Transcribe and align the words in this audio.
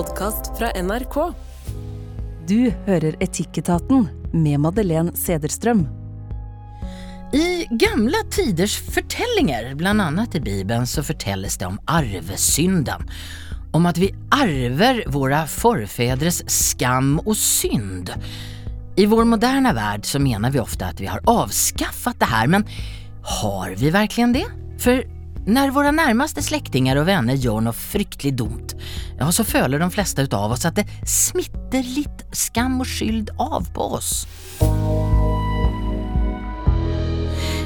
podkast 0.00 0.54
fra 0.56 0.70
NRK. 0.80 1.16
Du 2.48 2.70
hører 2.86 3.18
Etikketaten 3.20 4.06
med 4.32 4.62
Madeleine 4.62 5.12
Sederstrøm. 5.18 5.82
I 7.36 7.66
gamle 7.82 8.22
tiders 8.32 8.78
fortellinger, 8.94 9.74
blant 9.76 10.00
annet 10.00 10.38
i 10.38 10.40
Bibelen, 10.40 10.88
så 10.88 11.04
fortelles 11.04 11.58
det 11.60 11.68
om 11.68 11.76
arvesynden. 11.84 13.04
Om 13.76 13.90
at 13.90 14.00
vi 14.00 14.08
arver 14.32 15.02
våre 15.12 15.42
forfedres 15.52 16.40
skam 16.48 17.18
og 17.26 17.36
synd. 17.36 18.14
I 18.96 19.04
vår 19.10 19.28
moderne 19.34 19.74
värld 19.76 20.08
så 20.08 20.22
mener 20.22 20.54
vi 20.54 20.64
ofte 20.64 20.94
at 20.94 21.02
vi 21.02 21.12
har 21.12 21.20
avskaffat 21.28 22.22
det 22.22 22.32
her, 22.32 22.48
men 22.56 22.64
har 23.42 23.76
vi 23.76 23.92
virkelig 23.92 24.32
det? 24.38 24.48
For 24.80 25.04
når 25.48 25.72
våre 25.72 25.92
nærmeste 25.94 26.42
släktingar 26.44 26.98
og 27.00 27.06
venner 27.08 27.38
gjør 27.40 27.62
noe 27.64 27.76
fryktelig 27.76 28.34
dumt, 28.36 28.74
ja, 29.16 29.30
så 29.32 29.44
føler 29.46 29.80
de 29.80 29.88
fleste 29.92 30.26
av 30.36 30.52
oss 30.52 30.66
at 30.68 30.76
det 30.76 30.86
smitter 31.08 31.86
litt 31.96 32.26
skam 32.36 32.80
og 32.82 32.88
skyld 32.90 33.32
av 33.40 33.70
på 33.72 33.86
oss. 33.96 34.26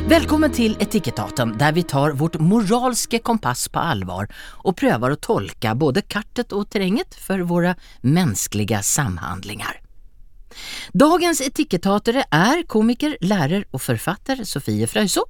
Velkommen 0.04 0.52
til 0.52 0.76
Etikettaten, 0.84 1.54
der 1.58 1.72
vi 1.72 1.82
tar 1.88 2.12
vårt 2.20 2.36
moralske 2.36 3.22
kompass 3.24 3.66
på 3.72 3.80
allvar 3.80 4.28
og 4.62 4.76
prøver 4.76 5.14
å 5.14 5.18
tolke 5.18 5.72
både 5.74 6.04
kartet 6.04 6.52
og 6.52 6.68
terrenget 6.70 7.16
for 7.16 7.40
våre 7.48 7.72
menneskelige 8.04 8.82
samhandlinger. 8.84 9.80
Dagens 10.94 11.40
etikettatere 11.42 12.28
er 12.30 12.62
komiker, 12.70 13.16
lærer 13.24 13.64
og 13.72 13.82
forfatter 13.82 14.44
Sofie 14.46 14.86
Frøyso, 14.86 15.24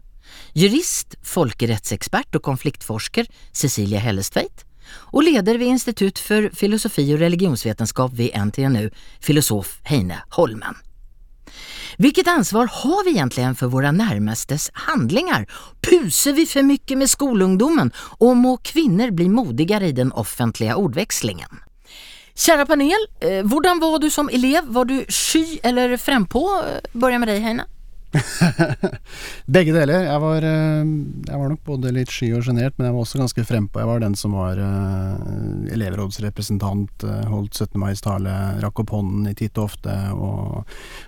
jurist, 0.55 1.19
folkerettsekspert 1.25 2.39
og 2.39 2.45
konfliktforsker 2.47 3.29
Cecilie 3.55 4.03
Hellestveit, 4.03 4.65
og 5.13 5.25
leder 5.25 5.59
ved 5.59 5.75
Institutt 5.75 6.21
for 6.21 6.51
filosofi 6.57 7.07
og 7.15 7.23
religionsvitenskap 7.25 8.17
ved 8.19 8.35
NTNU, 8.37 8.89
filosof 9.25 9.79
Heine 9.89 10.23
Holmen. 10.37 10.81
Hvilket 11.99 12.29
ansvar 12.29 12.67
har 12.67 13.05
vi 13.07 13.15
egentlig 13.15 13.53
for 13.59 13.71
våre 13.71 13.93
nærmestes 13.95 14.71
handlinger? 14.89 15.45
Puser 15.85 16.35
vi 16.35 16.47
for 16.51 16.67
mye 16.67 16.99
med 16.99 17.11
skoleungdommen, 17.11 17.93
og 18.21 18.37
må 18.41 18.57
kvinner 18.67 19.15
bli 19.15 19.29
modigere 19.31 19.93
i 19.93 19.97
den 19.97 20.11
offentlige 20.13 20.75
ordvekslingen? 20.75 21.63
Kjære 22.35 22.67
panel, 22.67 23.07
eh, 23.23 23.45
hvordan 23.47 23.79
var 23.79 24.01
du 24.03 24.11
som 24.11 24.29
elev? 24.29 24.67
Var 24.67 24.85
du 24.85 25.05
sky 25.09 25.61
eller 25.63 25.95
frempå? 25.97 26.43
Begynner 26.93 27.23
med 27.23 27.31
deg, 27.31 27.43
Heine. 27.43 27.67
Begge 29.55 29.75
deler. 29.75 30.07
Jeg 30.07 30.21
var, 30.23 30.47
eh, 30.47 30.83
jeg 31.29 31.39
var, 31.41 31.51
nok 31.51 31.63
både 31.67 31.93
litt 31.95 32.13
sky 32.13 32.31
og 32.37 32.45
sjenert, 32.47 32.77
men 32.79 32.89
jeg 32.89 32.97
var 32.97 33.05
også 33.05 33.21
ganske 33.21 33.45
frempå. 33.49 33.83
Jeg 33.83 33.91
var 33.91 34.03
den 34.05 34.17
som 34.19 34.37
var 34.39 34.61
uh, 34.61 35.75
elevrådsrepresentant, 35.75 37.07
uh, 37.07 37.23
holdt 37.33 37.59
17. 37.59 37.79
mai-tale, 37.81 38.35
rakk 38.65 38.85
opp 38.85 38.95
hånden 38.95 39.29
i 39.31 39.37
titt 39.39 39.59
og 39.59 39.69
ofte. 39.69 39.95
Og 40.15 40.63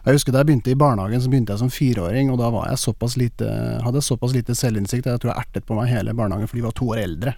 jeg 0.06 0.18
husker 0.18 0.34
da 0.34 0.42
jeg 0.42 0.50
begynte 0.50 0.74
i 0.74 0.78
barnehagen, 0.78 1.22
så 1.22 1.32
begynte 1.32 1.54
jeg 1.54 1.64
som 1.64 1.72
fireåring, 1.72 2.32
og 2.32 2.40
da 2.42 2.52
jeg 2.72 2.82
såpass 2.82 3.18
lite, 3.20 3.50
hadde 3.84 4.02
jeg 4.02 4.10
såpass 4.10 4.36
lite 4.36 4.56
selvinnsikt 4.58 5.06
at 5.06 5.16
jeg 5.16 5.24
tror 5.24 5.34
jeg 5.34 5.46
ertet 5.46 5.68
på 5.68 5.78
meg 5.78 5.92
hele 5.92 6.16
barnehagen, 6.16 6.50
for 6.50 6.58
de 6.58 6.66
var 6.66 6.76
to 6.76 6.90
år 6.94 7.04
eldre. 7.06 7.36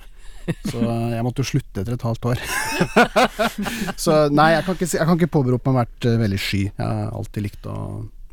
Så 0.65 0.81
jeg 0.81 1.25
måtte 1.27 1.45
jo 1.45 1.51
slutte 1.51 1.83
etter 1.83 1.93
et 1.99 2.05
halvt 2.07 2.31
år. 2.31 2.45
så 4.05 4.15
nei, 4.33 4.55
jeg 4.55 4.65
kan 4.65 4.79
ikke, 4.79 4.89
jeg 4.95 5.09
kan 5.11 5.19
ikke 5.19 5.35
påberope 5.35 5.75
meg 5.75 5.77
å 5.77 5.83
ha 5.83 5.85
vært 5.85 6.07
veldig 6.23 6.39
sky. 6.41 6.63
Jeg 6.71 6.87
har 6.87 7.11
alltid 7.19 7.45
likt 7.45 7.69
å 7.69 7.77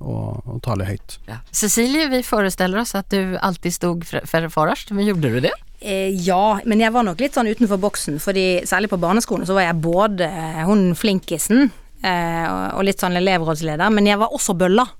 og, 0.05 0.41
og 0.45 0.61
tale 0.65 0.87
høyt. 0.87 1.17
Ja. 1.29 1.41
Cecilie, 1.55 2.07
vi 2.13 2.21
forestiller 2.25 2.83
oss 2.83 2.95
at 2.97 3.09
du 3.13 3.35
alltid 3.41 3.75
stod 3.75 4.05
forrest, 4.29 4.93
men 4.95 5.09
gjorde 5.09 5.33
du 5.33 5.39
det? 5.47 5.53
Eh, 5.81 6.13
ja, 6.25 6.59
men 6.65 6.81
jeg 6.81 6.93
var 6.95 7.05
nok 7.05 7.19
litt 7.21 7.35
sånn 7.37 7.49
utenfor 7.51 7.81
boksen, 7.81 8.19
fordi 8.23 8.63
særlig 8.69 8.89
på 8.93 9.01
barneskolen 9.01 9.47
så 9.47 9.57
var 9.57 9.67
jeg 9.67 9.81
både 9.83 10.29
hun 10.65 10.87
flinkisen 10.97 11.67
eh, 12.01 12.47
og 12.71 12.85
litt 12.87 13.03
sånn 13.03 13.17
elevrådsleder, 13.19 13.93
men 13.93 14.09
jeg 14.09 14.21
var 14.21 14.35
også 14.35 14.57
bølla. 14.57 14.87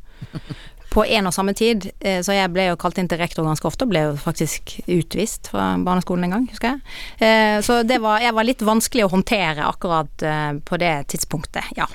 På 0.96 1.04
en 1.04 1.28
og 1.28 1.34
samme 1.36 1.52
tid, 1.58 1.90
eh, 2.00 2.22
så 2.24 2.32
jeg 2.38 2.52
ble 2.56 2.70
jo 2.70 2.78
kalt 2.80 3.00
inn 3.02 3.10
til 3.12 3.20
rektor 3.20 3.44
ganske 3.44 3.68
ofte, 3.68 3.84
og 3.84 3.92
ble 3.92 4.04
jo 4.06 4.14
faktisk 4.20 4.78
utvist 4.88 5.50
fra 5.52 5.74
barneskolen 5.84 6.28
en 6.28 6.36
gang, 6.38 6.46
husker 6.54 6.72
jeg. 6.76 6.94
Eh, 7.20 7.58
så 7.66 7.82
det 7.84 7.98
var, 8.04 8.22
jeg 8.24 8.36
var 8.38 8.48
litt 8.48 8.64
vanskelig 8.64 9.04
å 9.04 9.12
håndtere 9.12 9.68
akkurat 9.68 10.24
eh, 10.24 10.54
på 10.64 10.80
det 10.80 10.94
tidspunktet, 11.12 11.74
ja. 11.76 11.90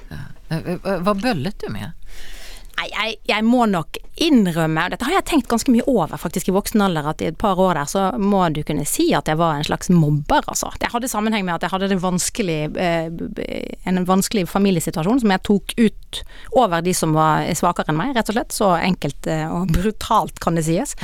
Hva 0.51 1.15
bøllet 1.15 1.63
du 1.63 1.71
med? 1.73 1.95
Nei, 2.79 2.87
jeg, 2.89 3.17
jeg, 3.29 3.45
må 3.45 3.67
nok 3.69 3.99
innrømme, 4.21 4.87
og 4.87 4.93
dette 4.95 5.05
har 5.05 5.19
jeg 5.19 5.27
tenkt 5.29 5.49
ganske 5.51 5.73
mye 5.73 5.85
over 5.91 6.21
faktisk 6.21 6.49
i 6.49 6.55
voksen 6.55 6.81
alder, 6.85 7.11
at 7.11 7.21
i 7.21 7.29
et 7.29 7.39
par 7.41 7.59
år 7.61 7.77
der 7.77 7.89
så 7.91 8.07
må 8.21 8.43
du 8.55 8.63
kunne 8.67 8.87
si 8.89 9.11
at 9.17 9.29
jeg 9.29 9.41
var 9.41 9.59
en 9.59 9.67
slags 9.67 9.91
mobber, 9.93 10.47
altså. 10.49 10.71
Det 10.81 10.89
hadde 10.93 11.11
sammenheng 11.11 11.45
med 11.47 11.59
at 11.59 11.67
jeg 11.67 11.75
hadde 11.75 11.99
vanskelig, 12.01 12.59
eh, 12.81 13.11
en 13.91 14.01
vanskelig 14.09 14.47
familiesituasjon 14.49 15.21
som 15.23 15.35
jeg 15.35 15.45
tok 15.49 15.75
ut 15.77 16.23
over 16.57 16.85
de 16.85 16.95
som 16.97 17.13
var 17.17 17.45
svakere 17.59 17.93
enn 17.93 18.01
meg, 18.01 18.15
rett 18.17 18.33
og 18.33 18.39
slett. 18.39 18.57
Så 18.57 18.71
enkelt 18.79 19.29
eh, 19.31 19.45
og 19.51 19.73
brutalt 19.77 20.41
kan 20.43 20.57
det 20.57 20.67
sies. 20.69 20.97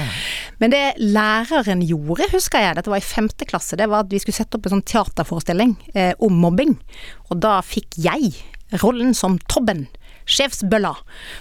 Men 0.63 0.73
det 0.73 0.85
læreren 1.03 1.85
gjorde, 1.85 2.31
husker 2.33 2.65
jeg, 2.65 2.79
dette 2.79 2.93
var 2.93 3.03
i 3.03 3.07
femte 3.07 3.49
klasse, 3.49 3.79
det 3.79 3.91
var 3.93 4.07
at 4.07 4.13
vi 4.13 4.23
skulle 4.23 4.39
sette 4.39 4.57
opp 4.59 4.69
en 4.69 4.79
sånn 4.79 4.89
teaterforestilling 4.89 5.77
eh, 5.95 6.13
om 6.25 6.41
mobbing. 6.41 6.77
Og 7.29 7.41
da 7.45 7.59
fikk 7.65 8.01
jeg 8.01 8.33
rollen 8.83 9.15
som 9.15 9.39
Tobben 9.51 9.87
sjefsbølla. 10.27 10.93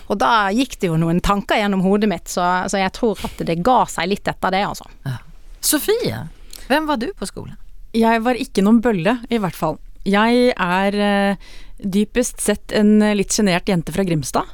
Og 0.07 0.19
da 0.21 0.31
gikk 0.55 0.77
det 0.81 0.91
jo 0.91 0.99
noen 1.01 1.21
tanker 1.25 1.59
gjennom 1.59 1.83
hodet 1.85 2.09
mitt, 2.11 2.29
så, 2.31 2.45
så 2.69 2.81
jeg 2.81 2.93
tror 2.95 3.19
at 3.25 3.41
det 3.47 3.59
ga 3.65 3.81
seg 3.89 4.11
litt 4.13 4.29
etter 4.29 4.53
det, 4.53 4.63
altså. 4.69 4.87
Ja. 5.07 5.17
Sofie, 5.65 6.25
hvem 6.69 6.89
var 6.89 7.01
du 7.01 7.09
på 7.17 7.27
skolen? 7.29 7.57
Jeg 7.95 8.21
var 8.25 8.37
ikke 8.37 8.63
noen 8.65 8.81
bølle, 8.83 9.19
i 9.31 9.39
hvert 9.41 9.57
fall. 9.57 9.79
Jeg 10.05 10.51
er 10.51 10.97
uh, 10.99 11.51
dypest 11.79 12.43
sett 12.43 12.73
en 12.75 12.99
litt 13.17 13.33
sjenert 13.33 13.69
jente 13.69 13.93
fra 13.95 14.05
Grimstad. 14.05 14.51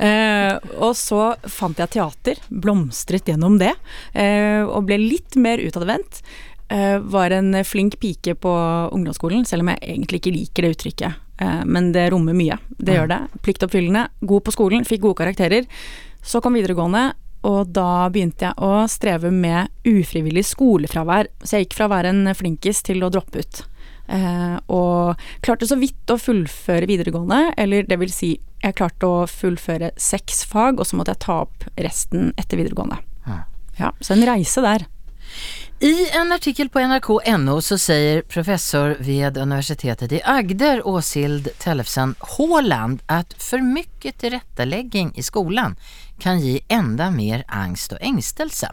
uh, 0.00 0.56
og 0.86 0.92
så 0.98 1.20
fant 1.50 1.78
jeg 1.78 1.94
teater, 1.98 2.40
blomstret 2.50 3.30
gjennom 3.30 3.60
det, 3.62 3.74
uh, 4.16 4.64
og 4.66 4.88
ble 4.88 4.98
litt 5.02 5.38
mer 5.38 5.62
utadvendt. 5.62 6.22
var 6.66 7.30
en 7.30 7.54
flink 7.62 7.94
pike 8.02 8.32
på 8.42 8.52
ungdomsskolen, 8.90 9.44
selv 9.46 9.62
om 9.62 9.68
jeg 9.70 9.84
egentlig 9.86 10.18
ikke 10.18 10.32
liker 10.34 10.66
det 10.66 10.70
uttrykket. 10.74 11.25
Eh, 11.38 11.62
men 11.64 11.92
det 11.92 12.08
rommer 12.12 12.36
mye. 12.36 12.58
Det 12.78 12.96
gjør 12.96 13.12
det. 13.12 13.20
Pliktoppfyllende, 13.46 14.08
god 14.20 14.44
på 14.46 14.54
skolen, 14.54 14.88
fikk 14.88 15.04
gode 15.04 15.20
karakterer. 15.22 15.68
Så 16.26 16.42
kom 16.42 16.56
videregående, 16.58 17.10
og 17.46 17.70
da 17.76 18.08
begynte 18.10 18.48
jeg 18.48 18.58
å 18.64 18.86
streve 18.90 19.30
med 19.30 19.70
ufrivillig 19.86 20.46
skolefravær. 20.48 21.30
Så 21.42 21.56
jeg 21.56 21.66
gikk 21.66 21.78
fra 21.78 21.88
å 21.88 21.94
være 21.94 22.12
en 22.14 22.34
flinkis 22.34 22.82
til 22.86 23.04
å 23.06 23.10
droppe 23.12 23.44
ut. 23.44 23.62
Eh, 24.06 24.56
og 24.72 25.28
klarte 25.44 25.68
så 25.68 25.78
vidt 25.78 26.10
å 26.10 26.18
fullføre 26.20 26.88
videregående, 26.88 27.52
eller 27.58 27.86
det 27.86 28.00
vil 28.00 28.12
si, 28.14 28.36
jeg 28.62 28.78
klarte 28.78 29.06
å 29.06 29.26
fullføre 29.30 29.92
seks 30.00 30.44
fag, 30.48 30.80
og 30.80 30.88
så 30.88 30.98
måtte 30.98 31.14
jeg 31.14 31.24
ta 31.26 31.40
opp 31.44 31.66
resten 31.78 32.32
etter 32.40 32.58
videregående. 32.58 32.98
Ja, 33.76 33.90
så 34.00 34.14
en 34.14 34.24
reise 34.24 34.62
der. 34.64 34.86
I 35.80 36.10
en 36.10 36.32
artikel 36.32 36.68
på 36.68 36.80
nrk.no 36.80 37.58
så 37.60 37.76
sier 37.76 38.22
professor 38.32 38.94
ved 39.04 39.36
Universitetet 39.36 40.12
i 40.16 40.22
Agder, 40.24 40.80
Åsild 40.88 41.50
Tellefsen 41.60 42.14
Haaland, 42.20 43.02
at 43.12 43.36
for 43.36 43.60
mye 43.60 44.12
tillrättaläggning 44.16 45.12
i 45.20 45.22
skolan 45.22 45.76
kan 46.18 46.40
gi 46.40 46.60
enda 46.68 47.10
mer 47.10 47.44
angst 47.48 47.92
og 47.92 48.00
engstelse. 48.00 48.70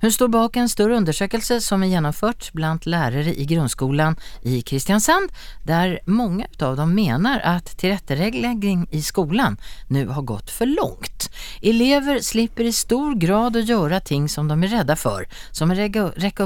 Hun 0.00 0.12
står 0.12 0.30
bak 0.32 0.56
en 0.56 0.70
større 0.72 0.96
undersøkelse 0.96 1.58
som 1.60 1.82
er 1.84 1.92
gjennomført 1.92 2.48
blant 2.56 2.86
lærere 2.88 3.34
i 3.34 3.44
grunnskolen 3.48 4.16
i 4.48 4.62
Kristiansand, 4.64 5.28
der 5.68 5.98
mange 6.06 6.48
av 6.64 6.78
dem 6.78 6.94
mener 6.96 7.42
at 7.44 7.74
tilrettelegging 7.80 8.86
i 8.90 9.02
skolen 9.04 9.58
nå 9.92 10.06
har 10.14 10.24
gått 10.24 10.52
for 10.54 10.70
langt. 10.70 11.28
Elever 11.60 12.22
slipper 12.24 12.70
i 12.70 12.72
stor 12.72 13.14
grad 13.20 13.58
å 13.58 13.64
gjøre 13.68 14.00
ting 14.00 14.28
som 14.32 14.48
de 14.48 14.56
er 14.56 14.78
redde 14.78 14.96
for, 14.96 15.28
som 15.52 15.72
å 15.72 15.76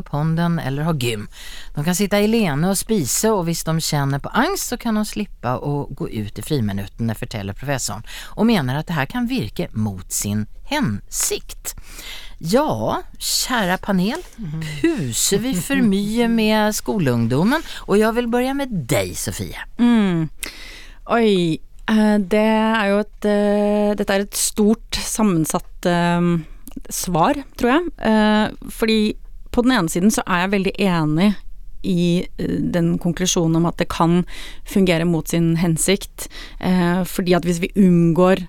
opp 0.01 0.13
hånden 0.15 0.59
eller 0.63 0.89
ha 0.89 0.95
gym. 0.95 1.29
De 1.77 1.85
kan 1.85 1.97
sitte 1.99 2.21
alene 2.21 2.73
og 2.73 2.79
spise, 2.81 3.33
og 3.33 3.47
hvis 3.49 3.65
de 3.69 3.77
kjenner 3.83 4.23
på 4.23 4.33
angst 4.33 4.73
så 4.73 4.81
kan 4.81 4.99
de 4.99 5.05
slippe 5.09 5.55
å 5.59 5.87
gå 5.93 6.09
ut 6.09 6.39
i 6.39 6.45
friminuttene, 6.47 7.17
forteller 7.19 7.57
professoren, 7.57 8.05
og 8.37 8.49
mener 8.49 8.81
at 8.81 8.89
det 8.89 8.99
her 8.99 9.11
kan 9.11 9.31
virke 9.31 9.69
mot 9.73 10.07
sin 10.13 10.47
hensikt. 10.73 11.75
Ja, 12.43 13.03
kjære 13.23 13.79
panel, 13.85 14.23
puser 14.81 15.43
vi 15.45 15.55
for 15.55 15.83
mye 15.95 16.27
med 16.31 16.75
skoleungdommen? 16.75 17.63
Og 17.87 18.01
jeg 18.01 18.17
vil 18.19 18.31
begynne 18.33 18.65
med 18.65 18.73
deg, 18.91 19.13
Sofie. 19.19 19.63
Mm. 19.79 20.27
Oi, 21.15 21.59
eh, 21.93 22.17
det 22.19 22.47
er 22.49 22.89
jo 22.91 23.03
et 23.03 23.29
uh, 23.29 23.93
Dette 23.99 24.17
er 24.17 24.27
et 24.27 24.39
stort, 24.39 24.99
sammensatt 24.99 25.87
uh, 25.87 26.33
svar, 26.91 27.39
tror 27.61 27.77
jeg. 27.77 28.53
Fordi 28.75 29.01
på 29.53 29.65
den 29.65 29.77
ene 29.77 29.93
siden 29.93 30.13
så 30.15 30.25
er 30.27 30.45
jeg 30.45 30.55
veldig 30.57 30.75
enig 30.81 31.33
i 31.83 32.25
den 32.39 32.95
konklusjonen 33.03 33.59
om 33.59 33.67
at 33.67 33.81
det 33.81 33.89
kan 33.91 34.23
fungere 34.69 35.07
mot 35.09 35.29
sin 35.29 35.57
hensikt. 35.59 36.29
fordi 37.11 37.35
at 37.35 37.43
hvis 37.43 37.59
vi 37.59 37.73
unngår 37.75 38.45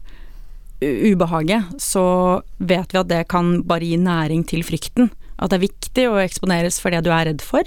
ubehaget, 0.83 1.63
så 1.81 2.41
vet 2.57 2.93
vi 2.93 3.01
at 3.01 3.09
det 3.09 3.23
kan 3.31 3.61
bare 3.67 3.87
gi 3.87 3.97
næring 3.97 4.45
til 4.47 4.63
frykten. 4.65 5.09
At 5.37 5.51
det 5.51 5.59
er 5.59 5.67
viktig 5.67 6.07
å 6.09 6.19
eksponeres 6.21 6.79
for 6.81 6.93
det 6.93 7.03
du 7.05 7.11
er 7.13 7.31
redd 7.31 7.41
for. 7.43 7.63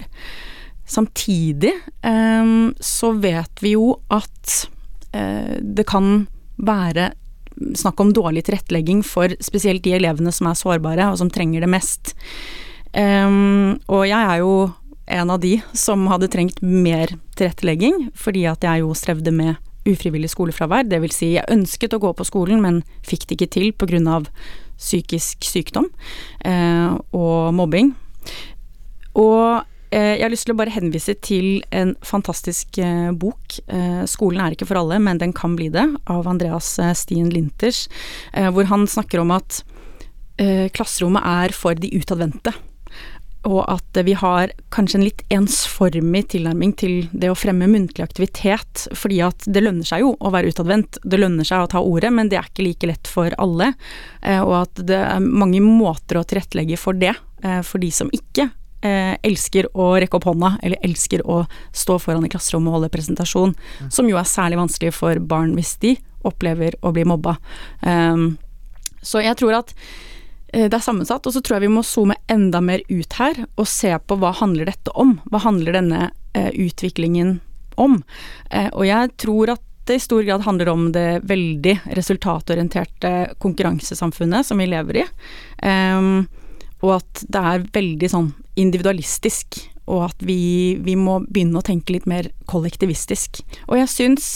samtidig 0.86 1.72
eh, 2.06 2.50
så 2.78 3.08
vet 3.18 3.62
vi 3.62 3.72
jo 3.72 3.96
at 4.06 4.52
eh, 5.10 5.58
det 5.58 5.82
kan 5.90 6.28
være 6.56 7.10
snakk 7.74 8.00
om 8.00 8.12
dårlig 8.14 8.44
tilrettelegging 8.46 9.00
for 9.02 9.32
spesielt 9.42 9.82
de 9.82 9.96
elevene 9.96 10.30
som 10.30 10.46
er 10.46 10.54
sårbare, 10.60 11.08
og 11.10 11.18
som 11.18 11.30
trenger 11.32 11.64
det 11.64 11.72
mest. 11.72 12.14
Um, 12.96 13.76
og 13.92 14.06
jeg 14.08 14.16
er 14.16 14.40
jo 14.40 14.52
en 15.06 15.30
av 15.30 15.40
de 15.42 15.58
som 15.76 16.06
hadde 16.10 16.30
trengt 16.32 16.62
mer 16.64 17.12
tilrettelegging, 17.36 18.08
fordi 18.16 18.46
at 18.50 18.64
jeg 18.64 18.82
jo 18.82 18.96
strevde 18.96 19.34
med 19.34 19.60
ufrivillig 19.86 20.32
skolefravær. 20.32 20.88
Det 20.88 20.98
vil 21.04 21.14
si, 21.14 21.34
jeg 21.36 21.46
ønsket 21.52 21.94
å 21.94 22.02
gå 22.02 22.10
på 22.16 22.26
skolen, 22.26 22.64
men 22.64 22.82
fikk 23.06 23.28
det 23.28 23.38
ikke 23.38 23.52
til 23.54 23.70
pga. 23.76 24.22
psykisk 24.76 25.44
sykdom 25.44 25.86
uh, 26.44 26.98
og 27.16 27.54
mobbing. 27.54 27.94
Og 29.16 29.64
Eh, 29.96 30.18
jeg 30.18 30.24
har 30.24 30.32
lyst 30.32 30.48
til 30.48 30.54
å 30.56 30.58
bare 30.58 30.74
henvise 30.74 31.14
til 31.22 31.62
en 31.74 31.94
fantastisk 32.04 32.78
eh, 32.82 33.12
bok, 33.14 33.58
'Skolen 34.10 34.42
er 34.42 34.56
ikke 34.56 34.66
for 34.68 34.80
alle, 34.80 34.98
men 34.98 35.18
den 35.18 35.32
kan 35.32 35.56
bli 35.56 35.68
det', 35.70 35.96
av 36.10 36.26
Andreas 36.26 36.78
Stien 36.98 37.30
Linters, 37.30 37.88
hvor 38.34 38.66
han 38.66 38.86
snakker 38.86 39.20
om 39.20 39.30
at 39.30 39.62
klasserommet 40.36 41.24
er 41.24 41.52
for 41.56 41.74
de 41.74 41.88
utadvendte. 41.96 42.52
Og 43.46 43.62
at 43.70 44.00
vi 44.06 44.16
har 44.18 44.50
kanskje 44.74 44.98
en 44.98 45.06
litt 45.06 45.22
ensformig 45.32 46.24
tilnærming 46.34 46.74
til 46.80 47.06
det 47.12 47.30
å 47.30 47.38
fremme 47.38 47.68
muntlig 47.70 48.02
aktivitet, 48.02 48.86
fordi 48.98 49.20
at 49.22 49.46
det 49.46 49.62
lønner 49.62 49.86
seg 49.86 50.02
jo 50.02 50.12
å 50.18 50.32
være 50.34 50.50
utadvendt, 50.50 50.98
det 51.06 51.20
lønner 51.22 51.46
seg 51.46 51.62
å 51.62 51.70
ta 51.70 51.82
ordet, 51.84 52.10
men 52.14 52.30
det 52.32 52.40
er 52.40 52.50
ikke 52.50 52.66
like 52.66 52.90
lett 52.90 53.10
for 53.10 53.34
alle. 53.38 53.72
Og 54.42 54.54
at 54.64 54.84
det 54.90 54.98
er 54.98 55.22
mange 55.22 55.62
måter 55.62 56.18
å 56.18 56.26
tilrettelegge 56.26 56.78
for 56.80 56.98
det, 56.98 57.14
for 57.62 57.78
de 57.78 57.92
som 57.94 58.10
ikke 58.10 58.48
eh, 58.86 59.14
elsker 59.22 59.68
å 59.76 59.92
rekke 60.00 60.18
opp 60.18 60.28
hånda, 60.30 60.56
eller 60.62 60.82
elsker 60.86 61.24
å 61.28 61.42
stå 61.76 61.98
foran 62.02 62.26
i 62.26 62.32
klasserommet 62.32 62.70
og 62.70 62.78
holde 62.78 62.92
presentasjon, 62.94 63.54
mm. 63.54 63.92
som 63.92 64.10
jo 64.10 64.18
er 64.20 64.28
særlig 64.28 64.60
vanskelig 64.60 64.92
for 64.96 65.22
barn 65.22 65.54
hvis 65.56 65.76
de 65.82 65.96
opplever 66.26 66.76
å 66.82 66.92
bli 66.94 67.06
mobba. 67.08 67.36
Um, 67.82 68.34
så 69.04 69.22
jeg 69.22 69.38
tror 69.38 69.60
at 69.60 69.72
eh, 69.72 69.86
det 70.64 70.78
er 70.78 70.84
sammensatt, 70.84 71.26
og 71.26 71.34
så 71.34 71.42
tror 71.44 71.58
jeg 71.58 71.66
vi 71.66 71.74
må 71.74 71.84
zoome 71.84 72.16
enda 72.32 72.62
mer 72.64 72.80
ut 72.88 73.18
her 73.18 73.42
og 73.44 73.68
se 73.68 73.90
på 73.98 74.16
hva 74.20 74.32
handler 74.38 74.70
dette 74.70 74.94
om? 74.96 75.18
Hva 75.28 75.42
handler 75.44 75.76
denne 75.76 76.08
eh, 76.32 76.48
utviklingen 76.54 77.38
om? 77.76 78.00
Eh, 78.50 78.70
og 78.72 78.86
jeg 78.88 79.12
tror 79.20 79.56
at 79.56 79.64
det 79.86 80.00
i 80.00 80.02
stor 80.02 80.24
grad 80.26 80.42
handler 80.42 80.68
om 80.72 80.88
det 80.92 81.20
veldig 81.30 81.76
resultatorienterte 81.94 83.12
konkurransesamfunnet 83.42 84.46
som 84.46 84.58
vi 84.58 84.66
lever 84.66 85.02
i. 85.02 85.04
Um, 85.62 86.26
og 86.82 86.96
at 86.98 87.22
det 87.30 87.42
er 87.52 87.68
veldig 87.76 88.10
sånn 88.10 88.32
individualistisk, 88.58 89.60
og 89.86 90.08
at 90.08 90.26
vi, 90.26 90.76
vi 90.82 90.96
må 90.98 91.20
begynne 91.28 91.60
å 91.60 91.66
tenke 91.66 91.94
litt 91.94 92.08
mer 92.10 92.32
kollektivistisk. 92.50 93.44
Og 93.68 93.78
jeg 93.78 93.92
syns 93.92 94.28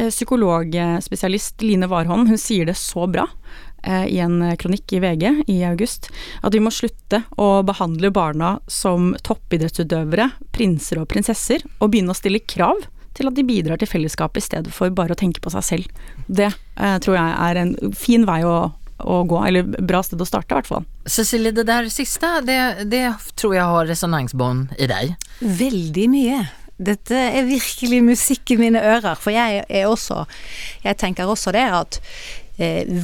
eh, 0.00 0.10
psykologspesialist 0.10 1.62
Line 1.62 1.88
Warholm, 1.90 2.26
hun 2.26 2.40
sier 2.40 2.66
det 2.66 2.74
så 2.80 3.06
bra 3.10 3.28
eh, 3.28 3.67
i 3.86 4.18
en 4.20 4.40
kronikk 4.58 4.92
i 4.96 5.00
VG 5.00 5.24
i 5.48 5.58
august, 5.64 6.08
at 6.42 6.54
vi 6.54 6.60
må 6.60 6.72
slutte 6.74 7.22
å 7.38 7.62
behandle 7.66 8.10
barna 8.14 8.56
som 8.66 9.12
toppidrettsutøvere, 9.24 10.30
prinser 10.52 11.00
og 11.02 11.08
prinsesser, 11.12 11.62
og 11.78 11.92
begynne 11.92 12.12
å 12.12 12.18
stille 12.18 12.42
krav 12.42 12.82
til 13.18 13.30
at 13.30 13.38
de 13.38 13.46
bidrar 13.46 13.80
til 13.80 13.90
fellesskapet 13.90 14.42
i 14.42 14.46
stedet 14.46 14.74
for 14.74 14.94
bare 14.94 15.14
å 15.14 15.18
tenke 15.18 15.42
på 15.42 15.52
seg 15.54 15.66
selv. 15.66 16.04
Det 16.26 16.50
eh, 16.50 16.98
tror 17.02 17.18
jeg 17.18 17.34
er 17.48 17.62
en 17.62 17.74
fin 17.98 18.26
vei 18.28 18.40
å, 18.46 18.58
å 18.98 19.18
gå, 19.28 19.40
eller 19.48 19.66
bra 19.78 20.02
sted 20.06 20.22
å 20.22 20.28
starte, 20.28 20.52
i 20.52 20.60
hvert 20.60 20.70
fall. 20.70 20.86
Cecilie, 21.08 21.54
det 21.54 21.66
der 21.68 21.90
siste, 21.92 22.38
det, 22.46 22.60
det 22.92 23.04
tror 23.38 23.58
jeg 23.58 23.74
har 23.74 23.90
resonansbånd 23.90 24.78
i 24.78 24.90
deg? 24.90 25.14
Veldig 25.42 26.08
mye. 26.14 26.46
Dette 26.78 27.18
er 27.18 27.48
virkelig 27.48 27.98
musikk 28.06 28.52
i 28.54 28.58
mine 28.60 28.78
ører, 28.78 29.18
for 29.18 29.34
jeg 29.34 29.64
er 29.66 29.88
også 29.88 30.20
Jeg 30.84 30.94
tenker 31.00 31.26
også 31.26 31.50
det 31.50 31.64
at 31.74 31.98
eh, 31.98 32.37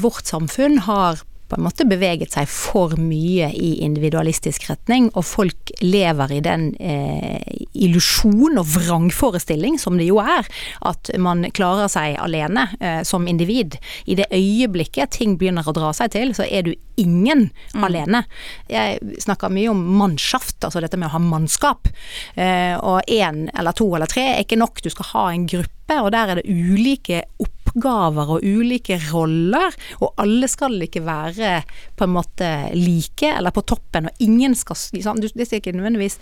vårt 0.03 0.27
samfunn 0.27 0.81
har 0.87 1.21
på 1.49 1.61
en 1.61 1.65
måte 1.67 1.85
beveget 1.87 2.33
seg 2.35 2.49
for 2.51 2.95
mye 2.99 3.51
i 3.53 3.77
individualistisk 3.85 4.67
retning, 4.71 5.11
og 5.15 5.27
folk 5.29 5.73
lever 5.85 6.33
i 6.33 6.41
den 6.45 6.71
eh, 6.81 7.43
illusjon 7.75 8.59
og 8.61 8.71
vrangforestilling 8.73 9.77
som 9.81 9.99
det 10.01 10.09
jo 10.09 10.19
er, 10.23 10.49
at 10.89 11.13
man 11.21 11.45
klarer 11.55 11.91
seg 11.93 12.17
alene 12.23 12.67
eh, 12.81 13.03
som 13.07 13.29
individ. 13.31 13.77
I 14.11 14.17
det 14.19 14.31
øyeblikket 14.33 15.19
ting 15.19 15.37
begynner 15.39 15.69
å 15.69 15.77
dra 15.77 15.93
seg 15.97 16.15
til, 16.17 16.35
så 16.37 16.49
er 16.49 16.67
du 16.67 16.73
ingen 17.01 17.51
mm. 17.75 17.85
alene. 17.87 18.25
Jeg 18.71 19.21
snakker 19.23 19.53
mye 19.53 19.71
om 19.71 19.85
mannschaft, 20.01 20.59
altså 20.65 20.83
dette 20.83 20.99
med 20.99 21.11
å 21.11 21.17
ha 21.17 21.23
mannskap. 21.23 21.91
Eh, 22.35 22.75
og 22.81 23.05
én 23.11 23.47
eller 23.53 23.77
to 23.77 23.91
eller 23.93 24.11
tre 24.11 24.31
er 24.33 24.47
ikke 24.47 24.59
nok, 24.59 24.83
du 24.83 24.91
skal 24.95 25.13
ha 25.13 25.29
en 25.35 25.47
gruppe, 25.51 26.01
og 26.01 26.11
der 26.15 26.33
er 26.33 26.41
det 26.41 26.49
ulike 26.49 27.27
oppgaver 27.37 27.64
oppgaver 27.75 28.37
og 28.37 28.45
ulike 28.45 28.99
roller, 29.11 29.75
og 30.01 30.15
alle 30.19 30.49
skal 30.49 30.81
ikke 30.83 31.05
være 31.05 31.63
på 31.97 32.07
en 32.07 32.15
måte 32.15 32.51
like 32.75 33.35
eller 33.37 33.51
på 33.51 33.65
toppen, 33.67 34.07
og 34.07 34.21
ingen 34.21 34.55
skal 34.55 34.77
liksom, 34.93 35.21
Det 35.21 35.35
er 35.35 35.57
ikke 35.57 35.73
nødvendigvis 35.73 36.19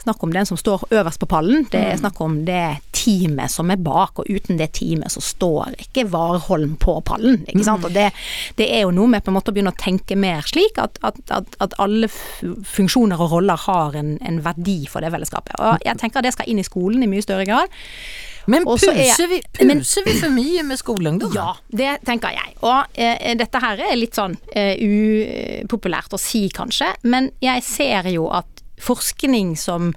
snakk 0.00 0.22
om 0.22 0.32
den 0.32 0.46
som 0.46 0.56
står 0.56 0.86
øverst 0.90 1.20
på 1.20 1.26
pallen, 1.26 1.66
det 1.70 1.80
er 1.80 1.92
mm. 1.92 2.00
snakk 2.00 2.20
om 2.20 2.44
det 2.46 2.80
teamet 2.92 3.50
som 3.50 3.70
er 3.70 3.76
bak, 3.76 4.18
og 4.18 4.24
uten 4.30 4.56
det 4.56 4.72
teamet 4.72 5.12
så 5.12 5.20
står 5.20 5.74
ikke 5.78 6.06
Warholm 6.08 6.76
på 6.80 7.00
pallen. 7.04 7.44
ikke 7.46 7.64
sant? 7.64 7.84
Og 7.84 7.92
det, 7.92 8.10
det 8.56 8.70
er 8.72 8.86
jo 8.86 8.94
noe 8.96 9.06
med 9.12 9.22
på 9.22 9.30
en 9.30 9.36
måte 9.36 9.52
å 9.52 9.56
begynne 9.56 9.74
å 9.74 9.80
tenke 9.80 10.16
mer 10.16 10.40
slik 10.48 10.80
at, 10.80 10.96
at, 11.04 11.20
at, 11.28 11.52
at 11.60 11.76
alle 11.78 12.08
funksjoner 12.08 13.20
og 13.20 13.36
roller 13.36 13.60
har 13.68 13.96
en, 14.00 14.16
en 14.24 14.40
verdi 14.44 14.86
for 14.88 15.04
det 15.04 15.12
fellesskapet. 15.12 15.60
Og 15.60 15.84
jeg 15.84 16.00
tenker 16.00 16.20
at 16.20 16.30
det 16.30 16.34
skal 16.36 16.48
inn 16.48 16.64
i 16.64 16.66
skolen 16.66 17.04
i 17.04 17.10
mye 17.10 17.24
større 17.24 17.44
grad. 17.48 17.68
Men 18.50 18.66
puser, 18.66 18.96
jeg, 18.98 19.28
vi, 19.30 19.40
puser 19.60 20.06
vi 20.06 20.16
for 20.18 20.34
mye 20.34 20.64
med 20.66 20.80
skoleungdom? 20.80 21.34
Ja, 21.36 21.52
det 21.70 21.98
tenker 22.08 22.34
jeg. 22.34 22.56
Og 22.66 22.98
eh, 22.98 23.34
dette 23.38 23.62
her 23.62 23.84
er 23.90 23.98
litt 23.98 24.18
sånn 24.18 24.36
eh, 24.56 24.74
upopulært 25.64 26.16
å 26.16 26.20
si, 26.20 26.46
kanskje, 26.54 26.92
men 27.06 27.30
jeg 27.44 27.64
ser 27.66 28.10
jo 28.10 28.28
at 28.34 28.59
forskning 28.82 29.54
som, 29.58 29.92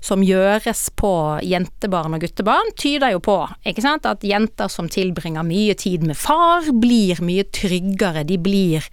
som, 0.00 0.22
gjøres 0.22 0.86
på 0.98 1.12
jentebarn 1.46 2.16
og 2.16 2.22
guttebarn, 2.24 2.72
tyder 2.78 3.14
jo 3.14 3.22
på 3.24 3.36
sant, 3.82 4.06
at 4.06 4.24
jenter 4.26 4.70
som 4.70 4.88
tilbringer 4.92 5.46
mye 5.46 5.74
tid 5.78 6.04
med 6.06 6.18
far, 6.18 6.68
blir 6.82 7.18
mye 7.24 7.44
tryggere. 7.50 8.22
De 8.28 8.38
blir 8.38 8.84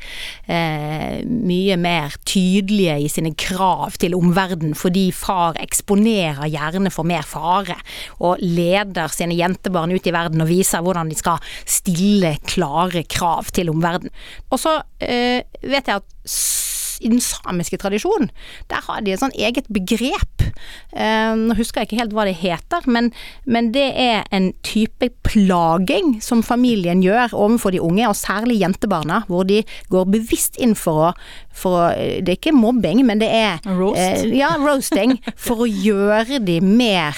eh, 0.49 1.19
mye 1.23 1.77
mer 1.79 2.15
tydelige 2.25 2.97
i 3.05 3.09
sine 3.11 3.33
krav 3.37 3.99
til 4.01 4.17
omverdenen, 4.17 4.75
fordi 4.77 5.09
far 5.15 5.59
eksponerer 5.61 6.49
gjerne 6.49 6.93
for 6.93 7.07
mer 7.07 7.27
fare, 7.27 7.77
og 8.19 8.41
leder 8.41 9.13
sine 9.13 9.37
jentebarn 9.37 9.93
ut 9.93 10.09
i 10.09 10.15
verden 10.15 10.43
og 10.43 10.49
viser 10.49 10.83
hvordan 10.85 11.11
de 11.11 11.17
skal 11.19 11.43
stille 11.69 12.35
klare 12.49 13.05
krav 13.09 13.53
til 13.55 13.71
omverdenen. 13.73 14.13
Og 14.49 14.61
så 14.61 14.79
eh, 15.03 15.45
vet 15.61 15.89
jeg 15.89 16.01
at 16.01 16.68
i 16.99 17.11
den 17.11 17.21
samiske 17.23 17.79
tradisjonen, 17.81 18.29
der 18.71 18.83
har 18.85 19.03
de 19.03 19.13
et 19.13 19.21
sånn 19.21 19.35
eget 19.37 19.69
begrep. 19.73 20.45
Eh, 20.93 21.33
nå 21.39 21.55
husker 21.57 21.81
jeg 21.81 21.89
ikke 21.89 22.01
helt 22.01 22.15
hva 22.17 22.25
det 22.27 22.37
heter, 22.41 22.87
men, 22.89 23.11
men, 23.45 23.71
det 23.75 23.87
er 24.01 24.25
en 24.35 24.49
type 24.65 25.11
plaging 25.27 26.17
som 26.25 26.41
familien 26.45 27.03
gjør 27.05 27.35
overfor 27.37 27.75
de 27.75 27.83
unge, 27.85 28.07
og 28.09 28.17
særlig 28.17 28.59
jentebarna, 28.63 29.23
hvor 29.29 29.45
de 29.47 29.61
går 29.93 30.09
bevisst 30.09 30.57
inn 30.61 30.75
for 30.77 31.09
å, 31.09 31.13
for 31.55 31.93
Det 31.93 32.31
er 32.31 32.37
ikke 32.37 32.55
mobbing, 32.55 33.03
men 33.05 33.21
det 33.21 33.29
er 33.33 33.59
Roast. 33.67 33.99
Eh, 33.99 34.37
ja, 34.39 34.53
roasting. 34.59 35.17
For 35.39 35.65
å 35.65 35.69
gjøre 35.69 36.39
de 36.43 36.59
mer 36.63 37.17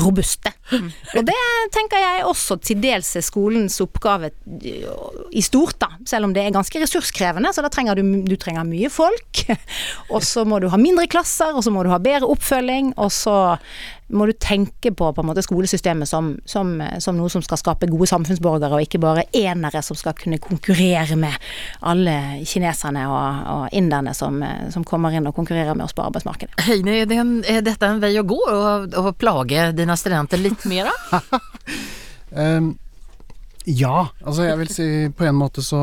robuste. 0.00 0.52
Mm. 0.72 0.90
Og 1.18 1.26
det 1.28 1.38
tenker 1.74 2.02
jeg 2.02 2.26
også 2.28 2.58
til 2.64 2.80
dels 2.82 3.10
er 3.18 3.24
skolens 3.24 3.80
oppgave 3.84 4.30
i 4.44 5.44
stort, 5.44 5.78
da. 5.82 5.90
Selv 6.08 6.28
om 6.28 6.34
det 6.36 6.44
er 6.44 6.54
ganske 6.54 6.82
ressurskrevende, 6.82 7.52
så 7.54 7.64
da 7.64 7.70
trenger 7.72 7.98
du, 7.98 8.04
du 8.26 8.36
trenger 8.40 8.66
mye 8.68 8.90
folk. 8.92 9.44
Og 10.14 10.24
så 10.26 10.46
må 10.48 10.60
du 10.62 10.70
ha 10.72 10.80
mindre 10.80 11.06
klasser, 11.10 11.54
og 11.54 11.64
så 11.64 11.72
må 11.72 11.82
du 11.84 11.90
ha 11.92 12.00
bedre 12.02 12.28
oppfølging, 12.30 12.92
og 13.00 13.10
så 13.12 13.36
må 14.12 14.26
du 14.28 14.34
tenke 14.36 14.92
på, 14.92 15.08
på 15.16 15.24
måte, 15.24 15.42
skolesystemet 15.44 16.08
som, 16.08 16.34
som, 16.48 16.74
som, 17.00 17.16
noe 17.16 17.32
som 17.32 17.42
skal 17.44 17.60
skape 17.60 17.88
gode 17.88 18.08
samfunnsborgere, 18.10 18.76
og 18.76 18.84
ikke 18.84 19.00
bare 19.02 19.24
enere 19.36 19.80
som 19.84 19.96
skal 19.96 20.16
kunne 20.18 20.40
konkurrere 20.42 21.16
med 21.20 21.32
alle 21.80 22.16
kineserne 22.48 23.06
og, 23.08 23.40
og 23.54 23.76
inderne 23.76 24.12
som, 24.16 24.42
som, 24.74 24.84
kommer 24.84 25.16
inn 25.16 25.26
og 25.28 25.36
konkurrerer 25.36 25.76
med 25.76 25.86
oss 25.86 25.96
på 25.96 26.04
arbeidsmarkedet. 26.04 26.66
Heine, 26.68 26.98
er, 27.00 27.08
det 27.08 27.20
en, 27.22 27.34
er 27.48 27.64
dette 27.64 27.88
en 27.88 28.02
vei 28.02 28.12
å 28.20 28.26
gå, 28.28 28.40
å 28.44 29.14
plage 29.16 29.70
dine 29.76 29.96
studenter 29.98 30.42
litt 30.42 30.68
mer? 30.68 30.92
um, 32.36 32.74
ja, 33.64 34.04
altså 34.20 34.44
jeg 34.44 34.60
vil 34.60 34.74
si 34.74 34.88
på 35.16 35.24
en 35.24 35.40
måte 35.40 35.64
så 35.64 35.80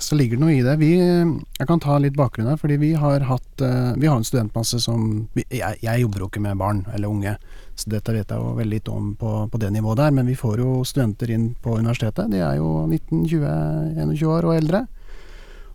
så 0.00 0.16
ligger 0.16 0.38
det 0.38 0.44
noe 0.44 0.54
i 0.54 0.62
det. 0.64 0.76
Vi, 0.80 0.90
jeg 0.96 1.68
kan 1.68 1.80
ta 1.82 1.98
litt 2.00 2.16
bakgrunn 2.16 2.48
her, 2.48 2.58
fordi 2.60 2.78
vi 2.80 2.92
har 2.98 3.26
hatt 3.28 3.64
eh, 3.64 3.90
Vi 4.00 4.08
har 4.08 4.16
en 4.16 4.26
studentmasse 4.26 4.80
som 4.82 5.02
jeg, 5.36 5.60
jeg, 5.60 6.00
jobber 6.02 6.24
jo 6.24 6.30
ikke 6.30 6.42
med 6.44 6.60
barn 6.60 6.82
eller 6.94 7.12
unge, 7.12 7.34
så 7.76 7.92
dette 7.92 8.14
vet 8.14 8.32
jeg 8.32 8.40
jo 8.40 8.54
veldig 8.56 8.78
lite 8.78 8.94
om 8.94 9.12
på, 9.20 9.34
på, 9.52 9.60
det 9.60 9.70
nivået 9.74 10.00
der. 10.00 10.16
Men 10.16 10.30
vi 10.30 10.38
får 10.38 10.64
jo 10.64 10.80
studenter 10.88 11.32
inn 11.36 11.50
på 11.60 11.76
universitetet. 11.76 12.32
De 12.32 12.40
er 12.40 12.58
jo 12.60 12.86
19-20-21 12.88 14.26
år 14.32 14.48
og 14.48 14.56
eldre. 14.56 14.84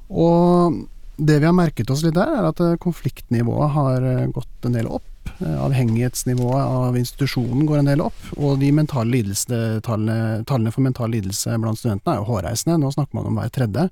Og 0.10 0.82
det 1.18 1.40
vi 1.40 1.48
har 1.48 1.56
merket 1.56 1.92
oss 1.94 2.04
litt 2.06 2.18
der, 2.18 2.34
er 2.40 2.50
at 2.50 2.62
eh, 2.66 2.78
konfliktnivået 2.82 3.76
har 3.78 4.10
eh, 4.10 4.30
gått 4.34 4.68
en 4.68 4.80
del 4.80 4.90
opp. 4.90 5.06
Opp. 5.26 5.42
Eh, 5.42 5.64
avhengighetsnivået 5.66 6.64
av 6.64 6.98
institusjonen 6.98 7.66
går 7.66 7.80
en 7.80 7.86
del 7.86 8.02
opp. 8.02 8.16
Og 8.38 8.60
de 8.60 8.72
mentale 8.72 9.12
lidelsene, 9.12 9.82
tallene, 9.82 10.44
tallene 10.46 10.72
for 10.72 10.82
mental 10.82 11.12
lidelse 11.12 11.58
blant 11.60 11.80
studentene 11.80 12.16
er 12.16 12.20
jo 12.22 12.30
hårreisende. 12.30 12.80
Nå 12.80 12.92
snakker 12.92 13.16
man 13.16 13.28
om 13.28 13.40
hver 13.40 13.50
tredje 13.50 13.90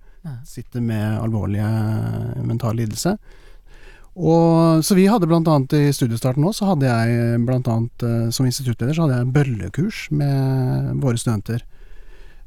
sitter 0.48 0.82
med 0.82 1.20
alvorlige 1.20 1.68
mental 2.44 2.76
lidelse. 2.76 3.18
Og, 4.16 4.84
så 4.86 4.94
vi 4.96 5.08
hadde 5.10 5.26
annet 5.26 5.74
i 5.74 5.92
studiestarten 5.92 6.44
nå, 6.44 6.54
så 6.54 6.70
hadde 6.70 6.86
jeg 6.86 7.42
blant 7.48 7.68
annet 7.68 8.32
som 8.32 8.46
instituttleder 8.46 8.94
så 8.94 9.08
hadde 9.08 9.18
jeg 9.18 9.34
bøllekurs 9.34 10.12
med 10.14 11.02
våre 11.02 11.18
studenter. 11.18 11.66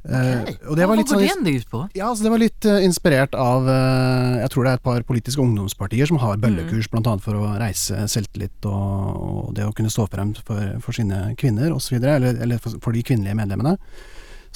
Okay. 0.06 0.54
Uh, 0.62 0.70
og 0.70 0.76
det 0.78 0.86
Hva 0.86 0.94
går 0.94 1.08
sånn, 1.10 1.42
det 1.42 1.54
ut 1.58 1.70
på? 1.70 1.80
Ja, 1.98 2.10
altså 2.12 2.26
det 2.26 2.30
var 2.30 2.38
litt 2.38 2.66
uh, 2.68 2.76
inspirert 2.86 3.32
av 3.34 3.66
uh, 3.66 4.36
Jeg 4.38 4.52
tror 4.52 4.66
det 4.66 4.70
er 4.70 4.78
et 4.78 4.84
par 4.86 5.06
politiske 5.08 5.42
ungdomspartier 5.42 6.06
som 6.06 6.20
har 6.22 6.38
bøllekurs, 6.42 6.86
mm. 6.86 6.94
bl.a. 6.94 7.16
for 7.24 7.40
å 7.40 7.48
reise 7.58 8.06
selvtillit 8.12 8.68
og, 8.70 9.16
og, 9.16 9.48
det 9.56 9.66
å 9.66 9.74
kunne 9.74 9.90
stå 9.90 10.06
frem 10.12 10.30
for, 10.38 10.76
for 10.84 10.94
sine 10.94 11.32
kvinner 11.40 11.74
osv., 11.74 11.98
eller, 11.98 12.38
eller 12.38 12.62
for, 12.62 12.78
for 12.84 12.94
de 12.94 13.02
kvinnelige 13.06 13.38
medlemmene. 13.40 13.74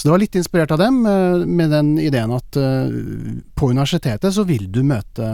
Så 0.00 0.08
det 0.08 0.12
var 0.14 0.20
litt 0.22 0.36
inspirert 0.40 0.70
av 0.70 0.78
dem, 0.78 1.06
eh, 1.06 1.46
med 1.46 1.70
den 1.70 1.98
ideen 2.00 2.30
at 2.32 2.56
eh, 2.56 2.92
på 3.54 3.68
universitetet 3.68 4.32
så 4.32 4.46
vil 4.48 4.64
du 4.72 4.78
møte 4.80 5.26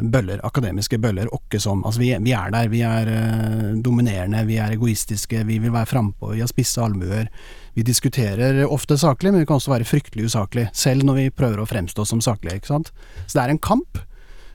bøller, 0.00 0.40
akademiske 0.48 0.96
bøller, 0.96 1.28
åkke 1.36 1.60
som. 1.60 1.82
Altså 1.84 2.00
vi, 2.00 2.08
vi, 2.24 2.32
er 2.32 2.54
der, 2.54 2.70
vi 2.72 2.80
er 2.88 3.10
eh, 3.12 3.74
dominerende, 3.84 4.40
vi 4.48 4.56
er 4.56 4.72
egoistiske, 4.78 5.42
vi 5.44 5.58
vil 5.60 5.74
være 5.74 5.90
frampå, 5.92 6.32
vi 6.32 6.40
har 6.40 6.48
spisse 6.48 6.80
almuer. 6.80 7.28
Vi 7.76 7.84
diskuterer 7.84 8.62
ofte 8.64 8.96
saklig, 8.96 9.34
men 9.34 9.44
vi 9.44 9.50
kan 9.50 9.60
også 9.60 9.74
være 9.74 9.90
fryktelig 9.92 10.32
usaklig, 10.32 10.70
selv 10.72 11.04
når 11.04 11.20
vi 11.20 11.28
prøver 11.42 11.60
å 11.60 11.68
fremstå 11.68 12.08
som 12.08 12.24
saklige, 12.24 12.62
ikke 12.62 12.72
sant. 12.72 12.94
Så 13.26 13.36
det 13.36 13.44
er 13.44 13.52
en 13.58 13.64
kamp. 13.68 14.00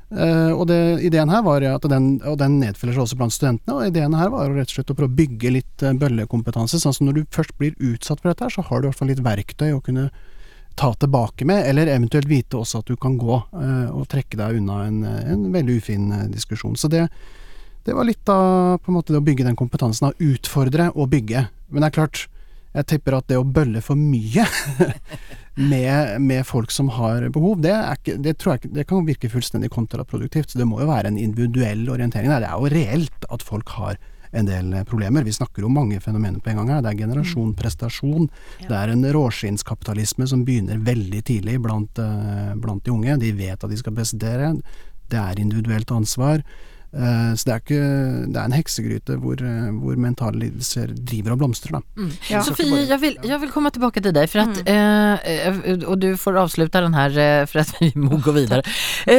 Uh, 0.09 0.55
og 0.55 0.63
det, 0.71 0.77
ideen 1.05 1.29
her 1.29 1.43
var 1.45 1.61
at 1.69 1.83
den, 1.91 2.15
og 2.25 2.39
den 2.41 2.55
nedfeller 2.63 2.95
seg 2.95 3.03
også 3.03 3.17
blant 3.19 3.35
studentene, 3.35 3.75
og 3.75 3.91
ideen 3.91 4.15
her 4.17 4.31
var 4.33 4.49
rett 4.55 4.71
og 4.71 4.79
slett 4.79 4.93
å 4.93 4.95
prøve 4.97 5.11
å 5.11 5.17
bygge 5.19 5.51
litt 5.53 5.83
uh, 5.85 5.93
bøllekompetanse. 6.01 6.79
sånn 6.81 6.95
at 6.95 7.03
når 7.05 7.19
du 7.19 7.35
først 7.35 7.53
blir 7.61 7.75
utsatt 7.77 8.23
for 8.23 8.31
dette, 8.31 8.47
her, 8.47 8.55
så 8.55 8.65
har 8.65 8.81
du 8.81 8.87
i 8.87 8.89
hvert 8.89 8.97
fall 8.97 9.11
litt 9.13 9.21
verktøy 9.25 9.69
å 9.75 9.83
kunne 9.85 10.07
ta 10.79 10.89
tilbake 10.95 11.45
med, 11.45 11.61
eller 11.69 11.91
eventuelt 11.91 12.29
vite 12.29 12.57
også 12.57 12.81
at 12.81 12.89
du 12.89 12.97
kan 12.97 13.19
gå 13.21 13.37
uh, 13.37 13.89
og 13.93 14.07
trekke 14.09 14.39
deg 14.39 14.57
unna 14.63 14.81
en, 14.87 14.99
en 15.05 15.45
veldig 15.53 15.77
ufin 15.77 16.09
diskusjon. 16.33 16.73
Så 16.79 16.89
det, 16.89 17.05
det, 17.85 17.93
var 17.93 18.09
litt 18.09 18.33
av 18.33 18.79
på 18.81 18.89
en 18.89 18.97
måte 18.97 19.13
det 19.13 19.21
å 19.21 19.27
bygge 19.29 19.45
den 19.45 19.59
kompetansen, 19.59 20.09
av 20.09 20.25
utfordre 20.31 20.89
og 20.95 21.11
bygge. 21.13 21.45
Men 21.69 21.85
det 21.85 21.91
er 21.91 21.97
klart, 22.01 22.25
jeg 22.75 22.87
tipper 22.91 23.17
at 23.17 23.29
det 23.31 23.39
å 23.39 23.47
bølle 23.47 23.81
for 23.81 23.97
mye 23.97 24.45
med, 25.71 26.19
med, 26.21 26.45
folk 26.47 26.71
som 26.71 26.91
har 26.99 27.25
behov, 27.33 27.63
det, 27.65 27.73
ikke, 27.97 28.19
det, 28.21 28.35
tror 28.39 28.55
jeg 28.55 28.73
det 28.77 28.85
kan 28.89 29.07
virke 29.07 29.31
fullstendig 29.31 29.71
kontraproduktivt. 29.73 30.53
Så 30.53 30.61
det 30.61 30.69
må 30.69 30.83
jo 30.83 30.91
være 30.91 31.11
en 31.11 31.19
individuell 31.19 31.87
orientering 31.89 32.31
der. 32.31 32.45
Det 32.45 32.51
er 32.51 32.61
jo 32.61 32.71
reelt 32.75 33.29
at 33.33 33.45
folk 33.45 33.73
har 33.79 33.99
en 34.31 34.45
del 34.45 34.73
problemer. 34.85 35.25
Vi 35.25 35.33
snakker 35.33 35.65
om 35.65 35.73
mange 35.73 35.97
fenomener 36.03 36.39
på 36.39 36.51
en 36.51 36.61
gang 36.61 36.75
her. 36.75 36.83
Det 36.85 36.93
er 36.93 37.01
generasjon, 37.01 37.51
mm. 37.51 37.57
prestasjon. 37.57 38.29
Det 38.61 38.75
er 38.77 38.93
en 38.93 39.07
råskinnskapitalisme 39.15 40.27
som 40.29 40.45
begynner 40.45 40.81
veldig 40.85 41.23
tidlig 41.25 41.57
blant, 41.63 41.97
uh, 41.97 42.53
blant 42.61 42.85
de 42.85 42.93
unge. 42.93 43.17
De 43.23 43.33
vet 43.33 43.57
at 43.57 43.71
de 43.73 43.79
skal 43.79 43.95
prestere. 43.97 44.53
Det 45.09 45.17
er 45.17 45.41
individuelt 45.41 45.89
ansvar. 45.95 46.45
Uh, 46.89 47.35
så 47.37 47.45
det 47.45 47.51
er, 47.53 47.59
ikke, 47.61 47.81
det 48.33 48.39
er 48.39 48.45
en 48.47 48.55
heksegryte 48.55 49.15
hvor, 49.21 49.41
uh, 49.45 49.67
hvor 49.77 49.97
mentale 50.01 50.39
lidelser 50.41 50.89
driver 50.97 51.35
og 51.35 51.41
blomstrer. 51.43 51.75
Da. 51.77 51.81
Mm. 52.01 52.13
Ja. 52.31 52.41
Sofie, 52.47 52.79
jeg 52.89 52.97
vil, 53.03 53.17
jeg 53.29 53.41
vil, 53.43 53.51
komme 53.53 53.69
tilbake 53.73 54.01
til 54.01 54.15
deg, 54.15 54.25
for 54.31 54.41
at, 54.41 54.63
mm. 54.65 55.75
uh, 55.77 55.85
og 55.91 55.99
du 56.01 56.07
får 56.17 56.39
avslutte 56.41 56.81
den 56.81 56.97
her 56.97 57.45
for 57.49 57.61
at 57.61 57.75
vi 57.77 57.91
må 57.93 58.17
gå 58.25 58.33
videre. 58.33 58.65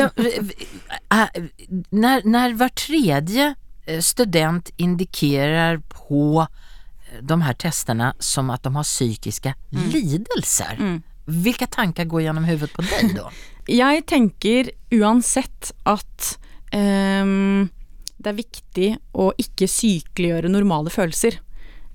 når, 1.94 2.26
når 2.26 2.58
hver 2.58 2.74
tredje 2.74 3.52
student 4.02 4.70
indikerer 4.78 5.78
på 5.94 6.44
de 7.22 7.38
her 7.42 7.54
testene 7.58 8.12
som 8.22 8.50
at 8.50 8.66
de 8.66 8.74
har 8.74 8.86
psykiske 8.86 9.54
mm. 9.70 9.86
lidelser, 9.94 10.74
mm. 10.78 10.98
hvilke 11.46 11.70
tanker 11.70 12.10
går 12.10 12.26
gjennom 12.26 12.50
hodet 12.50 12.70
på 12.74 12.86
deg 12.86 13.14
da? 13.14 13.30
jeg 13.80 14.06
tenker 14.10 14.74
uansett 14.98 15.70
at 15.86 16.34
det 16.70 18.28
er 18.30 18.36
viktig 18.36 18.88
å 19.16 19.30
ikke 19.40 19.68
sykeliggjøre 19.70 20.52
normale 20.52 20.92
følelser. 20.92 21.40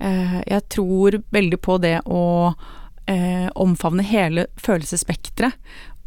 Uh, 0.02 0.42
jeg 0.44 0.66
tror 0.74 1.20
veldig 1.32 1.60
på 1.64 1.78
det 1.84 2.00
å 2.04 2.24
uh, 2.52 3.48
omfavne 3.56 4.04
hele 4.04 4.48
følelsesspekteret, 4.60 5.56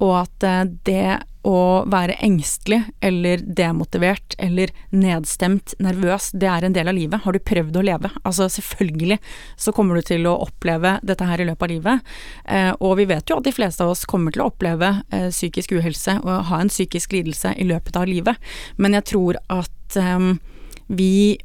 og 0.04 0.12
at 0.26 0.44
uh, 0.44 0.64
det 0.84 1.22
å 1.48 1.58
være 1.88 2.18
engstelig 2.24 2.82
eller 3.04 3.40
demotivert 3.40 4.36
eller 4.38 4.72
nedstemt, 4.92 5.74
nervøs, 5.82 6.30
det 6.36 6.48
er 6.50 6.66
en 6.66 6.76
del 6.76 6.90
av 6.90 6.96
livet. 6.98 7.22
Har 7.24 7.34
du 7.34 7.40
prøvd 7.40 7.78
å 7.80 7.84
leve? 7.88 8.10
Altså 8.28 8.50
selvfølgelig 8.52 9.18
så 9.56 9.72
kommer 9.76 9.98
du 9.98 10.08
til 10.10 10.28
å 10.28 10.36
oppleve 10.44 10.98
dette 11.06 11.28
her 11.28 11.40
i 11.40 11.48
løpet 11.48 11.66
av 11.66 11.72
livet. 11.72 12.12
Eh, 12.44 12.72
og 12.84 12.98
vi 13.00 13.08
vet 13.08 13.30
jo 13.30 13.38
at 13.40 13.48
de 13.48 13.54
fleste 13.56 13.84
av 13.84 13.94
oss 13.94 14.04
kommer 14.08 14.34
til 14.34 14.44
å 14.44 14.50
oppleve 14.52 14.92
eh, 15.08 15.30
psykisk 15.32 15.72
uhelse 15.78 16.18
og 16.22 16.50
ha 16.50 16.60
en 16.60 16.72
psykisk 16.72 17.16
lidelse 17.16 17.54
i 17.56 17.68
løpet 17.68 17.96
av 17.96 18.08
livet. 18.10 18.50
Men 18.76 18.98
jeg 18.98 19.08
tror 19.14 19.40
at 19.48 20.00
eh, 20.00 20.32
vi 20.88 21.38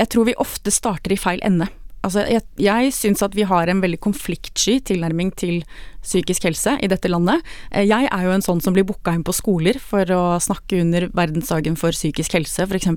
Jeg 0.00 0.08
tror 0.08 0.24
vi 0.24 0.32
ofte 0.40 0.72
starter 0.72 1.12
i 1.12 1.16
feil 1.20 1.42
ende. 1.44 1.66
Altså, 2.06 2.24
jeg, 2.32 2.44
jeg 2.56 2.92
syns 2.96 3.20
at 3.24 3.34
vi 3.36 3.44
har 3.48 3.68
en 3.68 3.82
veldig 3.82 3.98
konfliktsky 4.00 4.78
tilnærming 4.88 5.34
til 5.36 5.60
psykisk 6.00 6.46
helse 6.48 6.78
i 6.80 6.88
dette 6.88 7.10
landet. 7.12 7.44
Eh, 7.68 7.84
jeg 7.84 8.08
er 8.08 8.24
jo 8.24 8.32
en 8.32 8.44
sånn 8.44 8.62
som 8.64 8.76
blir 8.76 8.86
booka 8.88 9.12
inn 9.16 9.24
på 9.26 9.36
skoler 9.36 9.76
for 9.82 10.08
å 10.16 10.22
snakke 10.40 10.80
under 10.80 11.10
verdensdagen 11.16 11.76
for 11.80 11.96
psykisk 11.96 12.38
helse, 12.38 12.64
f.eks. 12.64 12.88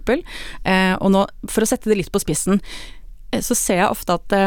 Eh, 0.64 0.94
og 0.96 1.12
nå, 1.16 1.26
for 1.52 1.66
å 1.66 1.70
sette 1.70 1.92
det 1.92 2.00
litt 2.00 2.14
på 2.14 2.24
spissen, 2.24 2.64
eh, 3.34 3.44
så 3.44 3.58
ser 3.60 3.84
jeg 3.84 3.92
ofte 3.92 4.16
at 4.22 4.38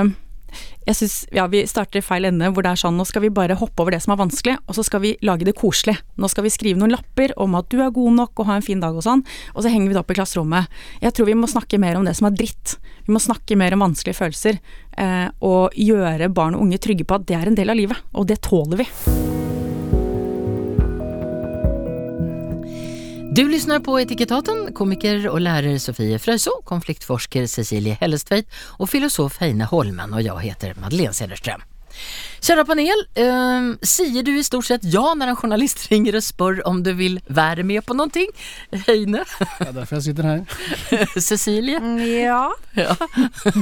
jeg 0.86 0.98
syns 1.00 1.14
ja, 1.34 1.46
vi 1.50 1.64
starter 1.66 2.00
i 2.00 2.04
feil 2.04 2.28
ende, 2.28 2.50
hvor 2.54 2.62
det 2.62 2.72
er 2.72 2.80
sånn 2.80 2.96
nå 2.98 3.06
skal 3.08 3.24
vi 3.24 3.32
bare 3.34 3.58
hoppe 3.58 3.82
over 3.82 3.96
det 3.96 4.02
som 4.04 4.14
er 4.14 4.20
vanskelig, 4.20 4.56
og 4.66 4.78
så 4.78 4.84
skal 4.86 5.02
vi 5.02 5.14
lage 5.26 5.48
det 5.48 5.56
koselig. 5.58 5.96
Nå 6.20 6.30
skal 6.30 6.46
vi 6.46 6.54
skrive 6.54 6.80
noen 6.80 6.94
lapper 6.94 7.34
om 7.42 7.56
at 7.58 7.68
du 7.72 7.80
er 7.82 7.94
god 7.94 8.18
nok 8.20 8.42
og 8.42 8.50
ha 8.50 8.58
en 8.58 8.66
fin 8.66 8.82
dag 8.82 8.96
og 8.96 9.04
sånn, 9.06 9.24
og 9.54 9.64
så 9.64 9.72
henger 9.72 9.90
vi 9.90 9.96
det 9.96 10.02
opp 10.02 10.14
i 10.14 10.18
klasserommet. 10.18 10.76
Jeg 11.02 11.16
tror 11.16 11.30
vi 11.30 11.38
må 11.38 11.50
snakke 11.50 11.80
mer 11.82 11.98
om 11.98 12.06
det 12.06 12.14
som 12.18 12.30
er 12.30 12.36
dritt. 12.38 12.76
Vi 13.06 13.14
må 13.14 13.22
snakke 13.22 13.58
mer 13.58 13.74
om 13.74 13.86
vanskelige 13.88 14.20
følelser, 14.20 14.60
eh, 14.96 15.26
og 15.42 15.74
gjøre 15.74 16.30
barn 16.34 16.58
og 16.58 16.68
unge 16.68 16.78
trygge 16.82 17.08
på 17.08 17.18
at 17.18 17.26
det 17.26 17.40
er 17.40 17.50
en 17.50 17.58
del 17.58 17.74
av 17.74 17.80
livet, 17.82 18.06
og 18.14 18.30
det 18.30 18.42
tåler 18.46 18.84
vi. 18.84 19.35
Du 23.36 23.48
lyssnar 23.48 23.82
på 23.84 23.98
Etikettaten, 24.00 24.70
komiker 24.72 25.26
og 25.28 25.42
lærer 25.44 25.74
Sofie 25.76 26.16
Frøyso, 26.16 26.54
konfliktforsker 26.64 27.44
Cecilie 27.52 27.98
Hellestveit 28.00 28.46
og 28.80 28.88
filosof 28.88 29.36
Heine 29.42 29.66
Holmen 29.68 30.14
og 30.16 30.22
jeg 30.24 30.40
heter 30.40 30.78
Madeleine 30.80 31.12
Cederström. 31.12 31.60
Kära 32.40 32.64
panel, 32.64 33.02
eh, 33.12 33.68
sier 33.84 34.24
du 34.24 34.30
i 34.32 34.44
stort 34.46 34.64
sett 34.70 34.86
ja 34.88 35.02
når 35.12 35.34
en 35.34 35.36
journalist 35.42 35.84
ringer 35.92 36.16
og 36.16 36.24
spør 36.24 36.62
om 36.64 36.80
du 36.80 36.94
vil 36.96 37.18
være 37.28 37.66
med 37.68 37.84
på 37.84 37.98
noe? 37.98 38.24
Heine? 38.86 39.26
Det 39.28 39.68
er 39.68 39.76
derfor 39.82 39.98
jeg 39.98 40.06
sitter 40.08 40.30
her. 40.30 41.20
Cecilie? 41.28 41.82
Ja. 42.08 42.40
ja. 42.72 42.96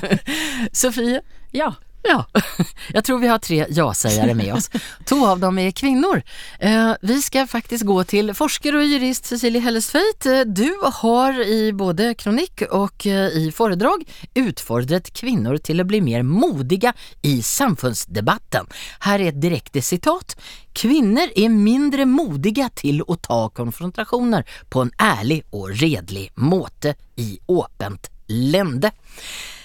Sofie? 0.84 1.24
Ja. 1.50 1.72
Ja, 2.08 2.26
jag 2.92 3.04
tror 3.04 3.18
vi 3.18 3.28
har 3.28 3.38
tre 3.38 3.66
ja-sägare 3.68 4.34
med 4.34 4.54
oss. 4.54 4.70
To 5.04 5.26
av 5.26 5.40
dem 5.40 5.58
er 5.58 5.70
kvinnor. 5.70 6.22
Eh, 6.58 6.92
vi 7.00 7.22
skal 7.22 7.46
faktisk 7.46 7.86
gå 7.86 7.96
til 8.04 8.34
forsker 8.36 8.76
og 8.76 8.84
jurist 8.84 9.30
Cecilie 9.30 9.62
Hellestveit. 9.64 10.26
Eh, 10.26 10.42
du 10.44 10.68
har 11.00 11.40
i 11.40 11.72
både 11.72 12.10
kronikk 12.20 12.66
og 12.68 13.06
eh, 13.08 13.38
i 13.40 13.50
foredrag 13.52 14.04
utfordret 14.36 15.08
kvinner 15.16 15.56
til 15.64 15.80
å 15.80 15.88
bli 15.88 16.02
mer 16.04 16.26
modige 16.28 16.92
i 17.24 17.38
samfunnsdebatten. 17.42 18.68
Her 19.08 19.24
er 19.24 19.32
et 19.32 19.40
direkte 19.40 19.80
sitat. 19.80 20.36
Kvinner 20.76 21.32
er 21.32 21.48
mindre 21.48 22.04
modige 22.04 22.68
til 22.84 23.00
å 23.00 23.16
ta 23.16 23.46
konfrontasjoner 23.48 24.44
på 24.68 24.84
en 24.84 24.92
ærlig 25.00 25.40
og 25.56 25.72
redelig 25.80 26.28
måte 26.36 26.98
i 27.16 27.38
åpent 27.48 28.12
lende. 28.28 28.92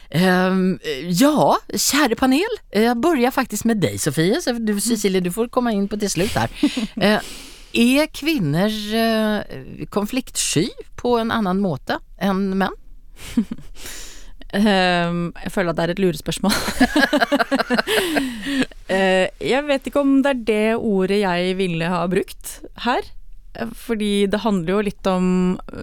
Um, 0.09 0.79
ja, 1.13 1.57
kjære 1.69 2.17
panel. 2.17 2.55
Jeg 2.73 2.97
begynner 2.97 3.33
faktisk 3.33 3.67
med 3.69 3.81
deg, 3.83 3.99
Sofie. 4.01 4.39
Så 4.41 4.55
du, 4.57 4.73
Cecilie, 4.81 5.21
du 5.21 5.29
får 5.33 5.51
komme 5.53 5.73
inn 5.75 5.87
på 5.89 5.99
til 6.01 6.09
slutt 6.09 6.37
her. 6.37 6.49
Er 7.69 8.07
kvinner 8.09 8.73
uh, 8.97 9.85
konfliktsky 9.93 10.71
på 10.97 11.19
en 11.21 11.29
annen 11.29 11.59
måte 11.61 11.99
enn 12.17 12.47
menn? 12.57 12.73
um, 13.37 15.19
jeg 15.43 15.51
føler 15.53 15.69
at 15.69 15.77
det 15.77 15.83
er 15.83 15.93
et 15.93 16.01
lurespørsmål. 16.01 16.55
uh, 18.89 19.27
jeg 19.51 19.61
vet 19.69 19.91
ikke 19.91 20.01
om 20.01 20.17
det 20.25 20.33
er 20.33 20.41
det 20.49 20.65
ordet 20.79 21.21
jeg 21.21 21.53
ville 21.61 21.93
ha 21.93 22.01
brukt 22.09 22.57
her. 22.87 23.13
Fordi 23.85 24.25
det 24.31 24.41
handler 24.41 24.73
jo 24.73 24.81
litt 24.89 25.13
om 25.13 25.29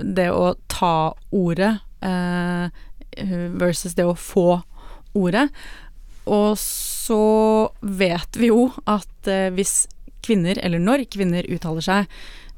det 0.02 0.26
å 0.34 0.56
ta 0.72 1.14
ordet. 1.30 1.76
Uh, 2.02 2.66
Eh, 2.66 2.70
versus 3.56 3.96
det 3.96 4.04
å 4.06 4.16
få 4.18 4.60
ordet. 5.16 5.48
Og 6.26 6.58
så 6.58 7.22
vet 7.80 8.38
vi 8.38 8.50
jo 8.50 8.70
at 8.90 9.30
eh, 9.30 9.48
hvis 9.54 9.86
kvinner, 10.26 10.58
eller 10.58 10.82
når 10.82 11.06
kvinner 11.14 11.46
uttaler 11.46 11.84
seg, 11.86 12.16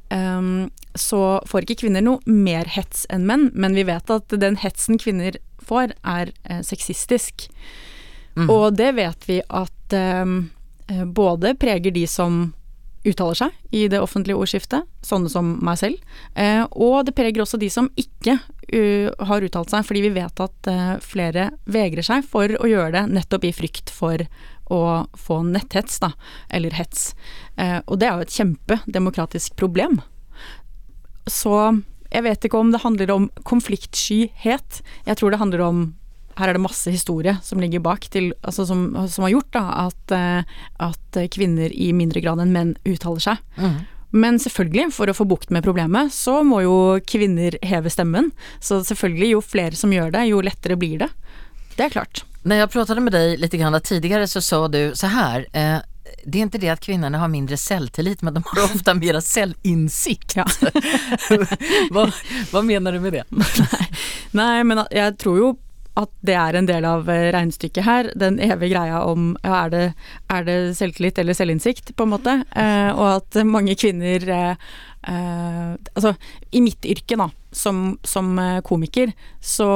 um, 0.08 0.70
så 0.96 1.38
får 1.46 1.66
ikke 1.66 1.82
kvinner 1.84 2.04
noe 2.04 2.24
mer 2.24 2.70
hets 2.72 3.04
enn 3.12 3.26
menn, 3.28 3.50
men 3.52 3.76
vi 3.76 3.84
vet 3.90 4.08
at 4.10 4.32
den 4.40 4.56
hetsen 4.62 4.96
kvinner 5.00 5.36
får, 5.68 5.92
er 6.00 6.32
eh, 6.48 6.62
sexistisk. 6.64 7.50
Mm. 8.38 8.48
Og 8.48 8.78
det 8.78 8.94
vet 8.96 9.28
vi 9.28 9.42
at 9.44 9.98
um, 10.24 10.48
både 11.12 11.52
preger 11.60 11.92
de 11.92 12.06
som 12.08 12.46
uttaler 13.08 13.38
seg 13.38 13.74
i 13.74 13.86
det 13.90 14.00
offentlige 14.02 14.38
ordskiftet, 14.38 14.86
sånne 15.04 15.32
som 15.32 15.56
meg 15.64 15.80
selv, 15.80 16.14
eh, 16.38 16.64
og 16.70 17.08
det 17.08 17.16
preger 17.16 17.44
også 17.44 17.60
de 17.60 17.70
som 17.72 17.90
ikke 17.98 18.36
uh, 18.38 19.08
har 19.30 19.44
uttalt 19.44 19.72
seg, 19.72 19.86
fordi 19.88 20.04
vi 20.04 20.14
vet 20.18 20.44
at 20.44 20.70
uh, 20.70 20.94
flere 21.04 21.50
vegrer 21.70 22.06
seg 22.06 22.26
for 22.28 22.52
å 22.58 22.68
gjøre 22.68 22.92
det 22.98 23.04
nettopp 23.16 23.48
i 23.48 23.54
frykt 23.56 23.92
for 23.94 24.24
å 24.68 25.06
få 25.16 25.42
netthets, 25.48 25.98
da, 26.02 26.12
eller 26.52 26.74
hets. 26.76 27.14
Eh, 27.56 27.78
og 27.86 28.00
det 28.00 28.08
er 28.08 28.18
jo 28.18 28.26
et 28.26 28.36
kjempedemokratisk 28.36 29.56
problem. 29.56 30.00
Så 31.28 31.54
jeg 32.12 32.24
vet 32.24 32.44
ikke 32.44 32.60
om 32.60 32.72
det 32.72 32.82
handler 32.84 33.12
om 33.14 33.28
konfliktskyhet. 33.48 34.82
Jeg 35.08 35.20
tror 35.20 35.32
det 35.32 35.40
handler 35.40 35.64
om 35.64 35.80
her 36.38 36.50
er 36.50 36.56
det 36.56 36.62
masse 36.62 36.92
historie 36.94 37.36
som 37.44 37.60
ligger 37.62 37.82
bak, 37.84 38.08
til, 38.12 38.32
altså 38.42 38.66
som, 38.68 38.88
som, 39.10 39.26
har 39.26 39.34
gjort 39.34 39.52
da, 39.56 39.64
at, 39.88 40.14
eh, 40.14 40.58
at, 40.86 41.20
kvinner 41.34 41.72
i 41.74 41.90
mindre 41.96 42.22
grad 42.24 42.42
enn 42.42 42.54
menn 42.54 42.74
uttaler 42.88 43.24
seg. 43.24 43.42
Mm. 43.58 43.78
Men 44.10 44.38
selvfølgelig, 44.40 44.88
for 44.96 45.10
å 45.10 45.16
få 45.16 45.26
bukt 45.28 45.50
med 45.52 45.66
problemet, 45.66 46.14
så 46.14 46.40
må 46.46 46.62
jo 46.64 46.76
kvinner 47.04 47.58
heve 47.66 47.92
stemmen. 47.92 48.30
Så 48.60 48.80
selvfølgelig, 48.86 49.34
jo 49.34 49.44
flere 49.44 49.76
som 49.76 49.92
gjør 49.92 50.14
det, 50.14 50.24
jo 50.30 50.40
lettere 50.44 50.78
blir 50.80 51.02
det. 51.04 51.10
Det 51.76 51.88
er 51.88 51.94
klart. 51.98 52.24
Når 52.48 52.62
jeg 52.62 52.72
pratet 52.72 53.02
med 53.04 53.12
deg 53.12 53.36
litt 53.42 53.54
grann 53.60 53.76
tidligere, 53.84 54.28
så 54.30 54.40
sa 54.40 54.64
du 54.72 54.80
så 54.96 55.12
her. 55.12 55.46
eh, 55.52 55.78
det 56.24 56.40
er 56.40 56.48
ikke 56.48 56.60
det 56.60 56.70
at 56.72 56.82
kvinnene 56.82 57.20
har 57.20 57.30
mindre 57.30 57.56
selvtillit, 57.60 58.22
men 58.24 58.38
de 58.38 58.42
har 58.46 58.64
ofte 58.68 58.94
mer 58.96 59.20
selvinnsikt. 59.24 60.38
Ja. 60.40 60.46
hva, 61.92 62.08
hva, 62.52 62.62
mener 62.64 62.96
du 62.96 63.04
med 63.04 63.18
det? 63.18 63.24
Nei, 64.38 64.62
men 64.64 64.86
jeg 64.88 65.16
tror 65.20 65.40
jo 65.40 65.54
at 65.98 66.10
det 66.26 66.36
er 66.38 66.58
en 66.58 66.68
del 66.68 66.86
av 66.88 67.08
eh, 67.10 67.28
regnestykket 67.34 67.86
her. 67.86 68.10
Den 68.18 68.38
evige 68.42 68.74
greia 68.74 69.02
om 69.06 69.32
ja, 69.42 69.64
er, 69.64 69.72
det, 69.74 69.84
er 70.32 70.46
det 70.46 70.58
selvtillit 70.78 71.18
eller 71.18 71.36
selvinnsikt, 71.36 71.94
på 71.96 72.06
en 72.06 72.14
måte. 72.14 72.36
Eh, 72.54 72.90
og 72.94 73.06
at 73.18 73.40
mange 73.48 73.76
kvinner 73.78 74.28
eh, 74.34 74.68
eh, 75.08 75.72
Altså, 75.94 76.14
i 76.54 76.62
mitt 76.64 76.84
yrke, 76.86 77.18
da, 77.18 77.30
som, 77.52 77.98
som 78.06 78.36
eh, 78.38 78.60
komiker, 78.66 79.12
så 79.40 79.70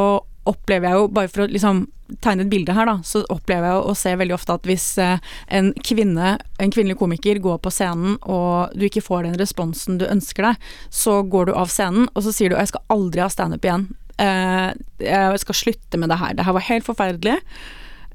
opplever 0.48 0.88
jeg 0.88 0.98
jo, 0.98 1.10
bare 1.14 1.30
for 1.30 1.44
å 1.44 1.50
liksom 1.50 1.84
tegne 2.22 2.44
et 2.44 2.50
bilde 2.50 2.74
her, 2.74 2.88
da, 2.88 2.96
så 3.06 3.22
opplever 3.32 3.70
jeg 3.70 3.84
å 3.88 3.92
se 3.96 4.10
veldig 4.20 4.34
ofte 4.34 4.56
at 4.58 4.66
hvis 4.68 4.86
en 5.00 5.70
kvinne, 5.86 6.32
en 6.60 6.74
kvinnelig 6.74 6.98
komiker 7.00 7.38
går 7.40 7.60
på 7.62 7.70
scenen 7.72 8.18
og 8.20 8.74
du 8.76 8.84
ikke 8.88 9.04
får 9.06 9.28
den 9.28 9.38
responsen 9.40 10.00
du 10.02 10.04
ønsker 10.10 10.50
deg, 10.50 10.66
så 10.92 11.20
går 11.22 11.48
du 11.48 11.54
av 11.56 11.70
scenen 11.72 12.10
og 12.10 12.26
så 12.26 12.34
sier 12.34 12.52
du 12.52 12.58
'jeg 12.58 12.74
skal 12.74 12.84
aldri 12.92 13.22
ha 13.22 13.30
standup 13.32 13.64
igjen'. 13.64 13.86
Eh, 14.22 14.68
jeg 15.02 15.40
skal 15.42 15.58
slutte 15.58 15.98
med 15.98 16.12
det 16.12 16.20
her. 16.20 16.36
Det 16.38 16.46
her 16.46 16.56
var 16.56 16.68
helt 16.68 16.86
forferdelig. 16.86 17.38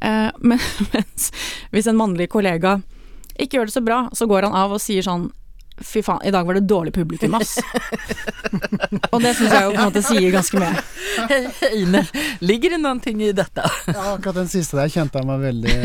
Eh, 0.01 0.29
men 0.39 0.61
mens 0.93 1.31
hvis 1.73 1.89
en 1.89 1.99
mannlig 1.99 2.29
kollega 2.33 2.77
ikke 3.37 3.59
gjør 3.59 3.69
det 3.69 3.75
så 3.75 3.85
bra, 3.85 3.99
så 4.17 4.27
går 4.29 4.47
han 4.47 4.57
av 4.57 4.73
og 4.73 4.81
sier 4.81 5.05
sånn 5.05 5.29
Fy 5.77 6.01
faen, 6.01 6.21
i 6.25 6.31
dag 6.33 6.45
var 6.45 6.57
det 6.57 6.65
dårlig 6.65 6.93
publikum, 6.93 7.35
ass. 7.37 7.57
og 9.13 9.21
det 9.21 9.33
syns 9.37 9.51
jeg 9.51 9.63
jo 9.63 9.73
på 9.75 9.77
en 9.77 9.89
måte 9.91 10.01
sier 10.05 10.31
ganske 10.33 10.61
mye. 10.61 10.83
Hej, 11.29 11.45
Heine, 11.61 12.01
ligger 12.41 12.73
det 12.73 12.79
noen 12.81 12.99
ting 13.03 13.21
i 13.21 13.29
dette? 13.35 13.63
Ja, 13.85 14.15
akkurat 14.15 14.39
den 14.41 14.49
siste 14.51 14.79
der 14.79 14.89
kjente 14.91 15.21
jeg 15.21 15.27
meg 15.29 15.43
veldig 15.43 15.75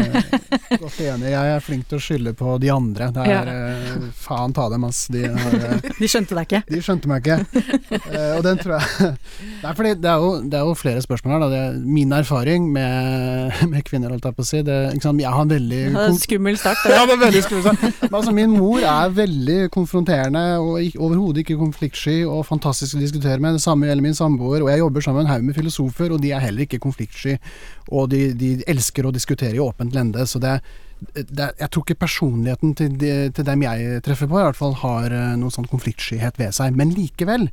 godt 0.81 1.01
enig 1.05 1.29
i. 1.29 1.35
Jeg 1.35 1.53
er 1.57 1.65
flink 1.65 1.89
til 1.91 2.01
å 2.01 2.05
skylde 2.05 2.33
på 2.39 2.57
de 2.63 2.71
andre. 2.73 3.11
Det 3.13 3.27
er 3.27 3.51
ja. 3.53 3.99
faen 4.17 4.57
ta 4.57 4.69
dem, 4.73 4.87
ass. 4.89 5.05
De, 5.13 5.27
har, 5.29 5.59
eh, 5.59 5.91
De 5.99 6.09
skjønte 6.11 6.37
deg 6.39 6.49
ikke? 6.49 6.63
de 6.73 6.83
skjønte 6.85 7.11
meg 7.11 7.27
ikke. 7.27 7.63
Eh, 8.13 8.33
og 8.37 8.43
den 8.47 8.61
tror 8.61 8.79
jeg 8.79 9.13
Nei, 9.63 9.73
fordi 9.77 9.93
det 10.01 10.11
er 10.11 10.23
jo, 10.25 10.31
det 10.49 10.59
er 10.59 10.69
jo 10.69 10.77
flere 10.79 11.03
spørsmål 11.05 11.35
her. 11.37 11.45
Da. 11.45 11.51
Det 11.53 11.61
er 11.67 11.79
min 11.99 12.17
erfaring 12.17 12.69
med, 12.73 13.53
med 13.73 13.85
kvinner, 13.89 14.15
holdt 14.15 14.31
jeg 14.31 14.39
på 14.39 14.47
å 14.47 14.49
si. 14.49 14.63
Det, 14.67 14.79
ikke 14.97 15.09
sant? 15.09 15.23
Jeg 15.23 15.37
har 15.37 15.47
en 15.47 15.53
veldig 15.53 15.83
er 15.93 16.17
skummel 16.23 16.59
start. 16.61 16.83
ja, 16.89 17.05
det 17.09 17.17
er 17.17 17.23
veldig 17.27 17.45
skummelt. 17.47 18.03
Men 18.07 18.19
altså, 18.23 18.37
min 18.37 18.57
mor 18.57 18.81
er 18.81 19.15
veldig 19.17 19.61
konfronterende 19.83 20.43
og 20.63 20.79
overhodet 21.03 21.43
ikke 21.43 21.59
konfliktsky 21.61 22.23
og 22.25 22.47
fantastisk 22.49 22.97
å 22.97 23.03
diskutere 23.03 23.43
med. 23.43 23.59
Det 23.59 23.65
samme 23.67 23.89
gjelder 23.91 24.07
min 24.07 24.17
samboer, 24.17 24.63
og 24.63 24.71
jeg 24.71 24.81
jobber 24.81 25.05
sammen 25.05 25.23
med 25.23 25.27
en 25.29 25.35
haug 25.35 25.45
med 25.51 25.59
filosofer, 25.59 26.15
og 26.15 26.23
de 26.23 26.33
er 26.33 26.41
heller 26.47 26.65
ikke 26.65 26.81
konfliktsky. 26.83 27.37
Og 27.91 28.09
de, 28.15 28.23
de 28.39 28.55
elsker 28.71 29.05
å 29.05 29.13
diskutere 29.15 29.59
i 29.59 29.63
åpent 29.63 29.93
lende. 29.97 30.25
Så 30.31 30.41
det, 30.43 30.61
det 31.19 31.51
Jeg 31.59 31.69
tror 31.69 31.85
ikke 31.85 31.99
personligheten 32.05 32.75
til, 32.79 32.97
de, 32.97 33.13
til 33.35 33.47
dem 33.51 33.67
jeg 33.67 34.01
treffer 34.07 34.31
på, 34.31 34.39
i 34.39 34.47
hvert 34.47 34.59
fall 34.59 34.79
har 34.85 35.13
noen 35.37 35.53
sånn 35.55 35.69
konfliktskyhet 35.71 36.41
ved 36.41 36.55
seg. 36.57 36.79
Men 36.79 36.95
likevel. 36.97 37.49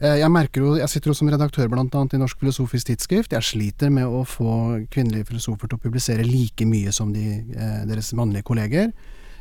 eh, 0.00 0.18
Jeg 0.20 0.30
merker 0.30 0.62
jo, 0.62 0.74
jeg 0.78 0.92
sitter 0.92 1.10
jo 1.10 1.18
som 1.18 1.32
redaktør 1.32 1.72
annet 1.72 2.14
i 2.14 2.22
Norsk 2.22 2.38
Filosofisk 2.38 2.92
Tidsskrift. 2.92 3.32
Jeg 3.32 3.42
sliter 3.42 3.90
med 3.90 4.06
å 4.06 4.24
få 4.28 4.84
kvinnelige 4.92 5.32
filosofer 5.32 5.66
til 5.68 5.80
å 5.80 5.84
publisere 5.86 6.26
like 6.28 6.68
mye 6.68 6.92
som 6.92 7.12
de, 7.12 7.40
eh, 7.56 7.86
deres 7.88 8.12
mannlige 8.12 8.44
kolleger. 8.44 8.92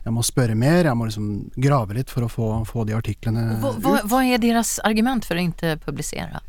Jeg 0.07 0.15
må 0.15 0.23
spørre 0.23 0.55
mer, 0.55 0.87
jeg 0.87 0.95
må 0.95 1.09
liksom 1.09 1.31
grave 1.59 1.97
litt 1.97 2.11
for 2.13 2.23
å 2.23 2.31
få, 2.31 2.51
få 2.69 2.85
de 2.87 2.95
artiklene 2.95 3.57
Vad, 3.59 3.79
ut. 3.79 3.83
Hva, 3.83 3.97
hva 4.07 4.21
er 4.23 4.39
deres 4.39 4.77
argument 4.87 5.27
for 5.27 5.35
å 5.35 5.43
ikke 5.43 5.75
publicera? 5.83 6.39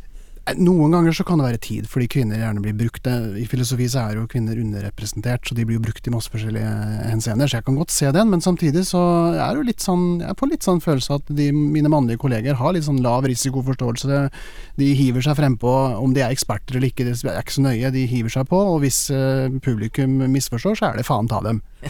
Eh, 0.48 0.58
Noen 0.60 0.94
ganger 0.94 1.14
så 1.16 1.24
kan 1.26 1.40
det 1.40 1.48
være 1.48 1.60
tid, 1.62 1.88
fordi 1.90 2.08
kvinner 2.10 2.40
gjerne 2.40 2.62
blir 2.64 2.76
brukt. 2.76 3.06
I 3.08 3.46
filosofi 3.48 3.88
så 3.92 4.04
er 4.04 4.18
jo 4.18 4.28
kvinner 4.30 4.58
underrepresentert, 4.60 5.46
så 5.46 5.56
de 5.56 5.66
blir 5.68 5.78
jo 5.78 5.84
brukt 5.84 6.08
i 6.08 6.12
masse 6.14 6.32
forskjellige 6.32 6.72
henseender. 7.08 7.48
Så 7.48 7.58
jeg 7.58 7.66
kan 7.68 7.78
godt 7.78 7.94
se 7.94 8.12
den, 8.14 8.30
men 8.32 8.44
samtidig 8.44 8.84
så 8.88 9.02
er 9.34 9.52
det 9.52 9.62
jo 9.62 9.68
litt 9.68 9.84
sånn 9.84 10.06
Jeg 10.22 10.36
får 10.38 10.50
litt 10.50 10.66
sånn 10.66 10.82
følelse 10.82 11.18
at 11.18 11.30
de, 11.38 11.50
mine 11.52 11.90
mannlige 11.92 12.20
kolleger 12.22 12.58
har 12.58 12.74
litt 12.74 12.86
sånn 12.86 13.02
lav 13.04 13.26
risikoforståelse. 13.28 14.20
De 14.78 14.90
hiver 14.98 15.24
seg 15.24 15.38
frempå, 15.38 15.72
om 15.98 16.14
de 16.14 16.24
er 16.24 16.34
eksperter 16.34 16.78
eller 16.78 16.92
ikke, 16.92 17.06
det 17.08 17.16
er 17.24 17.40
ikke 17.42 17.58
så 17.58 17.64
nøye. 17.66 17.92
De 17.94 18.06
hiver 18.08 18.32
seg 18.32 18.48
på, 18.50 18.60
og 18.74 18.80
hvis 18.84 19.08
eh, 19.14 19.48
publikum 19.64 20.20
misforstår, 20.32 20.78
så 20.78 20.90
er 20.90 21.00
det 21.00 21.08
faen 21.08 21.30
ta 21.30 21.40
dem. 21.44 21.62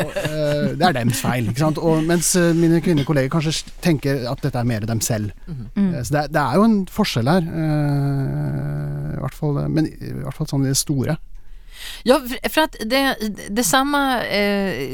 og, 0.00 0.14
eh, 0.16 0.70
det 0.78 0.86
er 0.86 0.96
dems 0.96 1.20
feil, 1.22 1.50
ikke 1.50 1.64
sant. 1.64 1.80
Og, 1.80 2.02
mens 2.06 2.32
mine 2.56 2.80
kvinnekolleger 2.84 3.32
kanskje 3.32 3.72
tenker 3.84 4.24
at 4.30 4.42
dette 4.44 4.60
er 4.60 4.68
mer 4.68 4.86
dem 4.88 5.02
selv. 5.04 5.34
Mm. 5.46 5.92
Så 6.04 6.14
det 6.14 6.22
er, 6.24 6.32
det 6.36 6.42
er 6.44 6.60
jo 6.60 6.66
en 6.68 6.78
forskjell 6.90 7.30
her. 7.30 7.50
Eh, 7.80 9.16
I 9.16 9.20
hvert 9.20 9.34
fall, 9.34 9.68
men 9.68 9.86
i 9.86 10.12
hvert 10.22 10.36
fall 10.36 10.48
sånn 10.50 10.64
i 10.64 10.72
det 10.72 10.78
store. 10.80 11.16
Ja, 12.02 12.20
för- 12.48 12.60
at 12.60 12.64
att 12.64 12.76
det, 12.90 13.16
det 13.48 13.64
samme 13.64 14.20
eh, 14.24 14.92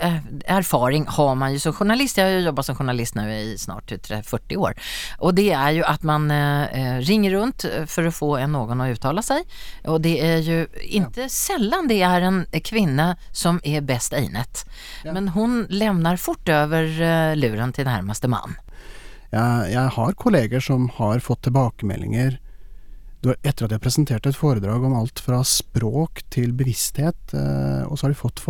eh, 0.00 0.16
erfaring 0.46 1.06
har 1.08 1.34
man 1.34 1.52
ju 1.52 1.58
som 1.58 1.72
journalist. 1.72 2.16
Jag 2.16 2.24
har 2.24 2.30
jo 2.32 2.38
jobbat 2.38 2.66
som 2.66 2.76
journalist 2.76 3.14
nu 3.14 3.34
i 3.34 3.58
snart 3.58 3.92
40 4.24 4.56
år. 4.56 4.74
Och 5.18 5.34
det 5.34 5.52
är 5.52 5.70
ju 5.70 5.84
att 5.84 6.02
man 6.02 6.30
eh, 6.30 6.98
ringer 7.00 7.30
runt 7.30 7.64
för 7.86 8.04
att 8.04 8.14
få 8.14 8.36
en 8.36 8.52
någon 8.52 8.80
att 8.80 8.90
uttala 8.90 9.22
sig. 9.22 9.42
Och 9.84 10.00
det 10.00 10.20
är 10.20 10.36
ju 10.38 10.66
inte 10.82 11.28
sällan 11.28 11.88
det 11.88 12.02
är 12.02 12.20
en 12.20 12.46
kvinna 12.64 13.16
som 13.32 13.60
är 13.64 13.80
bäst 13.80 14.12
einet. 14.12 14.66
Ja. 15.04 15.12
Men 15.12 15.28
hon 15.28 15.66
lämnar 15.68 16.16
fort 16.16 16.48
över 16.48 16.84
eh, 17.02 17.36
luren 17.36 17.72
till 17.72 17.84
närmaste 17.84 18.28
man. 18.28 18.54
Jeg, 19.34 19.70
jeg 19.74 19.94
har 19.96 20.18
kolleger 20.20 20.62
som 20.62 20.88
har 20.98 21.22
fått 21.24 21.44
tilbakemeldinger 21.48 22.38
etter 23.44 23.66
at 23.66 23.72
jeg 23.72 23.82
presenterte 23.82 24.30
et 24.30 24.36
foredrag 24.36 24.82
om 24.84 24.94
alt 24.98 25.20
fra 25.22 25.38
språk 25.46 26.22
til 26.34 26.52
bevissthet, 26.56 27.34
eh, 27.36 27.84
og 27.86 27.96
så 27.96 28.06
har 28.06 28.12
de 28.12 28.18
fått 28.18 28.42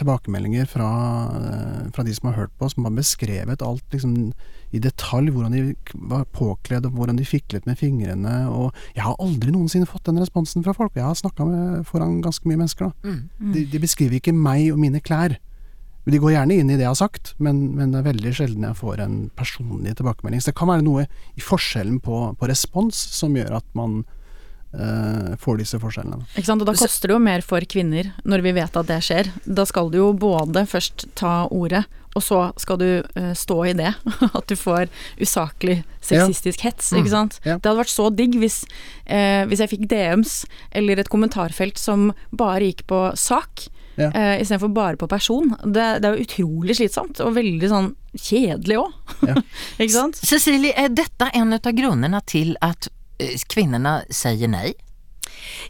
tilbakemeldinger 0.00 0.68
fra, 0.70 0.88
eh, 1.36 1.90
fra 1.92 2.04
de 2.06 2.14
som 2.14 2.30
har 2.30 2.38
hørt 2.38 2.54
på, 2.58 2.70
som 2.70 2.84
har 2.84 2.96
beskrevet 2.96 3.62
alt 3.62 3.84
liksom, 3.92 4.32
i 4.72 4.78
detalj, 4.78 5.30
hvordan 5.30 5.52
de 5.52 5.74
var 5.94 6.24
påkledd, 6.32 6.86
og 6.86 6.92
hvordan 6.96 7.16
de 7.16 7.24
fiklet 7.24 7.66
med 7.66 7.76
fingrene. 7.76 8.48
Og 8.48 8.72
jeg 8.94 9.04
har 9.04 9.16
aldri 9.18 9.50
noensinne 9.50 9.88
fått 9.88 10.04
den 10.04 10.20
responsen 10.22 10.64
fra 10.64 10.72
folk. 10.72 10.94
Jeg 10.94 11.04
har 11.04 11.14
snakka 11.14 11.84
foran 11.84 12.22
ganske 12.22 12.46
mye 12.46 12.62
mennesker. 12.62 12.88
da. 12.88 13.10
Mm. 13.10 13.52
De, 13.52 13.64
de 13.66 13.78
beskriver 13.78 14.20
ikke 14.20 14.32
meg 14.34 14.72
og 14.72 14.78
mine 14.78 15.00
klær. 15.00 15.36
De 16.10 16.20
går 16.22 16.34
gjerne 16.34 16.60
inn 16.60 16.70
i 16.70 16.76
det 16.76 16.84
jeg 16.86 16.92
har 16.92 17.00
sagt, 17.00 17.34
men, 17.38 17.62
men 17.76 17.92
det 17.92 18.00
er 18.00 18.08
veldig 18.10 18.32
sjelden 18.36 18.66
jeg 18.68 18.78
får 18.78 19.02
en 19.04 19.18
personlig 19.38 19.96
tilbakemelding. 19.98 20.42
Så 20.42 20.52
det 20.52 20.58
kan 20.60 20.70
være 20.72 20.86
noe 20.86 21.06
i 21.36 21.44
forskjellen 21.44 22.00
på, 22.04 22.22
på 22.38 22.50
respons 22.50 22.98
som 23.14 23.36
gjør 23.36 23.60
at 23.60 23.68
man 23.78 24.00
eh, 24.74 25.36
får 25.40 25.60
disse 25.62 25.80
forskjellene. 25.82 26.26
Ikke 26.34 26.48
sant? 26.48 26.64
Og 26.64 26.70
da 26.70 26.76
koster 26.78 27.10
det 27.10 27.16
jo 27.16 27.22
mer 27.22 27.44
for 27.46 27.64
kvinner 27.70 28.12
når 28.24 28.44
vi 28.46 28.54
vet 28.58 28.76
at 28.82 28.90
det 28.90 29.00
skjer. 29.06 29.32
Da 29.44 29.66
skal 29.68 29.92
du 29.92 30.00
jo 30.00 30.10
både 30.16 30.64
først 30.70 31.08
ta 31.18 31.44
ordet, 31.50 31.84
og 32.18 32.24
så 32.26 32.40
skal 32.58 32.80
du 32.80 32.88
eh, 32.90 33.32
stå 33.38 33.58
i 33.70 33.74
det. 33.78 33.92
At 34.38 34.46
du 34.50 34.56
får 34.58 34.90
usaklig 35.20 35.80
sexistisk 36.02 36.64
hets, 36.66 36.90
ikke 36.96 37.12
sant. 37.12 37.38
Ja. 37.44 37.58
Det 37.58 37.70
hadde 37.70 37.82
vært 37.84 37.92
så 37.92 38.08
digg 38.10 38.34
hvis, 38.40 38.64
eh, 39.06 39.44
hvis 39.50 39.62
jeg 39.62 39.74
fikk 39.76 39.86
DMs 39.90 40.40
eller 40.74 40.98
et 40.98 41.12
kommentarfelt 41.12 41.78
som 41.78 42.10
bare 42.34 42.72
gikk 42.72 42.88
på 42.90 43.04
sak. 43.18 43.68
Ja. 44.00 44.10
Uh, 44.14 44.34
Istedenfor 44.40 44.72
bare 44.74 45.00
på 45.00 45.08
person. 45.10 45.54
Det, 45.64 45.86
det 46.02 46.08
er 46.08 46.16
jo 46.16 46.26
utrolig 46.26 46.78
slitsomt, 46.80 47.20
og 47.24 47.34
veldig 47.36 47.70
sånn 47.70 47.90
kjedelig 48.16 48.80
òg. 48.82 49.16
Ja. 49.28 49.36
ikke 49.82 49.94
sant? 49.94 50.22
Cecilie, 50.24 50.74
er 50.76 50.92
dette 50.94 51.30
en 51.36 51.56
av 51.56 51.74
grunnene 51.76 52.22
til 52.30 52.56
at 52.64 52.90
kvinnene 53.52 54.00
sier 54.14 54.48
nei? 54.50 54.72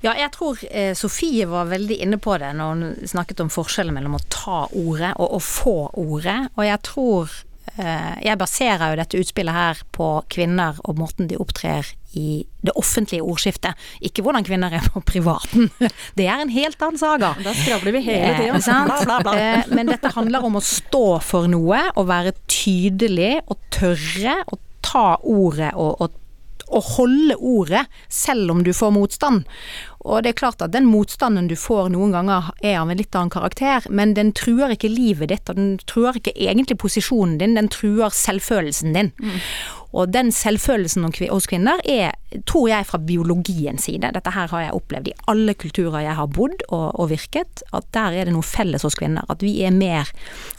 Ja, 0.00 0.14
jeg 0.16 0.30
tror 0.34 0.58
eh, 0.70 0.92
Sofie 0.98 1.46
var 1.50 1.68
veldig 1.70 2.00
inne 2.04 2.18
på 2.22 2.36
det 2.40 2.50
når 2.56 2.72
hun 2.72 3.10
snakket 3.10 3.42
om 3.44 3.52
forskjellen 3.52 3.94
mellom 3.94 4.16
å 4.16 4.24
ta 4.32 4.64
ordet 4.72 5.12
og 5.16 5.36
å 5.36 5.40
få 5.44 5.76
ordet. 6.00 6.38
Og 6.56 6.64
jeg 6.66 6.82
tror 6.86 7.30
eh, 7.30 7.49
Jeg 7.76 8.37
baserer 8.40 8.90
jo 8.92 8.98
dette 8.98 9.20
utspillet 9.20 9.54
her 9.54 9.78
på 9.94 10.09
kvinner 10.33 10.76
og 10.85 10.98
måten 10.98 11.28
de 11.30 11.38
opptrer 11.40 11.87
i 12.18 12.42
det 12.66 12.72
offentlige 12.76 13.22
ordskiftet, 13.22 13.78
ikke 14.04 14.24
hvordan 14.26 14.44
kvinner 14.46 14.74
er 14.74 14.87
på 14.92 15.02
privaten. 15.06 15.70
Det 16.18 16.26
er 16.26 16.42
en 16.42 16.52
helt 16.52 16.80
annen 16.83 17.00
saga. 17.00 17.33
Da 17.44 17.54
skravler 17.56 17.94
vi 17.94 18.02
hele 18.09 18.35
tida. 18.37 18.78
Eh? 19.30 19.61
Eh, 19.61 19.70
Men 19.76 19.92
dette 19.92 20.12
handler 20.16 20.44
om 20.46 20.59
å 20.59 20.64
stå 20.64 21.04
for 21.24 21.48
noe, 21.50 21.85
og 21.94 22.11
være 22.11 22.35
tydelig 22.50 23.37
og 23.46 23.61
tørre 23.74 24.40
å 24.50 24.59
ta 24.85 25.06
ordet 25.28 25.74
og, 25.76 26.00
og 26.00 26.19
å 26.70 26.80
holde 26.96 27.37
ordet 27.37 27.85
selv 28.09 28.52
om 28.54 28.62
du 28.64 28.72
får 28.76 28.94
motstand. 28.94 29.44
Og 30.00 30.22
det 30.24 30.33
er 30.33 30.38
klart 30.38 30.62
at 30.64 30.72
den 30.72 30.88
motstanden 30.88 31.50
du 31.50 31.56
får 31.61 31.90
noen 31.92 32.14
ganger 32.14 32.52
er 32.64 32.78
av 32.80 32.90
en 32.90 33.00
litt 33.00 33.14
annen 33.14 33.33
karakter, 33.33 33.85
men 33.92 34.14
den 34.16 34.33
truer 34.37 34.72
ikke 34.72 34.88
livet 34.88 35.28
ditt, 35.33 35.50
og 35.50 35.59
den 35.59 35.74
truer 35.90 36.16
ikke 36.16 36.33
egentlig 36.33 36.78
posisjonen 36.80 37.37
din, 37.42 37.59
den 37.59 37.68
truer 37.72 38.14
selvfølelsen 38.14 38.96
din. 38.96 39.12
Og 39.96 40.11
den 40.14 40.31
selvfølelsen 40.35 41.07
hos 41.31 41.48
kvinner 41.50 41.81
er, 41.88 42.14
tror 42.46 42.68
jeg, 42.70 42.87
fra 42.87 43.00
biologiens 43.03 43.88
side. 43.88 44.12
Dette 44.14 44.33
her 44.35 44.50
har 44.53 44.64
jeg 44.64 44.76
opplevd 44.76 45.11
i 45.11 45.16
alle 45.33 45.55
kulturer 45.59 46.05
jeg 46.05 46.16
har 46.18 46.31
bodd 46.31 46.62
og, 46.68 46.87
og 46.94 47.11
virket, 47.11 47.64
at 47.74 47.88
der 47.96 48.20
er 48.20 48.29
det 48.29 48.35
noe 48.37 48.46
felles 48.46 48.87
hos 48.87 48.98
kvinner. 48.98 49.26
At 49.33 49.42
vi 49.42 49.57
er 49.66 49.74
mer 49.74 50.11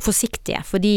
forsiktige, 0.02 0.63
fordi 0.67 0.96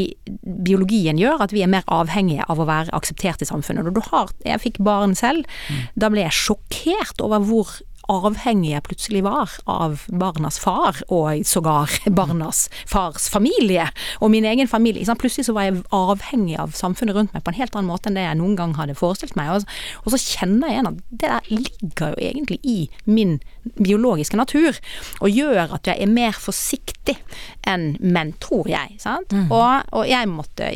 biologien 0.66 1.20
gjør 1.20 1.47
at 1.47 1.55
vi 1.55 1.62
er 1.64 1.70
mer 1.70 1.87
avhengige 1.87 2.47
av 2.51 2.61
å 2.61 2.68
være 2.68 2.94
akseptert 2.97 3.44
i 3.44 3.51
samfunnet. 3.51 3.87
Når 3.87 3.94
du 3.94 4.05
har 4.11 4.33
Jeg 4.44 4.61
fikk 4.61 4.79
barn 4.85 5.14
selv, 5.16 5.47
da 5.94 6.11
ble 6.11 6.25
jeg 6.25 6.37
sjokkert 6.37 7.23
over 7.25 7.42
hvor 7.44 7.70
avhengig 8.12 8.72
jeg 8.72 8.84
plutselig 8.86 9.22
var 9.24 9.52
av 9.70 10.04
barnas 10.08 10.58
far, 10.62 11.00
og 11.08 11.44
sågar 11.48 11.92
barnas 12.18 12.66
fars 12.90 13.28
familie, 13.32 13.88
og 14.20 14.32
min 14.34 14.46
egen 14.48 14.70
familie. 14.70 15.06
Plutselig 15.18 15.46
så 15.48 15.54
var 15.56 15.68
jeg 15.68 15.82
avhengig 15.94 16.58
av 16.60 16.74
samfunnet 16.76 17.16
rundt 17.16 17.34
meg 17.34 17.44
på 17.44 17.52
en 17.52 17.60
helt 17.60 17.76
annen 17.76 17.90
måte 17.90 18.10
enn 18.10 18.18
det 18.18 18.26
jeg 18.26 18.40
noen 18.40 18.56
gang 18.58 18.74
hadde 18.78 18.98
forestilt 18.98 19.36
meg. 19.38 19.64
Og 20.04 20.14
så 20.14 20.20
kjenner 20.20 20.68
jeg 20.68 20.78
igjen 20.78 20.90
at 20.90 21.02
det 21.10 21.30
der 21.30 21.50
ligger 21.52 22.14
jo 22.14 22.28
egentlig 22.30 22.60
i 22.62 22.78
min 23.06 23.38
biologiske 23.79 24.38
natur, 24.38 24.77
og 25.24 25.33
gjør 25.33 25.77
at 25.77 25.88
jeg 25.88 26.00
er 26.03 26.11
mer 26.11 26.37
forsiktig 26.37 27.16
enn 27.68 27.94
menn, 28.00 28.35
tror 28.42 28.68
jeg. 28.68 28.98
Sant? 29.03 29.33
Og, 29.48 29.88
og 29.96 30.09
jeg 30.09 30.29
måtte 30.31 30.68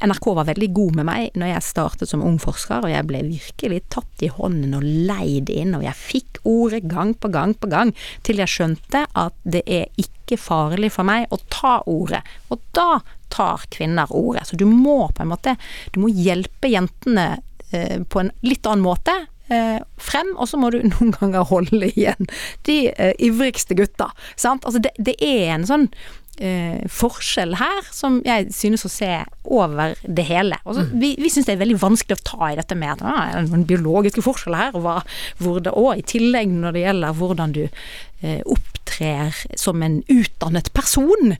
NRK 0.00 0.30
var 0.38 0.48
veldig 0.50 0.70
god 0.76 0.98
med 1.00 1.08
meg 1.10 1.38
når 1.40 1.52
jeg 1.54 1.66
startet 1.66 2.10
som 2.10 2.24
ung 2.26 2.38
forsker, 2.42 2.86
og 2.86 2.92
jeg 2.92 3.08
ble 3.08 3.22
virkelig 3.26 3.82
tatt 3.92 4.24
i 4.26 4.30
hånden 4.32 4.76
og 4.78 4.86
leid 4.86 5.50
inn, 5.52 5.74
og 5.78 5.86
jeg 5.86 5.98
fikk 5.98 6.42
ordet 6.48 6.84
gang 6.90 7.14
på 7.18 7.30
gang 7.32 7.54
på 7.58 7.70
gang, 7.72 7.94
til 8.26 8.42
jeg 8.42 8.54
skjønte 8.54 9.04
at 9.18 9.36
det 9.44 9.64
er 9.66 9.90
ikke 10.00 10.38
farlig 10.40 10.92
for 10.94 11.08
meg 11.08 11.26
å 11.34 11.40
ta 11.50 11.80
ordet. 11.90 12.22
Og 12.50 12.62
da 12.76 13.00
tar 13.30 13.66
kvinner 13.70 14.10
ordet. 14.10 14.48
Så 14.48 14.56
du 14.58 14.66
må 14.66 15.08
på 15.14 15.22
en 15.22 15.30
måte 15.30 15.56
Du 15.94 16.00
må 16.02 16.08
hjelpe 16.10 16.70
jentene 16.70 17.40
eh, 17.70 18.02
på 18.02 18.22
en 18.22 18.32
litt 18.42 18.66
annen 18.66 18.82
måte 18.84 19.14
frem, 19.50 20.32
og 20.36 20.48
så 20.48 20.60
må 20.60 20.70
du 20.72 20.80
noen 20.92 21.12
ganger 21.18 21.46
holde 21.50 21.90
igjen 21.90 22.30
de 22.68 22.82
eh, 22.92 23.14
ivrigste 23.18 23.76
gutta. 23.78 24.10
Sant? 24.36 24.66
Altså 24.66 24.82
det, 24.82 24.94
det 24.98 25.16
er 25.24 25.54
en 25.56 25.68
sånn 25.68 25.86
eh, 26.40 26.80
forskjell 26.90 27.56
her 27.60 27.88
som 27.94 28.20
jeg 28.26 28.48
synes 28.54 28.86
å 28.86 28.92
se 28.92 29.10
over 29.44 29.94
det 30.04 30.26
hele. 30.30 30.58
Og 30.64 30.78
mm. 30.78 30.94
vi 31.02 31.12
vi 31.20 31.32
syns 31.32 31.48
det 31.48 31.56
er 31.56 31.62
veldig 31.64 31.80
vanskelig 31.82 32.18
å 32.18 32.26
ta 32.32 32.50
i 32.50 32.58
dette 32.60 32.78
med 32.78 32.94
at 32.96 33.04
ah, 33.06 33.22
er 33.28 33.46
noen 33.48 33.66
biologiske 33.68 34.24
forskjeller 34.24 34.66
her, 34.66 34.78
og, 34.78 34.86
hva, 34.86 34.96
hvor 35.42 35.60
det, 35.64 35.74
og 35.76 35.92
i 35.98 36.06
tillegg 36.14 36.52
når 36.54 36.76
det 36.76 36.86
gjelder 36.86 37.20
hvordan 37.20 37.54
du 37.56 37.62
eh, 37.66 38.40
opptrer 38.44 39.44
som 39.58 39.84
en 39.86 40.00
utdannet 40.10 40.72
person. 40.76 41.36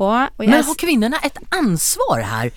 Og, 0.00 0.16
og 0.16 0.44
jeg, 0.44 0.50
Men 0.50 0.68
har 0.72 0.82
kvinnene 0.86 1.22
et 1.26 1.40
ansvar 1.56 2.26
her, 2.32 2.52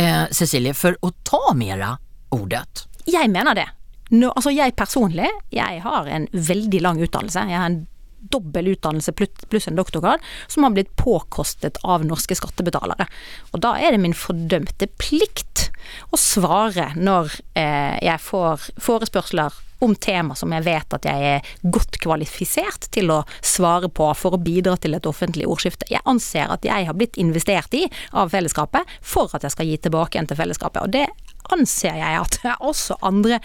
eh, 0.00 0.26
Cecilie, 0.34 0.76
for 0.76 0.98
å 1.02 1.14
ta 1.26 1.56
mera 1.56 1.96
ordet? 2.34 2.88
jeg 3.08 3.30
mener 3.32 3.56
det. 3.56 3.66
Nå, 4.08 4.30
altså 4.32 4.52
jeg 4.54 4.76
personlig, 4.78 5.28
jeg 5.52 5.80
har 5.84 6.08
en 6.08 6.26
veldig 6.32 6.80
lang 6.84 7.00
utdannelse. 7.04 7.44
Jeg 7.50 7.60
har 7.60 7.68
en 7.68 7.86
dobbel 8.18 8.72
utdannelse 8.72 9.12
pluss 9.12 9.68
en 9.68 9.78
doktorgrad, 9.78 10.22
som 10.46 10.64
har 10.66 10.74
blitt 10.74 10.96
påkostet 10.98 11.78
av 11.84 12.04
norske 12.06 12.34
skattebetalere. 12.38 13.06
Og 13.52 13.62
da 13.62 13.76
er 13.78 13.94
det 13.94 14.02
min 14.02 14.16
fordømte 14.16 14.90
plikt 14.98 15.68
å 16.10 16.18
svare 16.20 16.90
når 16.98 17.30
eh, 17.54 17.96
jeg 18.04 18.20
får 18.24 18.68
forespørsler 18.82 19.64
om 19.78 19.94
tema 19.94 20.34
som 20.34 20.50
jeg 20.50 20.64
vet 20.66 20.94
at 20.96 21.06
jeg 21.06 21.34
er 21.36 21.50
godt 21.62 22.00
kvalifisert 22.02 22.88
til 22.94 23.12
å 23.14 23.20
svare 23.46 23.86
på 23.86 24.08
for 24.18 24.34
å 24.34 24.42
bidra 24.42 24.74
til 24.80 24.96
et 24.98 25.06
offentlig 25.06 25.46
ordskifte. 25.46 25.86
Jeg 25.92 26.02
anser 26.08 26.50
at 26.50 26.66
jeg 26.66 26.88
har 26.88 26.98
blitt 26.98 27.18
investert 27.20 27.74
i 27.78 27.84
av 28.10 28.32
fellesskapet 28.34 28.98
for 28.98 29.30
at 29.38 29.46
jeg 29.46 29.54
skal 29.54 29.70
gi 29.70 29.78
tilbake 29.86 30.18
igjen 30.18 30.30
til 30.30 30.40
fellesskapet. 30.40 30.82
Og 30.82 30.94
det 30.96 31.06
anser 31.54 31.96
jeg 31.98 32.18
at 32.20 32.40
også 32.60 32.98
andre, 33.06 33.40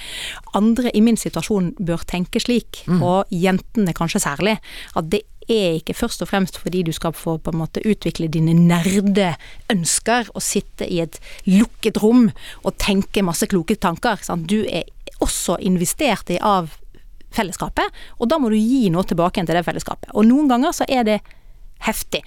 andre 0.53 0.91
i 0.95 1.01
min 1.03 1.19
situasjon 1.19 1.73
bør 1.79 2.03
tenke 2.09 2.41
slik, 2.43 2.83
og 2.99 3.29
jentene 3.31 3.95
kanskje 3.95 4.23
særlig. 4.23 4.57
At 4.95 5.09
det 5.13 5.23
er 5.51 5.79
ikke 5.79 5.95
først 5.97 6.21
og 6.23 6.29
fremst 6.31 6.57
fordi 6.61 6.83
du 6.87 6.91
skal 6.95 7.15
få 7.15 7.37
på 7.37 7.51
en 7.51 7.59
måte 7.59 7.83
utvikle 7.83 8.29
dine 8.31 8.53
nerdeønsker 8.55 10.31
og 10.33 10.43
sitte 10.43 10.87
i 10.87 11.01
et 11.03 11.19
lukket 11.49 11.99
rom 12.03 12.29
og 12.63 12.77
tenke 12.79 13.25
masse 13.25 13.47
kloke 13.51 13.75
tanker. 13.75 14.21
Sant? 14.23 14.47
Du 14.47 14.63
er 14.63 14.87
også 15.23 15.57
investert 15.59 16.31
i 16.31 16.39
av 16.39 16.71
fellesskapet, 17.33 17.89
og 18.21 18.29
da 18.29 18.37
må 18.37 18.51
du 18.53 18.57
gi 18.59 18.89
noe 18.93 19.05
tilbake 19.09 19.41
til 19.41 19.57
det 19.57 19.65
fellesskapet. 19.65 20.11
Og 20.13 20.27
noen 20.29 20.51
ganger 20.51 20.75
så 20.75 20.87
er 20.87 21.07
det 21.07 21.19
heftig. 21.83 22.23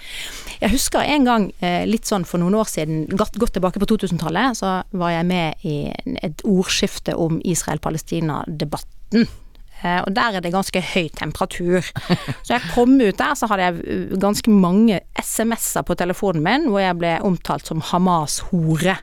Jeg 0.61 0.73
husker 0.73 1.05
en 1.05 1.25
gang, 1.25 1.49
eh, 1.61 1.85
litt 1.89 2.09
sånn 2.09 2.27
for 2.29 2.41
noen 2.43 2.55
år 2.55 2.69
siden, 2.71 3.07
godt, 3.17 3.37
tilbake 3.57 3.81
på 3.83 3.89
2000-tallet, 3.93 4.57
så 4.61 4.83
var 4.93 5.11
jeg 5.11 5.27
med 5.27 5.55
i 5.65 5.77
et 6.23 6.45
ordskifte 6.45 7.17
om 7.17 7.41
Israel-Palestina-debatten. 7.45 9.27
Eh, 9.83 10.01
Og 10.07 10.15
der 10.17 10.37
er 10.37 10.41
det 10.41 10.53
ganske 10.55 10.81
høy 10.81 11.09
temperatur. 11.13 11.85
Så 12.43 12.55
jeg 12.55 12.63
kom 12.75 12.97
ut 13.01 13.19
der, 13.19 13.35
så 13.37 13.49
hadde 13.51 13.67
jeg 13.67 14.13
uh, 14.13 14.17
ganske 14.23 14.51
mange 14.51 15.01
SMS-er 15.21 15.85
på 15.87 15.97
telefonen 15.99 16.43
min 16.45 16.71
hvor 16.71 16.81
jeg 16.81 16.97
ble 17.01 17.17
omtalt 17.27 17.69
som 17.69 17.83
Hamas-hore. 17.85 18.97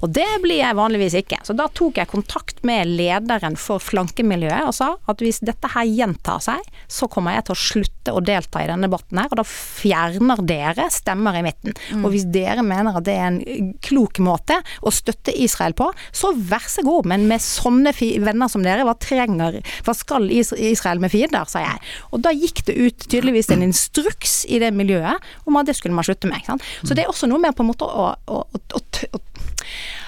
Og 0.00 0.10
det 0.14 0.28
blir 0.42 0.62
jeg 0.62 0.78
vanligvis 0.78 1.14
ikke. 1.20 1.40
Så 1.46 1.54
da 1.58 1.68
tok 1.68 2.00
jeg 2.00 2.10
kontakt 2.10 2.59
med 2.66 2.90
lederen 2.98 3.56
for 3.60 3.82
flankemiljøet 3.82 4.68
og 4.68 4.74
sa 4.76 4.90
at 5.10 5.22
hvis 5.24 5.40
dette 5.46 5.70
her 5.72 5.88
gjentar 5.88 6.42
seg, 6.44 6.64
så 6.90 7.08
kommer 7.10 7.36
jeg 7.36 7.46
til 7.48 7.54
å 7.54 7.60
slutte 7.60 8.14
å 8.14 8.22
delta 8.24 8.62
i 8.62 8.68
denne 8.70 8.88
debatten 8.88 9.20
her, 9.20 9.30
og 9.30 9.40
da 9.40 9.46
fjerner 9.46 10.42
dere 10.48 10.88
stemmer 10.92 11.38
i 11.38 11.44
midten. 11.46 11.76
Og 12.00 12.10
hvis 12.14 12.26
dere 12.32 12.64
mener 12.66 12.98
at 12.98 13.06
det 13.06 13.16
er 13.16 13.28
en 13.28 13.72
klok 13.84 14.20
måte 14.24 14.58
å 14.82 14.92
støtte 14.94 15.34
Israel 15.34 15.76
på, 15.78 15.90
så 16.12 16.32
vær 16.34 16.66
så 16.70 16.84
god, 16.86 17.08
men 17.12 17.28
med 17.30 17.42
sånne 17.44 17.94
venner 17.96 18.50
som 18.50 18.64
dere, 18.66 18.86
hva 18.88 18.96
trenger 19.00 19.60
Hva 19.86 19.94
skal 19.96 20.28
Israel 20.32 21.00
med 21.02 21.12
fiender, 21.12 21.48
sa 21.48 21.62
jeg. 21.64 21.80
Og 22.14 22.22
da 22.24 22.32
gikk 22.34 22.64
det 22.68 22.76
ut 22.76 23.06
tydeligvis 23.06 23.50
en 23.54 23.64
instruks 23.64 24.44
i 24.48 24.60
det 24.62 24.72
miljøet 24.76 25.20
om 25.46 25.58
at 25.60 25.68
det 25.68 25.76
skulle 25.78 25.96
man 25.96 26.06
slutte 26.06 26.30
med. 26.30 26.46
Så 26.82 26.94
det 26.94 27.04
er 27.04 27.12
også 27.12 27.28
noe 27.30 27.40
med 27.42 27.56
på 27.56 27.64
en 27.64 27.70
måte 27.70 27.86
å, 27.86 28.12
å, 28.26 28.42
å, 28.42 28.62
å, 28.76 28.82
å 29.16 29.24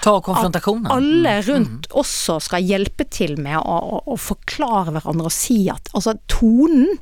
Ta 0.03 0.17
konfrontasjonen. 0.23 0.89
alle 0.91 1.37
rundt 1.47 1.87
også 1.95 2.39
skal 2.43 2.65
hjelpe 2.67 3.07
til 3.11 3.37
med 3.41 3.59
å, 3.59 3.77
å, 3.77 4.01
å 4.13 4.19
forklare 4.19 4.95
hverandre 4.95 5.29
og 5.29 5.35
si 5.35 5.63
at 5.71 5.91
altså 5.95 6.17
tonen 6.31 6.99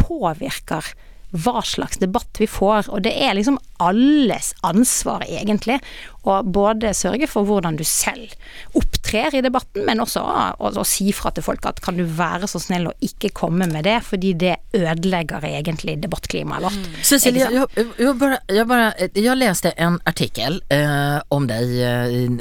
påvirker 0.00 0.92
hva 1.30 1.60
slags 1.62 2.00
debatt 2.02 2.40
vi 2.42 2.48
får, 2.50 2.88
og 2.90 3.04
det 3.06 3.12
er 3.22 3.36
liksom 3.38 3.60
alles 3.82 4.50
ansvar 4.66 5.22
egentlig 5.28 5.78
å 6.28 6.40
både 6.44 6.92
sørge 6.96 7.28
for 7.30 7.48
hvordan 7.48 7.78
du 7.78 7.84
selv 7.86 8.32
opptrer 8.76 9.34
i 9.38 9.42
debatten, 9.44 9.84
men 9.88 10.02
også 10.02 10.22
å, 10.22 10.70
å, 10.70 10.84
si 10.86 11.10
fra 11.16 11.32
til 11.34 11.44
folk 11.44 11.64
at 11.68 11.80
kan 11.84 11.96
du 11.98 12.04
være 12.04 12.48
så 12.50 12.60
snill 12.62 12.90
å 12.90 12.96
ikke 13.04 13.32
komme 13.36 13.68
med 13.70 13.86
det, 13.88 13.98
fordi 14.06 14.34
det 14.38 14.56
ødelegger 14.76 15.44
egentlig 15.48 15.96
debattklimaet 16.02 16.66
vårt. 16.66 16.80
Mm. 16.80 16.98
Cecilie, 17.06 17.46
jeg, 17.46 17.66
jeg, 17.76 17.88
jeg, 17.98 18.16
bara, 18.20 18.40
jag, 18.48 18.68
bara, 18.68 18.92
jag 19.14 19.40
en 19.80 19.98
artikkel 20.04 20.60
eh, 20.72 21.18
om 21.32 21.46
deg 21.48 21.72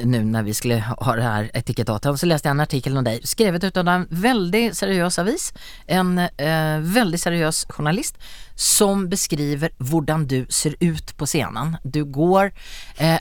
nå 0.05 0.21
når 0.29 0.45
vi 0.47 0.55
skulle 0.57 0.79
ha 0.83 1.15
det 1.15 1.25
her 1.25 1.49
etikettatet. 1.57 2.19
Så 2.19 2.29
leste 2.29 2.49
jeg 2.49 2.57
en 2.57 2.65
artikkel 2.65 2.99
om 2.99 3.05
deg 3.05 3.25
skrevet 3.27 3.63
ut 3.63 3.79
av 3.81 3.89
en 3.93 4.05
veldig 4.09 4.65
seriøs 4.77 5.19
avis. 5.23 5.49
En 5.87 6.17
eh, 6.19 6.77
veldig 6.83 7.19
seriøs 7.21 7.65
journalist 7.71 8.19
som 8.59 9.05
beskriver 9.07 9.71
hvordan 9.79 10.25
du 10.27 10.41
ser 10.51 10.75
ut 10.83 11.13
på 11.17 11.27
scenen. 11.29 11.77
Du 11.83 12.03
går 12.03 12.51
eh, 12.99 13.15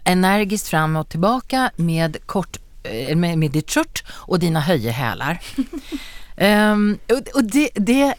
energiskt 0.49 0.69
fram 0.69 0.97
och 0.97 1.09
tillbaka 1.09 1.71
med, 1.77 2.17
kort, 2.27 2.57
eh, 2.83 3.17
med, 3.17 3.39
med 3.39 3.51
ditt 3.51 3.71
skjort 3.71 4.03
och 4.29 4.39
dina 4.39 4.61
höje 4.61 4.91
hälar. 4.91 5.39
Ehm, 6.41 6.99
och 7.09 7.35
och 7.35 7.45
det, 7.45 7.71
det, 7.75 8.15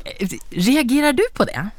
reagerar 0.50 1.14
du 1.14 1.24
på 1.34 1.46
det? 1.46 1.70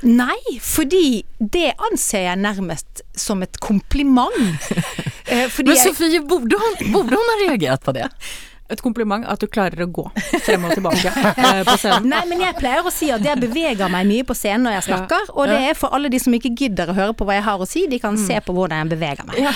Nei, 0.00 0.60
fordi 0.62 1.24
det 1.38 1.74
anser 1.90 2.22
jeg 2.24 2.36
nærmest 2.38 3.02
som 3.14 3.42
et 3.42 3.60
kompliment. 3.60 4.32
Eh, 5.28 5.50
Men 5.58 5.76
Sofie, 5.76 6.20
borde 6.20 6.54
hon, 6.54 6.92
borde 6.92 7.16
hon 7.16 7.30
ha 7.32 7.48
reagerat 7.48 7.82
på 7.82 7.92
det? 7.92 8.08
et 8.72 8.82
kompliment 8.82 9.26
at 9.28 9.40
du 9.42 9.46
klarer 9.50 9.84
å 9.84 9.88
gå 9.90 10.04
frem 10.44 10.64
og 10.66 10.74
tilbake 10.74 11.12
eh, 11.30 11.62
på 11.66 11.76
scenen. 11.80 12.08
Nei, 12.10 12.22
men 12.30 12.42
jeg 12.42 12.56
pleier 12.58 12.86
å 12.86 12.92
si 12.94 13.10
at 13.14 13.24
jeg 13.24 13.38
beveger 13.42 13.90
meg 13.92 14.08
mye 14.08 14.26
på 14.26 14.36
scenen 14.36 14.66
når 14.66 14.78
jeg 14.78 14.86
snakker, 14.88 15.30
og 15.34 15.50
det 15.50 15.60
er 15.70 15.78
for 15.78 15.94
alle 15.96 16.10
de 16.12 16.20
som 16.22 16.34
ikke 16.36 16.52
gidder 16.58 16.90
å 16.90 16.96
høre 16.96 17.16
på 17.16 17.26
hva 17.28 17.38
jeg 17.38 17.46
har 17.46 17.62
å 17.62 17.68
si, 17.68 17.86
de 17.90 18.00
kan 18.02 18.18
se 18.20 18.40
på 18.42 18.54
hvordan 18.56 18.84
jeg 18.84 18.92
beveger 18.96 19.28
meg. 19.28 19.40
Ja? 19.46 19.54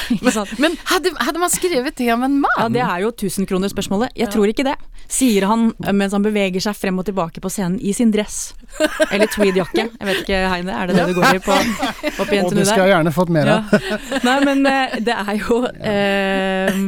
Men 0.62 0.76
hadde, 0.90 1.14
hadde 1.18 1.42
man 1.42 1.52
skrevet 1.52 1.98
det 1.98 2.10
om 2.14 2.24
en 2.26 2.38
mann? 2.44 2.56
Ja, 2.58 2.68
det 2.72 2.84
er 2.86 3.04
jo 3.06 3.12
tusenkronerspørsmålet. 3.24 4.14
Jeg 4.18 4.30
tror 4.32 4.50
ikke 4.50 4.66
det. 4.68 4.76
Sier 5.10 5.46
han 5.50 5.70
eh, 5.84 5.94
mens 5.96 6.14
han 6.14 6.24
beveger 6.24 6.62
seg 6.62 6.76
frem 6.78 7.00
og 7.02 7.08
tilbake 7.08 7.42
på 7.42 7.50
scenen 7.52 7.80
i 7.82 7.94
sin 7.96 8.12
dress. 8.14 8.52
Eller 9.10 9.30
tweedjakke. 9.30 9.86
Jeg 9.90 10.08
vet 10.10 10.22
ikke, 10.22 10.42
Heine, 10.52 10.76
er 10.76 10.90
det 10.90 10.98
det 11.00 11.08
du 11.10 11.18
går 11.18 11.40
i 11.40 11.42
på, 11.42 11.56
opp 11.56 12.30
i 12.30 12.40
Og 12.40 12.50
NTNU 12.50 12.60
det 12.60 12.66
skal 12.68 12.84
der? 12.84 12.86
jeg 12.86 12.94
gjerne 12.94 13.14
fått 13.16 13.32
mer 13.34 13.52
av. 13.56 13.74
Ja. 13.90 13.98
Nei, 14.26 14.36
men 14.46 14.62
eh, 14.70 14.98
det 15.06 15.16
er 15.16 15.32
jo 15.40 15.60
eh, 15.92 16.80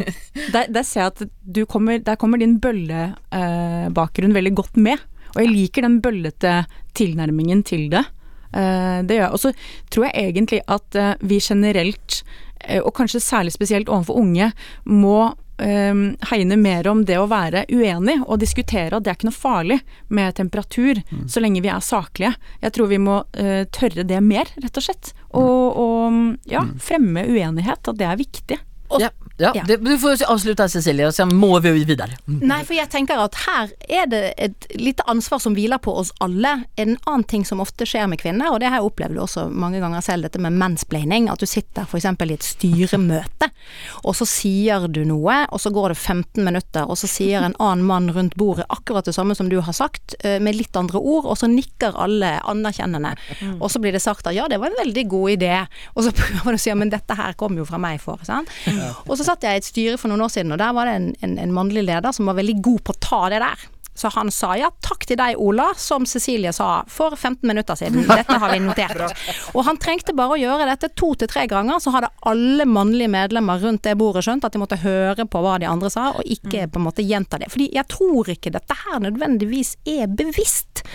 der, 0.53 0.71
der 0.73 0.87
ser 0.87 1.07
jeg 1.07 1.13
at 1.13 1.25
kommer 1.67 1.99
Der 1.99 2.17
kommer 2.17 2.39
din 2.39 2.59
bøllebakgrunn 2.61 4.35
veldig 4.35 4.55
godt 4.55 4.77
med. 4.77 4.99
Og 5.35 5.43
jeg 5.43 5.53
liker 5.53 5.87
den 5.87 6.01
bøllete 6.05 6.65
tilnærmingen 6.95 7.63
til 7.65 7.89
det. 7.93 8.05
Eh, 8.53 8.99
det 9.07 9.17
gjør 9.17 9.25
jeg. 9.27 9.33
Og 9.33 9.41
så 9.41 9.53
tror 9.91 10.09
jeg 10.09 10.27
egentlig 10.29 10.61
at 10.69 10.99
eh, 10.99 11.15
vi 11.21 11.41
generelt, 11.41 12.23
eh, 12.67 12.83
og 12.83 12.93
kanskje 12.99 13.23
særlig 13.25 13.55
spesielt 13.55 13.89
overfor 13.89 14.21
unge, 14.21 14.51
må 14.85 15.33
eh, 15.63 16.03
hegne 16.31 16.59
mer 16.61 16.89
om 16.91 17.05
det 17.09 17.17
å 17.17 17.29
være 17.31 17.65
uenig 17.73 18.19
og 18.27 18.43
diskutere 18.43 18.97
at 18.97 19.07
det 19.07 19.13
er 19.13 19.19
ikke 19.19 19.31
noe 19.31 19.39
farlig 19.41 19.81
med 20.13 20.37
temperatur, 20.37 21.01
så 21.29 21.41
lenge 21.41 21.65
vi 21.65 21.73
er 21.73 21.81
saklige. 21.81 22.35
Jeg 22.61 22.77
tror 22.77 22.93
vi 22.93 23.01
må 23.01 23.23
eh, 23.33 23.65
tørre 23.73 24.05
det 24.05 24.21
mer, 24.21 24.53
rett 24.61 24.77
og 24.77 24.85
slett. 24.85 25.15
Og, 25.33 25.81
og 25.81 26.51
ja, 26.51 26.67
fremme 26.83 27.25
uenighet, 27.25 27.89
at 27.89 27.99
det 27.99 28.09
er 28.09 28.21
viktig. 28.21 28.61
ja, 29.01 29.09
ja. 29.37 29.53
Ja. 29.55 29.65
Det, 29.67 29.77
du 29.77 29.99
får 29.99 30.23
avslutte 30.29 30.69
Cecilie, 30.69 31.07
og 31.09 31.15
så 31.15 31.27
må 31.27 31.59
vi 31.65 31.73
videre. 31.85 32.17
Nei, 32.27 32.63
for 32.67 32.77
jeg 32.77 32.91
tenker 32.93 33.21
at 33.23 33.37
her 33.47 33.73
er 33.89 34.09
det 34.11 34.23
et 34.41 34.67
lite 34.79 35.05
ansvar 35.11 35.41
som 35.43 35.57
hviler 35.57 35.81
på 35.83 35.95
oss 36.03 36.13
alle. 36.25 36.63
En 36.81 36.97
annen 37.09 37.25
ting 37.29 37.45
som 37.49 37.63
ofte 37.63 37.87
skjer 37.89 38.09
med 38.11 38.21
kvinner, 38.23 38.53
og 38.53 38.61
det 38.63 38.71
har 38.71 38.81
jeg 38.81 38.91
opplevd 38.91 39.21
også 39.25 39.47
mange 39.51 39.81
ganger 39.83 40.05
selv, 40.05 40.29
dette 40.29 40.41
med 40.43 40.57
mansplaining. 40.61 41.29
At 41.33 41.43
du 41.43 41.49
sitter 41.49 41.89
f.eks. 41.89 42.07
i 42.07 42.37
et 42.37 42.47
styremøte, 42.47 43.49
og 44.03 44.17
så 44.19 44.29
sier 44.29 44.87
du 44.93 45.03
noe, 45.09 45.43
og 45.49 45.63
så 45.63 45.73
går 45.75 45.95
det 45.95 45.99
15 46.01 46.45
minutter, 46.45 46.89
og 46.89 46.99
så 47.01 47.11
sier 47.11 47.47
en 47.47 47.57
annen 47.59 47.87
mann 47.89 48.11
rundt 48.15 48.37
bordet 48.41 48.69
akkurat 48.73 49.09
det 49.09 49.17
samme 49.17 49.37
som 49.39 49.51
du 49.53 49.59
har 49.65 49.77
sagt, 49.77 50.17
eh, 50.23 50.39
med 50.43 50.57
litt 50.59 50.77
andre 50.79 51.01
ord, 51.01 51.27
og 51.27 51.39
så 51.41 51.49
nikker 51.51 51.97
alle 52.01 52.35
anerkjennende. 52.49 53.15
Og 53.59 53.69
så 53.73 53.81
blir 53.83 53.95
det 53.97 54.03
sagt 54.05 54.27
at 54.29 54.37
ja, 54.37 54.47
det 54.51 54.61
var 54.63 54.71
en 54.71 54.81
veldig 54.81 55.07
god 55.11 55.35
idé, 55.37 55.55
og 55.95 56.07
så 56.07 56.15
prøver 56.17 56.55
du 56.55 56.61
å 56.61 56.63
si 56.63 56.71
ja, 56.73 56.79
men 56.79 56.93
dette 56.93 57.17
her 57.19 57.35
kom 57.39 57.57
jo 57.59 57.67
fra 57.69 57.81
meg 57.83 58.01
for, 58.03 58.21
sant. 58.27 58.51
Og 59.07 59.17
så 59.19 59.22
satt 59.27 59.47
jeg 59.47 59.55
i 59.55 59.63
et 59.63 59.69
styre 59.69 60.01
for 60.01 60.13
noen 60.13 60.25
år 60.27 60.33
siden, 60.35 60.55
og 60.55 60.61
der 60.63 60.75
var 60.77 60.89
det 60.89 60.97
en, 60.99 61.13
en, 61.27 61.39
en 61.43 61.55
mannlig 61.55 61.87
leder 61.89 62.15
som 62.15 62.29
var 62.31 62.39
veldig 62.41 62.59
god 62.65 62.83
på 62.87 62.95
å 62.97 63.03
ta 63.03 63.23
det 63.33 63.43
der. 63.45 63.69
Så 63.95 64.09
han 64.09 64.31
sa 64.33 64.55
ja, 64.57 64.71
takk 64.81 65.05
til 65.05 65.19
deg 65.21 65.37
Ola, 65.41 65.69
som 65.77 66.07
Cecilie 66.09 66.53
sa 66.57 66.81
for 66.89 67.13
15 67.17 67.45
minutter 67.49 67.77
siden. 67.77 68.07
Dette 68.09 68.39
har 68.41 68.55
vi 68.55 68.61
notert. 68.65 69.13
Og 69.53 69.67
han 69.67 69.81
trengte 69.81 70.15
bare 70.17 70.37
å 70.37 70.41
gjøre 70.41 70.69
dette 70.71 70.89
to 70.97 71.13
til 71.19 71.29
tre 71.29 71.45
ganger, 71.51 71.81
så 71.83 71.93
hadde 71.95 72.13
alle 72.29 72.67
mannlige 72.69 73.13
medlemmer 73.13 73.61
rundt 73.61 73.85
det 73.85 73.99
bordet 74.01 74.25
skjønt 74.25 74.47
at 74.49 74.57
de 74.57 74.63
måtte 74.63 74.81
høre 74.81 75.27
på 75.29 75.45
hva 75.45 75.59
de 75.61 75.69
andre 75.69 75.93
sa, 75.93 76.09
og 76.17 76.25
ikke 76.25 76.71
på 76.73 76.81
en 76.81 76.87
måte 76.89 77.05
gjenta 77.05 77.41
det. 77.43 77.51
Fordi 77.53 77.69
jeg 77.77 77.89
tror 77.93 78.33
ikke 78.33 78.55
dette 78.55 78.79
her 78.87 79.03
nødvendigvis 79.05 79.77
er 79.85 80.09
bevisst. 80.09 80.87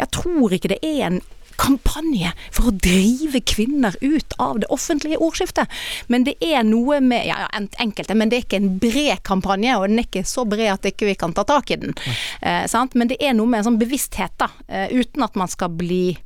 Jeg 0.00 0.08
tror 0.16 0.56
ikke 0.56 0.72
det 0.72 0.80
er 0.80 1.10
en 1.10 1.20
kampanje 1.60 2.32
for 2.50 2.70
å 2.70 2.74
drive 2.76 3.40
kvinner 3.48 3.96
ut 4.00 4.36
av 4.42 4.60
det 4.62 4.70
offentlige 4.74 5.20
ordskiftet. 5.22 5.68
Men 6.12 6.24
det 6.28 6.36
er 6.44 6.62
noe 6.66 7.00
med 7.00 7.26
ja, 7.28 7.40
ja, 7.44 7.48
en- 7.58 7.70
enkelte, 7.82 8.14
men 8.16 8.28
det 8.32 8.38
er 8.38 8.46
ikke 8.46 8.62
en 8.62 8.78
bred 8.82 9.22
kampanje, 9.26 9.76
og 9.78 9.88
den 9.88 9.98
er 10.02 10.08
ikke 10.08 10.26
så 10.28 10.46
bred 10.48 10.72
at 10.74 10.90
ikke 10.92 11.10
vi 11.10 11.16
kan 11.18 11.34
ta 11.36 11.44
tak 11.48 11.70
i 11.70 11.80
den. 11.82 11.94
Eh, 12.42 12.66
sant? 12.70 12.94
Men 12.94 13.08
det 13.12 13.20
er 13.20 13.34
noe 13.36 13.46
med 13.50 13.62
en 13.62 13.70
sånn 13.72 13.80
bevissthet, 13.82 14.36
da, 14.40 14.48
eh, 14.68 14.88
uten 14.94 15.22
at 15.26 15.36
man 15.36 15.48
skal 15.48 15.68
bli 15.76 16.16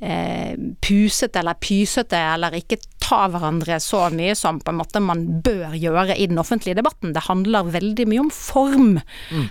eh, 0.00 0.54
pusete 0.84 1.38
eller 1.40 1.54
pysete, 1.54 2.18
eller 2.34 2.56
ikke 2.58 2.76
ta 3.04 3.26
hverandre 3.28 3.76
så 3.80 4.06
mye 4.12 4.34
som 4.36 4.58
på 4.60 4.72
en 4.72 4.78
måte 4.80 5.00
man 5.00 5.22
bør 5.44 5.74
gjøre 5.76 6.16
i 6.16 6.26
den 6.30 6.40
offentlige 6.40 6.78
debatten. 6.78 7.12
Det 7.14 7.26
handler 7.28 7.68
veldig 7.72 8.06
mye 8.08 8.22
om 8.24 8.30
form. 8.32 8.94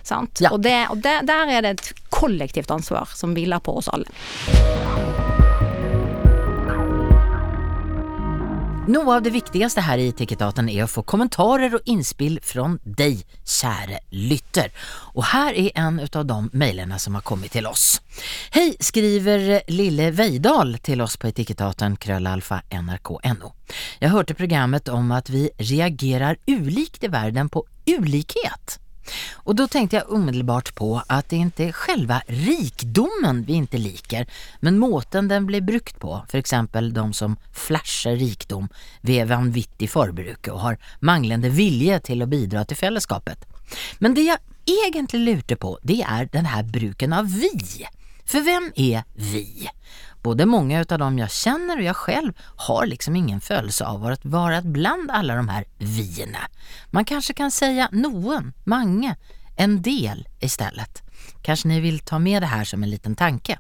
Sant? 0.03 0.41
Ja. 0.41 0.51
Og, 0.53 0.61
det, 0.65 0.75
og 0.89 1.01
det, 1.05 1.19
der 1.29 1.51
er 1.53 1.61
det 1.65 1.73
et 1.77 1.91
kollektivt 2.23 2.71
ansvar 2.71 3.09
som 3.13 3.35
hviler 3.35 3.59
på 3.59 3.75
oss 3.81 3.91
alle. 3.91 4.07
Noe 8.83 9.15
av 9.15 9.21
det 9.23 9.31
viktigste 9.31 9.79
her 9.85 10.01
i 10.01 10.09
Etikettaten 10.11 10.67
er 10.67 10.83
å 10.83 10.91
få 10.91 11.05
kommentarer 11.07 11.77
og 11.77 11.87
innspill 11.87 12.35
fra 12.43 12.65
deg, 12.83 13.21
kjære 13.47 14.01
lytter. 14.27 14.73
Og 15.15 15.23
her 15.29 15.55
er 15.55 15.69
en 15.79 16.01
av 16.03 16.25
de 16.27 16.37
mailene 16.51 16.99
som 16.99 17.15
har 17.15 17.23
kommet 17.23 17.55
til 17.55 17.69
oss. 17.69 18.01
Hej, 18.51 18.75
skriver 18.83 19.63
Lille 19.71 20.11
Veidal 20.11 20.75
til 20.83 20.99
oss 21.05 21.15
på 21.15 21.31
Etikettaten 21.31 21.95
krøllalfa 21.95 22.59
NRK 22.75 23.15
NO. 23.39 23.55
hørte 24.11 24.35
programmet 24.35 24.91
om 24.91 25.15
at 25.15 25.31
vi 25.31 25.47
reagerer 25.63 26.35
ulikt 26.51 27.07
i 27.07 27.13
verden 27.15 27.47
på 27.47 27.63
ulikhet. 27.87 28.82
Och 29.33 29.55
då 29.55 29.67
tänkte 29.67 29.95
jag 29.95 30.11
omedelbart 30.11 30.75
på 30.75 31.01
att 31.07 31.29
det 31.29 31.35
inte 31.35 31.63
är 31.63 31.71
själva 31.71 32.21
rikdomen 32.27 33.43
vi 33.43 33.53
inte 33.53 33.77
liker, 33.77 34.27
men 34.59 34.79
måten 34.79 35.27
den 35.27 35.45
blir 35.45 35.61
brukt 35.61 35.99
på. 35.99 36.25
För 36.29 36.37
exempel 36.37 36.93
de 36.93 37.13
som 37.13 37.35
flashar 37.53 38.11
rikdom 38.11 38.69
ved 39.01 39.27
vanvittig 39.27 39.89
forbruke 39.89 40.51
och 40.51 40.59
har 40.59 40.77
manglende 40.99 41.49
vilje 41.49 41.99
till 41.99 42.21
att 42.21 42.29
bidra 42.29 42.65
till 42.65 42.77
fällskapet. 42.77 43.45
Men 43.99 44.13
det 44.13 44.21
jag 44.21 44.37
egentligen 44.65 45.25
lurer 45.25 45.55
på, 45.55 45.79
det 45.81 46.01
är 46.01 46.29
den 46.31 46.45
här 46.45 46.63
bruken 46.63 47.13
av 47.13 47.27
vi. 47.27 47.87
För 48.25 48.41
vem 48.41 48.71
är 48.75 49.03
vi? 49.13 49.69
Både 50.23 50.45
många 50.45 50.81
utav 50.81 50.99
dem 50.99 51.19
jag 51.19 51.31
känner 51.31 51.77
och 51.77 51.83
jag 51.83 51.95
själv 51.95 52.33
har 52.55 52.85
liksom 52.85 53.15
ingen 53.15 53.41
födelse 53.41 53.85
av 53.85 54.05
att 54.05 54.25
vara 54.25 54.61
bland 54.61 55.11
alla 55.11 55.35
de 55.35 55.49
här 55.49 55.65
vierna. 55.77 56.39
Man 56.91 57.05
kanske 57.05 57.33
kan 57.33 57.51
säga 57.51 57.89
noen, 57.91 58.53
mange, 58.63 59.15
en 59.55 59.81
del 59.81 60.27
istället. 60.39 61.03
Kanske 61.41 61.67
ni 61.67 61.79
vill 61.79 61.99
ta 61.99 62.19
med 62.19 62.41
det 62.41 62.47
här 62.47 62.63
som 62.63 62.83
en 62.83 62.89
liten 62.89 63.15
tanke. 63.15 63.59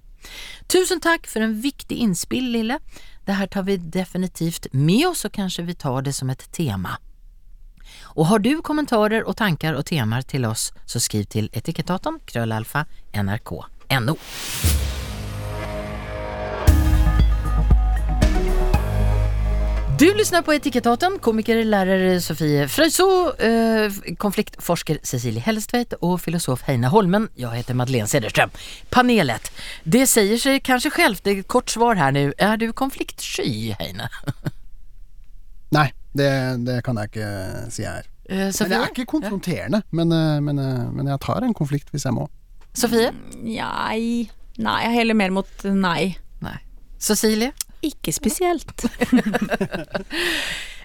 Tusen 0.67 0.99
takk 0.99 1.27
for 1.27 1.41
en 1.41 1.61
viktig 1.61 1.97
innspill, 1.97 2.51
Lille. 2.51 2.79
Det 3.25 3.33
her 3.33 3.47
tar 3.47 3.63
vi 3.63 3.77
definitivt 3.77 4.67
med 4.71 5.07
oss 5.07 5.25
og 5.25 5.31
kanskje 5.31 5.63
vi 5.63 5.75
tar 5.75 6.01
det 6.01 6.13
som 6.13 6.29
et 6.29 6.51
tema. 6.51 6.97
Og 8.15 8.25
har 8.25 8.39
du 8.39 8.61
kommentarer 8.61 9.27
og 9.27 9.37
tanker 9.37 9.75
og 9.75 9.85
temaer 9.85 10.21
til 10.21 10.45
oss 10.45 10.71
så 10.85 10.99
skriv 10.99 11.27
til 11.27 11.49
etikettaten 11.53 12.19
krøllalfa 12.25 12.85
NRK 13.13 13.57
Du 19.99 20.13
lyssnar 20.13 20.41
på 20.41 20.53
Etikettaten, 20.53 21.19
komiker, 21.19 21.63
lärare 21.65 22.21
Sofie 22.21 22.67
Fröjso, 22.67 23.33
eh, 23.39 23.91
konfliktforsker 24.17 24.97
Cecilie 25.03 25.39
Hellstveit 25.41 25.93
och 25.93 26.21
filosof 26.21 26.61
Heina 26.61 26.87
Holmen. 26.87 27.29
Jag 27.35 27.51
heter 27.51 27.73
Madeleine 27.73 28.07
Cederström. 28.07 28.49
Panelet, 28.89 29.51
det 29.83 30.07
säger 30.07 30.37
sig 30.37 30.59
kanske 30.59 30.89
självt, 30.89 31.23
det 31.23 31.31
är 31.31 31.39
ett 31.39 31.47
kort 31.47 31.69
svar 31.69 31.95
här 31.95 32.11
nu. 32.11 32.33
Är 32.37 32.57
du 32.57 32.73
konfliktsky, 32.73 33.71
Heina? 33.79 34.09
Nei, 35.69 35.91
det, 36.13 36.29
det 36.65 36.81
kan 36.85 36.97
jeg 36.97 37.09
ikke 37.09 37.29
si 37.73 37.83
jeg 37.85 37.93
er. 38.03 38.09
Eh, 38.29 38.37
Men 38.37 38.51
det 38.53 38.69
jeg 38.75 38.79
er 38.81 38.91
ikke 38.93 39.05
konfronterende, 39.09 39.81
men, 39.89 40.11
eh, 40.11 40.39
men, 40.41 40.59
eh, 40.59 40.85
men 40.93 41.07
jeg 41.07 41.19
tar 41.21 41.41
en 41.45 41.53
konflikt 41.53 41.89
hvis 41.93 42.05
jeg 42.05 42.13
må. 42.13 42.27
Sofie? 42.73 43.11
Nei. 43.41 44.29
Nei, 44.57 44.79
jeg 44.85 44.93
heller 44.99 45.17
mer 45.17 45.33
mot 45.33 45.63
nei. 45.63 46.15
Nej. 46.41 46.59
Cecilie? 46.99 47.51
Ikke 47.83 48.13
spesielt. 48.15 48.85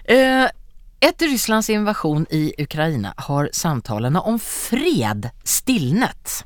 Etter 0.09 0.51
Efter 0.99 1.27
Rysslands 1.31 1.69
invasion 1.69 2.25
i 2.29 2.53
Ukraina 2.57 3.13
har 3.17 3.49
samtalene 3.53 4.19
om 4.19 4.39
fred 4.39 5.29
stillnet. 5.47 6.41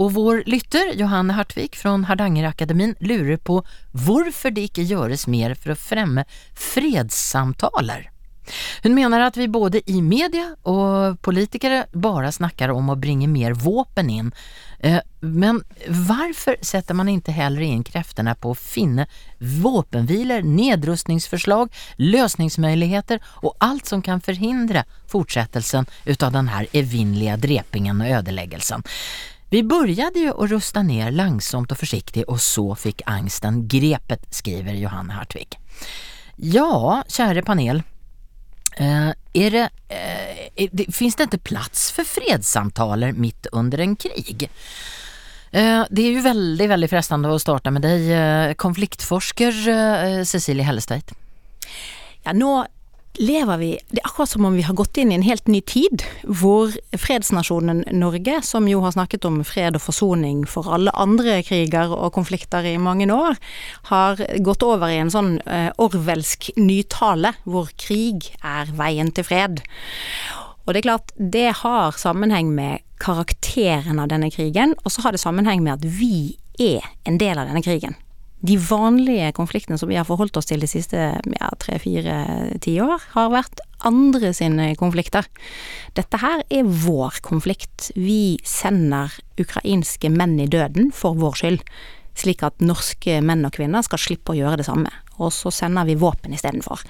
Og 0.00 0.14
vår 0.14 0.42
lytter, 0.48 0.94
Johanne 0.96 1.36
Hartvig 1.36 1.74
fra 1.76 1.92
Hardangerakademin, 2.08 2.94
lurer 3.00 3.36
på 3.36 3.60
hvorfor 3.92 4.54
det 4.56 4.70
ikke 4.70 4.86
gjøres 4.88 5.26
mer 5.28 5.52
for 5.58 5.74
å 5.74 5.78
fremme 5.78 6.24
fredssamtaler. 6.56 8.08
Hun 8.82 8.96
mener 8.96 9.20
at 9.20 9.36
vi 9.36 9.48
både 9.52 9.82
i 9.86 10.00
media 10.02 10.54
og 10.68 11.20
politikere 11.22 11.84
bare 11.92 12.32
snakker 12.32 12.72
om 12.74 12.90
å 12.90 12.98
bringe 12.98 13.28
mer 13.30 13.54
våpen 13.54 14.10
inn. 14.10 14.32
Eh, 14.82 15.00
Men 15.20 15.64
varför 15.88 16.56
setter 16.60 16.94
man 16.94 17.08
ikke 17.08 17.32
heller 17.32 17.60
inn 17.60 17.82
kreftene 17.84 18.32
på 18.34 18.50
å 18.50 18.56
finne 18.56 19.04
våpenhviler, 19.38 20.42
nedrustningsforslag, 20.42 21.68
løsningsmöjligheter 21.96 23.20
og 23.42 23.52
alt 23.60 23.86
som 23.86 24.02
kan 24.02 24.20
forhindre 24.20 24.84
fortsettelsen 25.08 25.86
utav 26.04 26.32
den 26.32 26.48
här 26.48 27.36
drepingen 27.36 28.00
og 28.00 28.08
ødeleggelsen. 28.08 28.82
Vi 29.50 29.62
började 29.62 30.18
ju 30.18 30.30
att 30.30 30.50
rusta 30.50 30.82
ner 30.82 31.10
langsomt 31.10 31.72
och 31.72 31.78
försiktigt 31.78 32.28
och 32.28 32.40
så 32.40 32.74
fick 32.74 33.02
angsten 33.06 33.68
grepet, 33.68 34.34
skriver 34.34 34.72
Johan 34.72 35.10
Hartvig. 35.10 35.58
Ja, 36.36 37.04
käre 37.08 37.42
panel. 37.42 37.82
Eh, 38.76 39.10
är 39.32 39.50
det, 39.50 39.70
eh, 39.88 40.68
det, 40.72 40.94
finns 40.94 41.16
det 41.16 41.22
inte 41.22 41.38
plats 41.38 41.92
för 41.92 42.04
fredssamtaler 42.04 43.12
mitt 43.12 43.46
under 43.52 43.78
en 43.78 43.96
krig? 43.96 44.50
Eh, 45.50 45.84
det 45.90 46.02
är 46.02 46.10
ju 46.10 46.20
väldigt, 46.20 46.70
väldigt 46.70 46.90
frestande 46.90 47.34
att 47.34 47.42
starta 47.42 47.70
med 47.70 47.82
dig, 47.82 48.12
eh, 48.12 48.54
konfliktforsker 48.54 50.24
Cecilie 50.24 50.62
Hellestveit. 50.62 51.12
Ja, 52.22 52.32
nå 52.32 52.66
lever 53.18 53.56
vi 53.58 53.70
Det 53.88 54.00
er 54.00 54.08
akkurat 54.08 54.28
som 54.28 54.44
om 54.44 54.54
vi 54.54 54.62
har 54.62 54.74
gått 54.74 54.96
inn 55.00 55.12
i 55.12 55.16
en 55.18 55.26
helt 55.26 55.48
ny 55.50 55.60
tid, 55.60 56.04
hvor 56.24 56.72
fredsnasjonen 56.96 57.82
Norge, 57.92 58.40
som 58.46 58.68
jo 58.68 58.80
har 58.84 58.94
snakket 58.94 59.26
om 59.28 59.40
fred 59.44 59.76
og 59.78 59.84
forsoning 59.84 60.44
for 60.48 60.70
alle 60.72 60.94
andre 60.94 61.40
kriger 61.46 61.92
og 61.94 62.14
konflikter 62.16 62.66
i 62.66 62.76
mange 62.78 63.08
år, 63.12 63.38
har 63.90 64.20
gått 64.40 64.64
over 64.66 64.88
i 64.90 65.00
en 65.02 65.12
sånn 65.12 65.38
orvelsk 65.80 66.52
nytale, 66.60 67.34
hvor 67.44 67.72
krig 67.80 68.30
er 68.42 68.70
veien 68.78 69.10
til 69.14 69.26
fred. 69.26 69.64
Og 70.66 70.74
det 70.74 70.82
er 70.82 70.88
klart, 70.90 71.16
det 71.16 71.48
har 71.64 71.98
sammenheng 71.98 72.52
med 72.54 72.84
karakteren 73.02 73.98
av 73.98 74.10
denne 74.12 74.30
krigen, 74.30 74.76
og 74.84 74.92
så 74.92 75.02
har 75.06 75.16
det 75.16 75.22
sammenheng 75.22 75.64
med 75.64 75.80
at 75.80 75.88
vi 75.98 76.36
er 76.60 76.84
en 77.08 77.18
del 77.18 77.40
av 77.40 77.48
denne 77.48 77.64
krigen 77.64 77.96
de 78.40 78.56
vanlige 78.56 79.32
konfliktene 79.36 79.76
som 79.78 79.90
vi 79.90 79.98
har 79.98 80.06
forholdt 80.08 80.38
oss 80.40 80.48
til 80.48 80.62
de 80.62 80.68
siste 80.70 80.96
ja, 80.96 81.48
tre-fire 81.60 82.16
tiår, 82.64 83.10
har 83.12 83.32
vært 83.34 83.60
andre 83.86 84.32
sine 84.36 84.70
konflikter. 84.80 85.28
Dette 85.96 86.20
her 86.22 86.44
er 86.48 86.68
vår 86.68 87.20
konflikt. 87.26 87.90
Vi 87.96 88.38
sender 88.46 89.12
ukrainske 89.40 90.12
menn 90.12 90.38
i 90.40 90.48
døden 90.50 90.88
for 90.96 91.18
vår 91.20 91.40
skyld, 91.42 91.64
slik 92.20 92.44
at 92.44 92.64
norske 92.64 93.20
menn 93.24 93.44
og 93.48 93.54
kvinner 93.56 93.84
skal 93.84 94.00
slippe 94.00 94.34
å 94.34 94.40
gjøre 94.40 94.60
det 94.60 94.68
samme. 94.68 94.92
Og 95.20 95.32
så 95.36 95.52
sender 95.52 95.88
vi 95.88 96.00
våpen 96.00 96.32
istedenfor. 96.36 96.84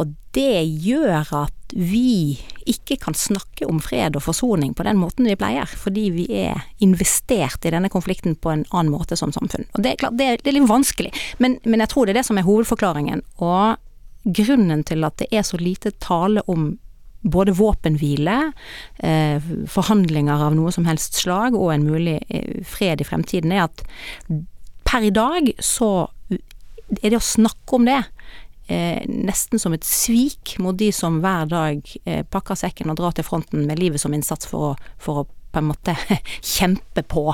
Og 0.00 0.12
det 0.36 0.60
gjør 0.84 1.24
at 1.44 1.56
vi 1.72 2.38
ikke 2.70 2.96
kan 3.00 3.16
snakke 3.16 3.66
om 3.68 3.80
fred 3.82 4.16
og 4.18 4.24
forsoning 4.24 4.74
på 4.76 4.84
den 4.86 4.98
måten 5.00 5.28
vi 5.28 5.36
pleier, 5.38 5.68
fordi 5.68 6.08
vi 6.14 6.26
er 6.42 6.64
investert 6.84 7.64
i 7.66 7.72
denne 7.74 7.90
konflikten 7.92 8.36
på 8.36 8.52
en 8.52 8.66
annen 8.70 8.92
måte 8.92 9.18
som 9.18 9.32
samfunn. 9.34 9.66
Og 9.74 9.84
det 9.84 9.92
er 9.92 10.02
klart, 10.02 10.18
det 10.18 10.26
er, 10.26 10.42
det 10.42 10.52
er 10.52 10.58
litt 10.58 10.70
vanskelig, 10.70 11.12
men, 11.42 11.58
men 11.64 11.84
jeg 11.84 11.92
tror 11.92 12.06
det 12.06 12.14
er 12.14 12.20
det 12.20 12.28
som 12.28 12.40
er 12.40 12.46
hovedforklaringen. 12.48 13.24
Og 13.44 14.34
grunnen 14.36 14.84
til 14.88 15.06
at 15.08 15.18
det 15.22 15.30
er 15.32 15.46
så 15.46 15.60
lite 15.60 15.94
tale 16.02 16.44
om 16.50 16.72
både 17.20 17.52
våpenhvile, 17.52 18.52
eh, 19.04 19.50
forhandlinger 19.68 20.40
av 20.46 20.54
noe 20.56 20.72
som 20.72 20.86
helst 20.88 21.18
slag 21.20 21.56
og 21.56 21.74
en 21.74 21.84
mulig 21.84 22.16
eh, 22.28 22.62
fred 22.64 23.02
i 23.02 23.08
fremtiden, 23.08 23.52
er 23.52 23.66
at 23.66 23.84
per 24.88 25.04
i 25.04 25.12
dag 25.12 25.52
så 25.60 26.08
er 27.02 27.12
det 27.12 27.20
å 27.20 27.24
snakke 27.24 27.76
om 27.76 27.84
det 27.86 28.00
eh, 28.70 29.02
nesten 29.10 29.60
som 29.60 29.74
et 29.74 29.86
svik 29.86 30.56
mot 30.62 30.76
de 30.78 30.90
som 30.94 31.18
hver 31.22 31.50
dag 31.50 31.92
eh, 32.04 32.22
pakker 32.22 32.58
sekken 32.58 32.92
og 32.92 33.00
drar 33.00 33.16
til 33.16 33.26
fronten 33.26 33.66
med 33.68 33.80
livet 33.82 34.02
som 34.02 34.14
innsats 34.14 34.48
for 34.50 34.72
å, 34.72 34.74
for 35.02 35.22
å 35.22 35.28
på 35.50 35.58
en 35.58 35.70
måte 35.72 35.96
kjempe 36.56 37.02
på. 37.02 37.24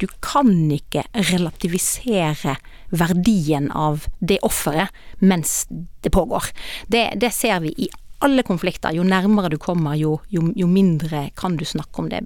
Du 0.00 0.06
kan 0.24 0.48
ikke 0.72 1.04
relativisere 1.32 2.56
verdien 2.88 3.68
av 3.72 4.06
det 4.18 4.38
offeret 4.46 4.94
mens 5.20 5.66
det 5.68 6.12
pågår. 6.14 6.48
Det, 6.88 7.10
det, 7.20 7.32
ser 7.36 7.60
vi 7.66 7.74
i 7.76 7.90
alle 8.24 8.46
konflikter. 8.46 8.94
Jo 8.96 9.04
nærmere 9.04 9.52
du 9.52 9.58
kommer, 9.60 9.98
jo, 10.00 10.16
jo, 10.32 10.48
jo 10.56 10.70
mindre 10.70 11.28
kan 11.36 11.58
du 11.60 11.66
snakke 11.68 12.00
om 12.00 12.08
det. 12.12 12.24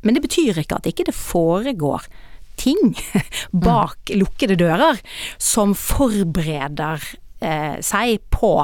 Men 0.00 0.16
det 0.16 0.24
betyr 0.24 0.62
ikke 0.62 0.78
at 0.78 0.88
ikke 0.88 1.08
det 1.10 1.16
foregår 1.18 2.08
ting 2.56 2.96
bak 3.66 4.14
lukkede 4.16 4.56
dører 4.56 5.00
som 5.36 5.74
forbereder 5.76 7.04
eh, 7.40 7.78
seg 7.84 8.20
på 8.34 8.58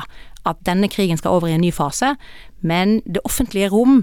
at 0.49 0.63
denne 0.67 0.91
krigen 0.91 1.19
skal 1.21 1.39
over 1.39 1.51
i 1.51 1.57
en 1.57 1.63
ny 1.63 1.71
fase, 1.75 2.15
men 2.67 3.01
det 3.05 3.23
offentlige 3.27 3.71
rom 3.73 4.03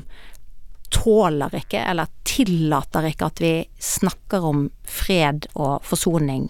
tåler 0.90 1.54
ikke, 1.60 1.84
eller 1.84 2.10
tillater 2.26 3.10
ikke, 3.12 3.30
at 3.30 3.42
vi 3.44 3.54
snakker 3.84 4.46
om 4.50 4.68
fred 4.88 5.50
og 5.54 5.84
forsoning 5.86 6.48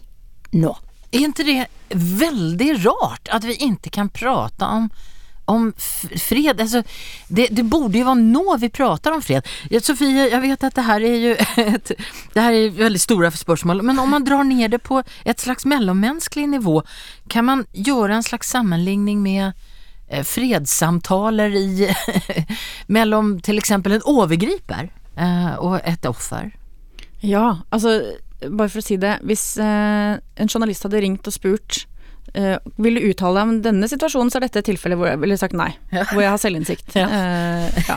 nå. 0.56 0.76
Er 1.10 1.26
ikke 1.26 1.46
det 1.48 1.60
veldig 1.98 2.70
rart 2.86 3.32
at 3.34 3.48
vi 3.48 3.58
ikke 3.66 3.92
kan 3.94 4.12
prate 4.14 4.66
om 4.66 4.90
om 5.50 5.74
fred, 6.16 6.62
alltså, 6.62 6.84
det, 7.28 7.48
det, 7.52 7.64
borde 7.64 7.98
ju 7.98 8.04
vara 8.04 8.16
nå 8.16 8.58
vi 8.58 8.70
pratar 8.70 9.12
om 9.12 9.22
fred. 9.22 9.48
Sofie, 9.82 10.30
jag 10.30 10.42
vet 10.42 10.64
att 10.64 10.76
det 10.76 10.82
här 10.82 11.02
är 11.02 11.16
ju 11.16 11.34
ett, 11.58 11.92
det 12.34 12.42
här 12.42 12.54
är 12.54 12.70
väldigt 12.70 13.02
stora 13.02 13.32
spörsmål, 13.32 13.82
men 13.82 14.00
om 14.00 14.10
man 14.10 14.24
drar 14.24 14.44
ner 14.44 14.70
det 14.70 14.80
på 14.80 15.04
ett 15.26 15.40
slags 15.40 15.66
mellanmänsklig 15.66 16.50
nivå, 16.50 16.84
kan 17.28 17.46
man 17.46 17.66
göra 17.72 18.16
en 18.16 18.24
slags 18.24 18.50
sammanligning 18.50 19.24
med 19.24 19.52
eh, 20.10 20.24
fredssamtaler 20.24 21.50
i 21.56 21.96
mellan 22.88 23.40
till 23.42 23.58
exempel 23.58 23.92
en 23.92 24.02
overgriper 24.06 24.92
eh, 25.16 25.56
og 25.56 25.80
et 25.84 26.06
offer? 26.06 26.52
Ja, 27.20 27.58
altså 27.70 28.02
bare 28.48 28.70
for 28.70 28.80
å 28.80 28.86
si 28.86 28.96
det, 28.98 29.18
hvis 29.28 29.58
eh, 29.58 30.14
en 30.36 30.52
journalist 30.52 30.86
hadde 30.86 31.02
ringt 31.02 31.28
og 31.28 31.36
spurt 31.36 31.86
Uh, 32.36 32.58
vil 32.82 33.00
du 33.00 33.08
uttale 33.10 33.40
deg 33.40 33.48
om 33.48 33.62
denne 33.66 33.90
situasjonen, 33.90 34.32
så 34.32 34.40
er 34.40 34.48
dette 34.48 34.64
tilfellet 34.68 35.00
hvor 35.00 35.10
jeg 35.10 35.22
ville 35.22 35.38
sagt 35.40 35.56
nei. 35.58 35.72
Ja. 35.94 36.06
Hvor 36.12 36.24
jeg 36.24 36.34
har 36.34 36.42
selvinnsikt. 36.42 36.88
Ja. 37.00 37.06
Uh, 37.08 37.70
ja. 37.88 37.96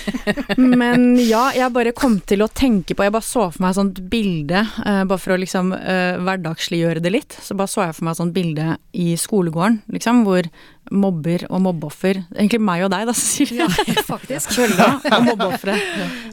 Men 0.82 1.14
ja, 1.22 1.46
jeg 1.56 1.72
bare 1.72 1.94
kom 1.96 2.18
til 2.28 2.44
å 2.44 2.48
tenke 2.52 2.92
på 2.96 3.06
Jeg 3.06 3.14
bare 3.14 3.24
så 3.24 3.46
for 3.54 3.62
meg 3.62 3.72
et 3.72 3.78
sånt 3.78 4.00
bilde, 4.12 4.60
uh, 4.84 5.02
bare 5.08 5.22
for 5.22 5.34
å 5.34 5.38
liksom 5.40 5.72
hverdagsliggjøre 5.72 7.02
det 7.04 7.12
litt. 7.14 7.36
Så 7.40 7.56
bare 7.56 7.72
så 7.72 7.86
jeg 7.86 7.96
for 7.96 8.06
meg 8.06 8.14
et 8.14 8.20
sånt 8.20 8.36
bilde 8.36 8.66
i 8.92 9.14
skolegården, 9.20 9.80
liksom, 9.94 10.24
hvor 10.28 10.50
mobber 10.92 11.46
og 11.48 11.62
mobbeoffer 11.64 12.18
Egentlig 12.34 12.60
meg 12.60 12.84
og 12.84 12.92
deg, 12.92 13.06
da, 13.08 13.14
Cecilie. 13.16 13.68
Ja, 13.88 14.04
faktisk. 14.04 14.52
Kølla 14.58 14.90
og 15.00 15.28
mobbeofre. 15.30 15.78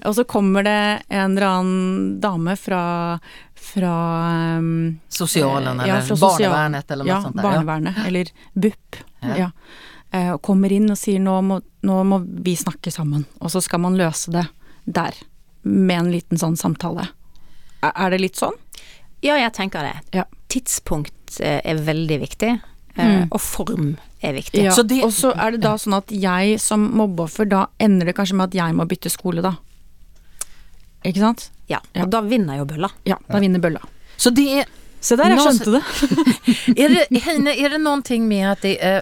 Og 0.10 0.18
så 0.18 0.26
kommer 0.28 0.68
det 0.68 0.80
en 1.08 1.38
eller 1.38 1.48
annen 1.48 2.20
dame 2.24 2.58
fra 2.60 2.82
fra 3.62 4.58
um, 4.58 5.00
Sosialen 5.10 5.80
eller 5.80 5.88
ja, 5.88 6.16
barnevernet 6.18 6.92
eller 6.92 7.06
noe 7.06 7.14
ja, 7.14 7.22
sånt 7.24 7.38
der. 7.38 7.46
Barnevernet, 7.46 7.98
ja, 7.98 8.08
eller 8.10 8.32
BUP. 8.54 9.02
Ja. 9.38 9.52
Uh, 10.12 10.36
kommer 10.44 10.74
inn 10.74 10.92
og 10.92 11.00
sier 11.00 11.22
nå 11.24 11.38
må, 11.46 11.62
nå 11.88 12.00
må 12.04 12.20
vi 12.44 12.58
snakke 12.60 12.92
sammen, 12.92 13.24
og 13.40 13.54
så 13.54 13.62
skal 13.64 13.84
man 13.86 14.00
løse 14.00 14.34
det 14.34 14.48
der. 14.86 15.16
Med 15.62 15.98
en 16.00 16.12
liten 16.12 16.42
sånn 16.42 16.58
samtale. 16.58 17.06
Er, 17.86 18.10
det 18.14 18.18
litt 18.22 18.40
sånn? 18.40 18.56
Ja, 19.22 19.36
jeg 19.38 19.54
tenker 19.54 19.86
det. 19.86 19.94
Ja. 20.18 20.26
Tidspunkt 20.50 21.38
eh, 21.38 21.60
er 21.62 21.82
veldig 21.86 22.18
viktig. 22.24 22.56
Eh, 22.96 23.06
mm. 23.06 23.28
Og 23.30 23.42
form 23.42 23.92
er 24.26 24.36
viktig. 24.38 24.64
Ja, 24.66 24.74
og 25.06 25.14
så 25.14 25.32
er 25.38 25.56
det 25.56 25.62
da 25.64 25.76
sånn 25.80 25.98
at 25.98 26.12
jeg 26.14 26.58
som 26.62 26.88
mobbeoffer, 26.98 27.50
da 27.50 27.68
ender 27.82 28.10
det 28.10 28.18
kanskje 28.18 28.38
med 28.40 28.52
at 28.52 28.58
jeg 28.58 28.78
må 28.78 28.88
bytte 28.90 29.14
skole, 29.14 29.46
da. 29.46 29.56
Ikke 31.06 31.22
sant? 31.24 31.48
Ja, 31.72 31.80
og 31.80 32.04
ja. 32.04 32.10
da 32.12 32.22
vinner 32.26 32.60
jo 32.60 32.68
bølla. 32.70 32.92
Ja, 33.08 33.18
da 33.28 33.42
vinner 33.42 33.64
bølla. 33.64 33.82
Så 34.20 34.34
det 34.36 34.48
er 34.62 34.78
Se 35.02 35.18
der, 35.18 35.34
jeg 35.34 35.42
skjønte 35.42 35.72
det. 35.74 35.80
er 36.84 36.92
det 36.94 37.22
Heine, 37.26 37.56
er 37.58 37.74
det 37.74 37.80
noe 37.82 38.18
med 38.22 38.44
at 38.52 38.62
det, 38.62 38.76
er, 38.86 39.00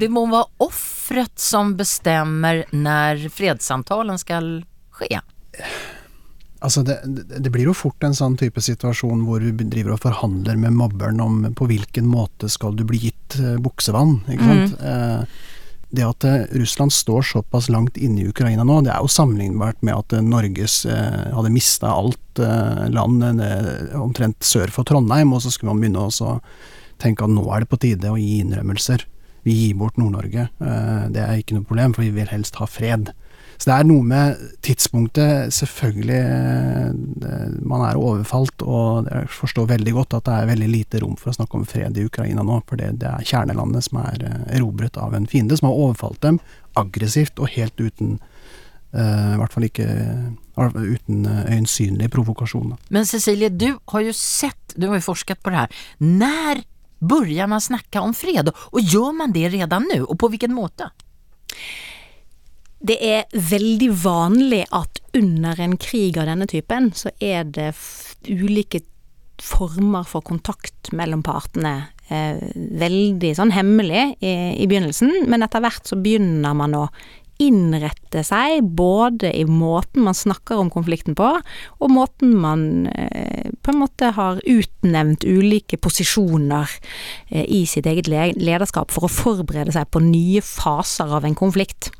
det 0.00 0.08
må 0.10 0.24
være 0.26 0.48
offeret 0.66 1.38
som 1.38 1.76
bestemmer 1.78 2.64
når 2.74 3.28
fredssamtalen 3.30 4.18
skal 4.18 4.50
skje? 4.98 5.20
Altså 6.58 6.82
det, 6.82 6.96
det, 7.38 7.52
blir 7.54 7.68
jo 7.68 7.76
fort 7.76 8.02
en 8.02 8.16
sånn 8.18 8.34
type 8.40 8.58
situasjon 8.58 9.22
hvor 9.28 9.38
du 9.38 9.52
driver 9.62 9.94
og 9.94 10.02
forhandler 10.02 10.58
med 10.58 10.74
mobberen 10.74 11.22
om 11.22 11.38
på 11.54 11.68
hvilken 11.70 12.08
måte 12.10 12.50
skal 12.50 12.74
du 12.74 12.82
bli 12.88 12.98
gitt 13.06 13.38
eh, 13.38 13.54
buksevann. 13.62 14.16
ikke 14.26 14.48
sant? 14.48 14.74
Mm. 14.82 15.38
Det 15.90 16.04
at 16.04 16.24
eh, 16.28 16.42
Russland 16.60 16.92
står 16.92 17.22
såpass 17.22 17.68
langt 17.72 17.96
inne 17.96 18.20
i 18.22 18.28
Ukraina 18.28 18.64
nå, 18.66 18.82
det 18.84 18.92
er 18.92 19.00
jo 19.00 19.12
sammenlignbart 19.12 19.80
med 19.80 19.96
at 19.96 20.16
eh, 20.18 20.24
Norges 20.24 20.82
eh, 20.84 21.28
hadde 21.32 21.52
mista 21.54 21.94
alt 21.94 22.42
eh, 22.44 22.82
land 22.92 23.24
eh, 23.24 23.94
omtrent 23.96 24.44
sør 24.44 24.72
for 24.74 24.88
Trondheim, 24.88 25.32
og 25.32 25.40
så 25.44 25.52
skulle 25.54 25.72
man 25.72 25.80
begynne 25.80 26.04
å 26.04 26.34
tenke 27.00 27.24
at 27.24 27.32
nå 27.32 27.46
er 27.54 27.64
det 27.64 27.70
på 27.72 27.80
tide 27.80 28.12
å 28.12 28.20
gi 28.20 28.42
innrømmelser. 28.42 29.06
Vi 29.46 29.54
gir 29.54 29.78
bort 29.78 29.98
Nord-Norge. 30.00 30.48
Eh, 30.60 31.08
det 31.14 31.24
er 31.24 31.40
ikke 31.40 31.58
noe 31.58 31.68
problem, 31.68 31.94
for 31.96 32.06
vi 32.06 32.14
vil 32.14 32.30
helst 32.32 32.58
ha 32.60 32.68
fred. 32.68 33.12
Så 33.58 33.72
det 33.72 33.76
er 33.76 33.86
noe 33.88 34.04
med 34.06 34.42
tidspunktet, 34.62 35.50
selvfølgelig. 35.56 36.20
Man 37.66 37.82
er 37.82 37.98
overfalt, 37.98 38.62
og 38.62 39.08
jeg 39.10 39.30
forstår 39.34 39.72
veldig 39.72 39.94
godt 39.96 40.14
at 40.20 40.28
det 40.28 40.36
er 40.36 40.50
veldig 40.52 40.68
lite 40.70 41.00
rom 41.02 41.16
for 41.18 41.32
å 41.32 41.38
snakke 41.40 41.58
om 41.58 41.66
fred 41.66 41.98
i 41.98 42.06
Ukraina 42.06 42.44
nå. 42.46 42.60
For 42.70 42.78
det, 42.78 42.92
er 43.02 43.26
kjernelandet 43.26 43.88
som 43.88 43.98
er 44.04 44.22
eh, 44.28 44.44
erobret 44.60 45.00
av 45.02 45.16
en 45.18 45.26
fiende, 45.30 45.58
som 45.58 45.70
har 45.70 45.82
overfalt 45.88 46.22
dem 46.22 46.38
aggressivt 46.78 47.42
og 47.42 47.54
helt 47.56 47.82
uten 47.82 48.18
Uh, 48.88 49.34
I 49.34 49.36
hvert 49.36 49.52
fall 49.52 49.66
ikke 49.66 49.84
uh, 49.84 50.76
uten 50.80 51.26
uh, 51.28 51.42
øyensynlige 51.52 52.08
provokasjoner. 52.08 52.78
Men 52.88 53.04
Cecilie, 53.04 53.50
du 53.52 53.74
har 53.92 54.00
jo 54.00 54.14
sett, 54.16 54.72
du 54.80 54.86
har 54.88 54.96
jo 54.96 55.04
forsket 55.10 55.42
på 55.44 55.52
det 55.52 55.58
her. 55.60 55.82
Når 56.00 56.62
begynner 56.98 57.50
man 57.50 57.62
snakke 57.62 58.02
om 58.02 58.14
fred, 58.16 58.50
og 58.50 58.80
gjør 58.80 59.14
man 59.20 59.34
det 59.34 59.48
redan 59.54 59.86
nå, 59.90 60.02
og 60.06 60.18
på 60.20 60.32
hvilken 60.32 60.54
måte? 60.56 60.90
Det 62.78 62.98
er 63.02 63.26
veldig 63.32 63.90
vanlig 64.04 64.62
at 64.74 65.00
under 65.18 65.58
en 65.60 65.74
krig 65.80 66.18
av 66.20 66.28
denne 66.30 66.46
typen, 66.50 66.92
så 66.94 67.10
er 67.18 67.48
det 67.50 67.72
ulike 68.28 68.84
former 69.42 70.06
for 70.06 70.24
kontakt 70.26 70.90
mellom 70.94 71.22
partene 71.26 71.74
eh, 72.10 72.38
veldig 72.54 73.32
sånn 73.38 73.52
hemmelig 73.54 74.04
i, 74.18 74.34
i 74.58 74.66
begynnelsen, 74.70 75.24
men 75.30 75.44
etter 75.46 75.62
hvert 75.62 75.86
så 75.88 75.98
begynner 75.98 76.56
man 76.58 76.74
å 76.78 76.86
innrette 77.42 78.22
seg 78.26 78.66
både 78.78 79.32
i 79.34 79.44
måten 79.48 80.04
man 80.06 80.16
snakker 80.16 80.60
om 80.60 80.70
konflikten 80.70 81.16
på, 81.18 81.32
og 81.78 81.92
måten 81.92 82.36
man 82.38 82.86
eh, 82.92 83.50
på 83.62 83.74
en 83.74 83.80
måte 83.82 84.12
har 84.14 84.40
utnevnt 84.44 85.26
ulike 85.26 85.80
posisjoner 85.82 86.70
eh, 87.28 87.44
i 87.44 87.64
sitt 87.66 87.88
eget 87.90 88.10
lederskap 88.10 88.94
for 88.94 89.08
å 89.08 89.12
forberede 89.12 89.74
seg 89.74 89.90
på 89.90 90.02
nye 90.04 90.42
faser 90.44 91.10
av 91.18 91.26
en 91.26 91.36
konflikt. 91.38 91.90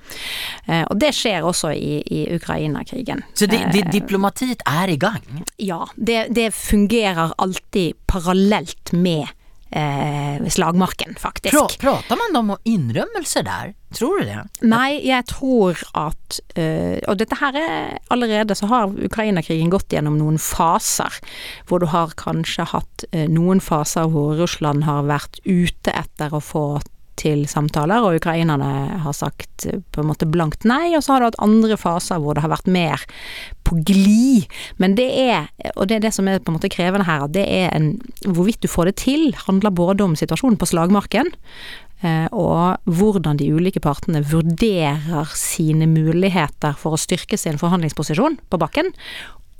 Eh, 0.67 0.85
og 0.85 0.97
det 1.03 1.13
skjer 1.17 1.47
også 1.47 1.75
i, 1.75 1.99
i 2.07 2.25
Ukraina-krigen. 2.39 3.25
Så 3.35 3.51
det, 3.51 3.65
det, 3.75 3.89
Eh, 3.89 3.93
diplomatiet 3.93 4.63
er 4.67 4.89
i 4.89 4.97
gang? 4.97 5.23
ja, 5.57 5.87
det, 5.97 6.29
det 6.35 6.55
fungerer 6.55 7.33
alltid 7.39 7.95
parallelt 8.07 8.93
med 8.93 9.27
eh, 9.71 10.49
slagmarken, 10.49 11.17
faktisk. 11.21 11.55
Pra, 11.55 11.67
prater 11.81 12.19
man 12.21 12.37
om 12.41 12.55
innrømmelser 12.65 13.47
der? 13.47 13.75
Tror 13.95 14.21
du 14.21 14.29
det? 14.29 14.43
Nei, 14.69 15.01
jeg 15.07 15.25
tror 15.31 15.79
at 15.97 16.41
øh, 16.61 16.99
Og 17.09 17.17
dette 17.17 17.39
her 17.41 17.57
er 17.57 17.95
allerede 18.13 18.53
så 18.59 18.69
har 18.69 18.93
Ukraina-krigen 18.93 19.71
gått 19.73 19.89
gjennom 19.95 20.19
noen 20.21 20.37
faser. 20.37 21.17
Hvor 21.69 21.81
du 21.81 21.89
har 21.89 22.13
kanskje 22.21 22.69
hatt 22.75 23.07
øh, 23.15 23.25
noen 23.33 23.63
faser 23.65 24.11
hvor 24.13 24.37
Russland 24.37 24.85
har 24.85 25.09
vært 25.09 25.41
ute 25.49 25.95
etter 25.97 26.37
å 26.37 26.43
få 26.45 26.67
til 27.19 27.45
samtaler, 27.51 28.05
og 28.05 28.19
ukrainerne 28.21 29.01
har 29.05 29.17
sagt 29.17 29.67
øh, 29.69 29.81
på 29.93 30.03
en 30.03 30.11
måte 30.11 30.29
blankt 30.29 30.67
nei. 30.69 30.95
Og 30.97 31.05
så 31.05 31.15
har 31.15 31.23
du 31.23 31.29
hatt 31.31 31.43
andre 31.45 31.79
faser 31.81 32.23
hvor 32.23 32.37
det 32.37 32.45
har 32.45 32.53
vært 32.55 32.71
mer 32.71 33.05
på 33.69 33.79
glid. 33.87 34.49
Men 34.81 34.97
det 34.99 35.09
er, 35.29 35.51
og 35.75 35.89
det 35.89 35.99
er 35.99 36.07
det 36.07 36.15
som 36.17 36.29
er 36.29 36.41
på 36.41 36.53
en 36.53 36.59
måte 36.59 36.73
krevende 36.73 37.09
her, 37.09 37.27
at 37.27 37.37
det 37.37 37.47
er 37.47 37.71
en 37.77 37.97
Hvorvidt 38.29 38.63
du 38.63 38.69
får 38.71 38.91
det 38.91 38.97
til, 39.01 39.31
handler 39.47 39.73
både 39.75 40.05
om 40.05 40.15
situasjonen 40.19 40.59
på 40.61 40.67
slagmarken, 40.69 41.31
eh, 42.03 42.27
og 42.35 42.77
hvordan 42.85 43.39
de 43.41 43.49
ulike 43.55 43.81
partene 43.83 44.21
vurderer 44.27 45.33
sine 45.39 45.89
muligheter 45.89 46.77
for 46.79 46.95
å 46.95 47.01
styrke 47.01 47.39
sin 47.41 47.59
forhandlingsposisjon 47.61 48.39
på 48.51 48.61
bakken. 48.61 48.93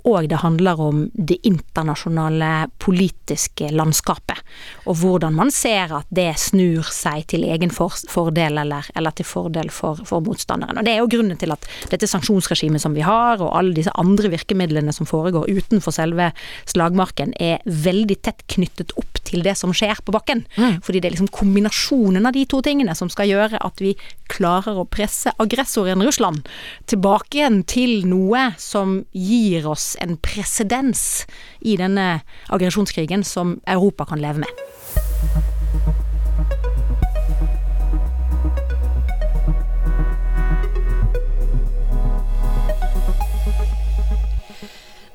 Og 0.07 0.29
det 0.31 0.39
handler 0.39 0.79
om 0.79 1.01
det 1.13 1.39
internasjonale 1.43 2.69
politiske 2.79 3.67
landskapet. 3.75 4.39
Og 4.87 4.95
hvordan 5.01 5.35
man 5.35 5.51
ser 5.51 5.91
at 5.97 6.07
det 6.15 6.31
snur 6.39 6.87
seg 6.93 7.25
til 7.33 7.43
egen 7.43 7.73
for 7.73 7.93
fordel, 8.11 8.61
eller, 8.61 8.87
eller 8.95 9.15
til 9.15 9.27
fordel 9.27 9.71
for, 9.73 9.99
for 10.07 10.23
motstanderen. 10.23 10.79
Og 10.79 10.87
Det 10.87 10.93
er 10.93 11.01
jo 11.03 11.11
grunnen 11.11 11.39
til 11.39 11.51
at 11.51 11.67
dette 11.91 12.07
sanksjonsregimet 12.07 12.81
som 12.81 12.95
vi 12.95 13.03
har, 13.05 13.41
og 13.43 13.51
alle 13.57 13.75
disse 13.75 13.93
andre 13.99 14.31
virkemidlene 14.31 14.95
som 14.95 15.09
foregår 15.09 15.49
utenfor 15.51 15.95
selve 15.95 16.31
slagmarken, 16.69 17.35
er 17.39 17.59
veldig 17.65 18.19
tett 18.23 18.45
knyttet 18.55 18.95
opp 18.99 19.19
til 19.29 19.43
det 19.45 19.57
som 19.59 19.75
skjer 19.75 19.99
på 20.05 20.15
bakken. 20.15 20.45
Fordi 20.85 21.01
det 21.01 21.09
er 21.09 21.17
liksom 21.17 21.33
kombinasjonen 21.35 22.25
av 22.25 22.33
de 22.37 22.45
to 22.49 22.63
tingene 22.65 22.95
som 22.97 23.11
skal 23.11 23.29
gjøre 23.29 23.59
at 23.61 23.83
vi 23.83 23.93
klarer 24.31 24.79
å 24.79 24.87
presse 24.89 25.33
aggressoren 25.41 26.01
Russland 26.05 26.47
tilbake 26.89 27.39
igjen 27.39 27.61
til 27.69 28.07
noe 28.09 28.49
som 28.61 28.99
gir 29.13 29.67
oss 29.69 29.88
en 30.01 30.17
presedens 30.21 31.25
i 31.61 31.77
denne 31.79 32.21
aggresjonskrigen 32.49 33.23
som 33.23 33.57
Europa 33.67 34.05
kan 34.09 34.21
leve 34.21 34.45
med. 34.45 35.49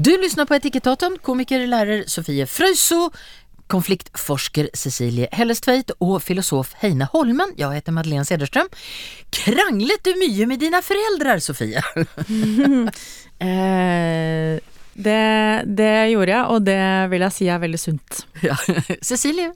Du 0.04 0.10
lyssnar 0.20 0.44
på 0.44 0.56
Etikettaten, 0.58 1.14
komiker, 1.22 1.62
lærer 1.70 2.02
Sofie 2.10 2.44
Frøyso, 2.50 3.06
konfliktforsker 3.72 4.68
Cecilie 4.76 5.28
Hellestveit 5.32 5.94
og 5.98 6.18
filosof 6.24 6.74
Heine 6.82 7.08
Holmen. 7.12 7.54
Jeg 7.58 7.72
heter 7.78 7.96
Madeleine 7.96 8.26
Cederström. 8.28 8.68
Kranglet 9.34 10.04
du 10.04 10.14
mye 10.20 10.48
med 10.50 10.62
dine 10.62 10.82
foreldre, 10.84 11.40
Sofie? 11.44 11.82
Eh, 13.44 14.60
det, 14.94 15.22
det 15.76 15.94
gjorde 16.12 16.30
jeg, 16.30 16.44
og 16.54 16.62
det 16.64 16.78
vil 17.10 17.24
jeg 17.26 17.34
si 17.34 17.48
er 17.50 17.58
veldig 17.60 17.80
sunt. 17.82 18.20
Ja. 18.46 18.54
Cecilie? 19.08 19.50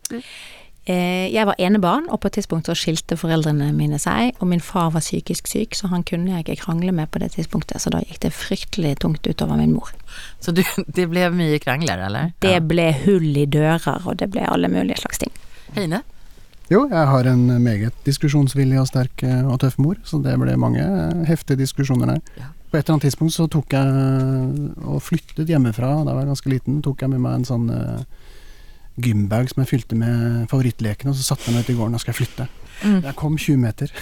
Eh, 0.88 1.28
Jeg 1.34 1.44
var 1.46 1.54
enebarn, 1.60 2.06
og 2.08 2.20
på 2.22 2.28
et 2.30 2.32
tidspunkt 2.38 2.66
så 2.70 2.74
skilte 2.78 3.16
foreldrene 3.20 3.66
mine 3.76 3.98
seg, 4.00 4.32
og 4.40 4.48
min 4.48 4.60
far 4.64 4.88
var 4.94 5.00
psykisk 5.04 5.46
syk, 5.50 5.74
så 5.76 5.90
han 5.92 6.02
kunne 6.02 6.30
jeg 6.32 6.46
ikke 6.46 6.62
krangle 6.64 6.92
med 6.96 7.10
på 7.12 7.18
det 7.20 7.32
tidspunktet, 7.34 7.82
så 7.84 7.90
da 7.92 8.00
gikk 8.00 8.20
det 8.24 8.32
fryktelig 8.32 8.94
tungt 9.02 9.26
utover 9.28 9.56
min 9.60 9.74
mor. 9.76 9.90
Så 10.40 10.54
du, 10.56 10.62
det 10.96 11.08
ble 11.10 11.26
mye 11.34 11.58
krangler, 11.60 12.00
eller? 12.06 12.32
Det 12.40 12.54
Ja. 12.56 12.60
ble 12.64 12.92
hull 13.04 13.36
i 13.36 13.44
dører, 13.44 14.06
og 14.06 14.16
det 14.16 14.30
ble 14.32 14.46
alle 14.48 14.68
mulige 14.72 14.96
slags 15.02 15.18
ting. 15.18 15.32
Heine? 15.76 16.00
Jo, 16.70 16.86
jeg 16.88 17.06
har 17.08 17.24
en 17.24 17.46
meget 17.64 17.92
diskusjonsvillig 18.04 18.80
og 18.80 18.88
sterk 18.88 19.22
eh, 19.24 19.44
og 19.44 19.60
tøff 19.60 19.76
mor, 19.78 19.96
så 20.04 20.22
det 20.24 20.34
ble 20.40 20.56
mange 20.56 20.80
eh, 20.84 21.24
heftige 21.28 21.56
diskusjoner 21.62 22.06
der. 22.14 22.20
Ja. 22.40 22.48
På 22.70 22.76
et 22.76 22.84
eller 22.84 22.94
annet 22.98 23.06
tidspunkt 23.08 23.32
så 23.32 23.46
tok 23.48 23.72
jeg 23.72 24.80
og 24.84 24.98
flyttet 25.00 25.48
hjemmefra, 25.48 25.92
da 26.04 26.12
var 26.12 26.20
jeg 26.24 26.28
ganske 26.32 26.50
liten, 26.52 26.82
tok 26.84 27.00
jeg 27.00 27.08
med 27.14 27.20
meg 27.24 27.38
en 27.38 27.46
sånn 27.48 27.70
gymbag 29.04 29.50
som 29.50 29.62
jeg 29.62 29.70
fylte 29.72 29.98
med 29.98 30.46
favorittleken, 30.50 31.10
og 31.10 31.18
så 31.18 31.30
satte 31.30 31.48
jeg 31.48 31.56
meg 31.56 31.66
ut 31.66 31.74
i 31.74 31.76
gården 31.78 31.98
og 31.98 32.04
skal 32.04 32.16
flytte. 32.18 32.48
Mm. 32.78 33.02
Jeg 33.02 33.14
kom 33.18 33.36
20 33.38 33.58
meter. 33.58 33.92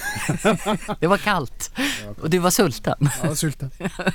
Det 1.03 1.11
var 1.11 1.22
kaldt, 1.24 1.70
og 2.20 2.30
du 2.32 2.38
var 2.44 2.53
sulten. 2.53 3.12
Var 3.22 3.36
sulten. 3.38 3.72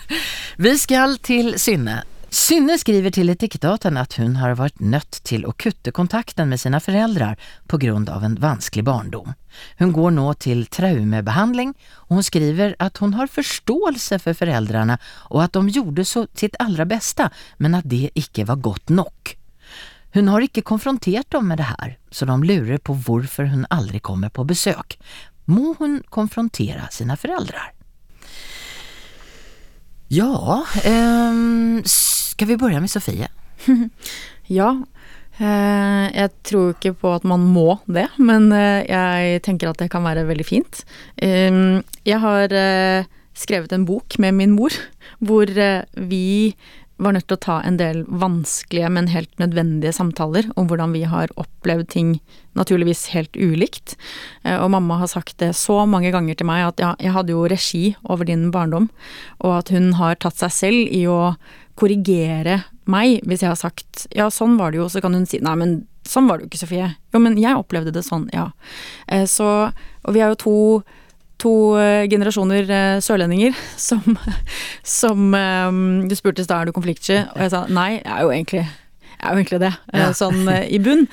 Vi 0.66 0.74
skal 0.78 1.18
til 1.26 1.56
Synne. 1.62 2.02
Synne 2.32 2.78
skriver 2.80 3.12
til 3.12 3.28
Etikettaten 3.28 3.98
at 4.00 4.14
hun 4.16 4.38
har 4.40 4.54
vært 4.56 4.78
nødt 4.80 5.18
til 5.28 5.44
å 5.44 5.52
kutte 5.52 5.92
kontakten 5.92 6.48
med 6.48 6.62
sine 6.62 6.80
foreldre 6.80 7.34
av 7.36 8.24
en 8.24 8.38
vanskelig 8.40 8.86
barndom. 8.88 9.34
Hun 9.82 9.92
går 9.92 10.14
nå 10.16 10.30
til 10.40 10.64
traumebehandling, 10.72 11.74
og 12.08 12.22
hun 12.22 12.24
skriver 12.24 12.78
at 12.80 13.04
hun 13.04 13.18
har 13.20 13.28
forståelse 13.28 14.22
for 14.24 14.40
foreldrene 14.40 14.96
og 15.28 15.44
at 15.44 15.60
de 15.60 15.76
gjorde 15.76 16.08
sitt 16.08 16.56
aller 16.64 16.88
beste, 16.88 17.28
men 17.60 17.76
at 17.76 17.92
det 17.92 18.14
ikke 18.16 18.48
var 18.48 18.64
godt 18.64 18.96
nok. 18.96 19.36
Hun 20.16 20.28
har 20.28 20.43
ikke 20.43 20.64
konfrontert 20.68 21.30
dem 21.32 21.47
med 21.47 21.62
det 21.62 21.70
her, 21.70 21.93
så 22.12 22.28
de 22.28 22.36
lurer 22.43 22.82
på 22.84 22.95
hvorfor 23.05 23.47
hun 23.51 23.68
aldri 23.72 24.01
kommer 24.03 24.32
på 24.34 24.43
besøk. 24.47 24.97
Må 25.47 25.74
hun 25.80 26.01
konfrontere 26.12 26.89
sine 26.91 27.16
foreldre? 27.20 27.70
Ja, 30.12 30.59
ehm, 30.84 31.80
skal 31.88 32.49
vi 32.49 32.57
begynne 32.59 32.84
med 32.84 32.91
Sofie? 32.91 33.32
Ja. 34.51 34.74
Eh, 35.39 36.05
jeg 36.12 36.32
tror 36.43 36.74
ikke 36.74 36.91
på 36.99 37.14
at 37.16 37.24
man 37.24 37.45
må 37.53 37.78
det, 37.88 38.09
men 38.20 38.49
eh, 38.51 38.84
jeg 38.84 39.39
tenker 39.45 39.70
at 39.70 39.80
det 39.80 39.88
kan 39.93 40.03
være 40.03 40.26
veldig 40.28 40.43
fint. 40.43 40.82
Eh, 41.16 41.80
jeg 42.03 42.20
har 42.20 42.51
eh, 42.51 43.07
skrevet 43.38 43.72
en 43.72 43.88
bok 43.88 44.20
med 44.20 44.36
min 44.36 44.51
mor, 44.57 44.76
hvor 45.24 45.47
eh, 45.47 45.88
vi 45.95 46.51
var 47.02 47.16
nødt 47.16 47.28
til 47.28 47.38
å 47.38 47.41
ta 47.43 47.56
en 47.66 47.78
del 47.80 48.04
vanskelige, 48.06 48.89
men 48.93 49.08
helt 49.10 49.32
nødvendige 49.41 49.93
samtaler 49.97 50.47
om 50.56 50.68
hvordan 50.70 50.93
vi 50.93 51.02
har 51.10 51.34
opplevd 51.41 51.89
ting 51.93 52.12
naturligvis 52.58 53.08
helt 53.16 53.34
ulikt. 53.39 53.95
Eh, 54.43 54.58
Og 54.62 54.70
mamma 54.72 54.97
har 55.02 55.08
sagt 55.12 55.38
det 55.41 55.54
så 55.58 55.82
mange 55.89 56.12
ganger 56.14 56.36
til 56.38 56.45
meg 56.49 56.68
at 56.68 56.80
ja, 56.84 56.95
jeg 56.99 57.16
hadde 57.16 57.34
jo 57.34 57.47
regi 57.47 57.95
over 58.06 58.26
din 58.26 58.52
barndom, 58.52 58.89
og 59.41 59.58
at 59.60 59.70
hun 59.74 59.93
har 59.99 60.16
tatt 60.16 60.38
seg 60.38 60.52
selv 60.52 60.91
i 60.93 61.06
å 61.08 61.36
korrigere 61.80 62.64
meg 62.91 63.22
hvis 63.26 63.41
jeg 63.43 63.49
har 63.52 63.60
sagt 63.60 64.08
ja, 64.16 64.28
sånn 64.34 64.58
var 64.60 64.72
det 64.74 64.82
jo, 64.82 64.89
så 64.91 65.02
kan 65.02 65.14
hun 65.16 65.26
si 65.30 65.39
nei, 65.41 65.56
men 65.56 65.76
sånn 66.08 66.28
var 66.28 66.38
det 66.38 66.45
jo 66.45 66.52
ikke, 66.52 66.62
Sofie. 66.64 66.88
Jo, 67.14 67.22
men 67.22 67.38
jeg 67.39 67.56
opplevde 67.58 67.93
det 67.93 68.04
sånn, 68.06 68.28
ja. 68.34 68.49
Eh, 69.08 69.26
Så, 69.30 69.47
og 70.04 70.14
vi 70.16 70.20
er 70.22 70.34
jo 70.34 70.39
to, 70.43 70.56
to 71.42 71.52
eh, 71.82 72.06
generasjoner 72.12 72.70
eh, 72.70 73.00
sørlendinger 73.04 73.56
som, 73.88 74.18
som 74.86 75.34
eh, 75.38 75.72
Du 76.10 76.16
spurte 76.18 76.44
i 76.44 76.48
stad 76.48 76.62
er 76.62 76.70
du 76.72 76.76
konfliktsky, 76.78 77.24
og 77.34 77.42
jeg 77.46 77.54
sa 77.54 77.66
nei, 77.72 77.96
jeg 78.00 78.14
er 78.14 78.24
jo 78.28 78.32
egentlig 78.36 78.64
er 79.22 79.36
jo 79.36 79.42
egentlig 79.44 79.60
det, 79.62 79.70
eh, 79.94 80.00
Ja. 80.02 80.12
sånn 80.18 80.48
i 80.50 80.80
bunn. 80.82 81.04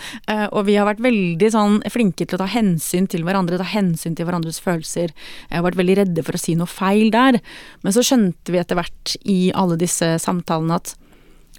Og 0.57 0.63
vi 0.65 0.79
har 0.81 0.87
vært 0.89 1.03
veldig 1.05 1.51
sånn 1.53 1.75
flinke 1.93 2.25
til 2.25 2.39
å 2.39 2.41
ta 2.41 2.47
hensyn 2.49 3.05
til 3.13 3.21
hverandre, 3.27 3.59
ta 3.61 3.67
hensyn 3.69 4.15
til 4.17 4.25
hverandres 4.25 4.63
følelser. 4.65 5.13
Jeg 5.51 5.59
har 5.59 5.67
vært 5.67 5.77
veldig 5.77 5.97
redde 5.99 6.25
for 6.25 6.33
å 6.39 6.41
si 6.41 6.55
noe 6.57 6.71
feil 6.73 7.11
der. 7.13 7.37
Men 7.85 7.93
så 7.93 8.01
skjønte 8.01 8.55
vi 8.55 8.63
etter 8.63 8.81
hvert 8.81 9.13
i 9.29 9.37
alle 9.53 9.77
disse 9.77 10.15
samtalene 10.25 10.81
at 10.81 10.95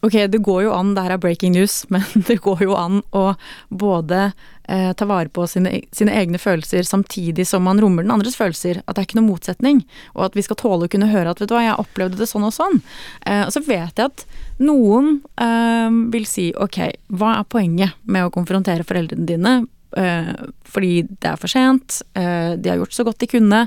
ok, 0.06 0.16
det 0.32 0.41
går 0.45 0.64
jo 0.66 0.76
an, 0.76 0.93
det 0.95 1.06
her 1.06 1.16
er 1.16 1.22
breaking 1.22 1.56
news, 1.56 1.82
men 1.93 2.06
det 2.28 2.39
går 2.45 2.64
jo 2.66 2.76
an 2.80 3.02
å 3.16 3.26
både 3.70 4.32
eh, 4.70 4.91
ta 4.97 5.08
vare 5.10 5.32
på 5.34 5.47
sine, 5.50 5.82
sine 5.95 6.14
egne 6.16 6.41
følelser 6.41 6.88
samtidig 6.88 7.47
som 7.47 7.66
man 7.68 7.82
rommer 7.82 8.06
den 8.06 8.14
andres 8.16 8.38
følelser. 8.39 8.84
At 8.86 8.95
det 8.95 9.04
er 9.04 9.10
ikke 9.10 9.20
noe 9.22 9.32
motsetning. 9.32 9.82
Og 10.16 10.30
at 10.30 10.38
vi 10.38 10.45
skal 10.45 10.60
tåle 10.60 10.88
å 10.88 10.91
kunne 10.91 11.12
høre 11.12 11.34
at 11.34 11.41
vet 11.41 11.52
du 11.52 11.56
hva, 11.58 11.66
jeg 11.66 11.80
opplevde 11.82 12.22
det 12.22 12.30
sånn 12.30 12.47
og 12.47 12.56
sånn. 12.56 12.80
Eh, 13.26 13.43
og 13.47 13.54
så 13.56 13.64
vet 13.66 14.00
jeg 14.00 14.12
at 14.12 14.26
noen 14.64 15.20
eh, 15.41 15.89
vil 16.14 16.30
si 16.30 16.50
ok, 16.56 16.82
hva 17.20 17.39
er 17.39 17.52
poenget 17.52 18.00
med 18.06 18.28
å 18.28 18.34
konfrontere 18.34 18.88
foreldrene 18.88 19.28
dine? 19.30 19.58
Eh, 19.97 20.34
fordi 20.70 20.93
det 21.10 21.32
er 21.32 21.39
for 21.41 21.52
sent, 21.52 22.02
eh, 22.14 22.56
de 22.56 22.70
har 22.70 22.78
gjort 22.78 22.93
så 22.93 23.06
godt 23.08 23.24
de 23.24 23.32
kunne. 23.32 23.66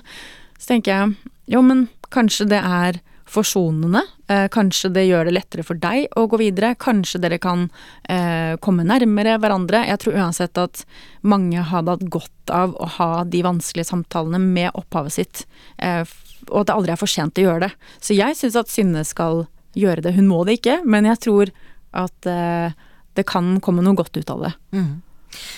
Så 0.59 0.75
tenker 0.75 0.93
jeg 0.93 1.33
jo, 1.57 1.63
men 1.67 1.89
kanskje 2.15 2.47
det 2.53 2.61
er 2.63 3.01
forsonende. 3.33 4.03
Eh, 4.29 4.47
kanskje 4.53 4.91
det 4.95 5.07
gjør 5.09 5.29
det 5.29 5.35
lettere 5.37 5.65
for 5.67 5.79
deg 5.81 6.13
å 6.19 6.27
gå 6.31 6.41
videre. 6.41 6.75
Kanskje 6.81 7.21
dere 7.23 7.41
kan 7.43 7.69
eh, 8.09 8.55
komme 8.65 8.87
nærmere 8.89 9.39
hverandre. 9.41 9.85
Jeg 9.89 10.03
tror 10.03 10.19
uansett 10.21 10.61
at 10.61 10.85
mange 11.27 11.65
hadde 11.73 11.97
hatt 11.97 12.07
godt 12.13 12.53
av 12.53 12.77
å 12.77 12.89
ha 12.99 13.11
de 13.25 13.43
vanskelige 13.47 13.91
samtalene 13.91 14.41
med 14.43 14.71
opphavet 14.79 15.17
sitt, 15.17 15.45
eh, 15.79 16.05
og 16.51 16.63
at 16.63 16.71
det 16.71 16.77
aldri 16.77 16.95
er 16.95 17.01
for 17.01 17.11
sent 17.11 17.39
å 17.39 17.47
gjøre 17.47 17.69
det. 17.69 17.73
Så 18.03 18.17
jeg 18.19 18.39
syns 18.39 18.59
at 18.59 18.73
Synne 18.73 19.05
skal 19.09 19.47
gjøre 19.79 20.05
det. 20.05 20.17
Hun 20.19 20.29
må 20.29 20.43
det 20.45 20.59
ikke, 20.61 20.81
men 20.85 21.09
jeg 21.09 21.23
tror 21.25 21.53
at 21.97 22.29
eh, 22.29 22.77
det 23.17 23.27
kan 23.29 23.59
komme 23.65 23.85
noe 23.85 23.97
godt 23.99 24.17
ut 24.17 24.31
av 24.33 24.47
det. 24.47 24.53
Mm. 24.77 25.03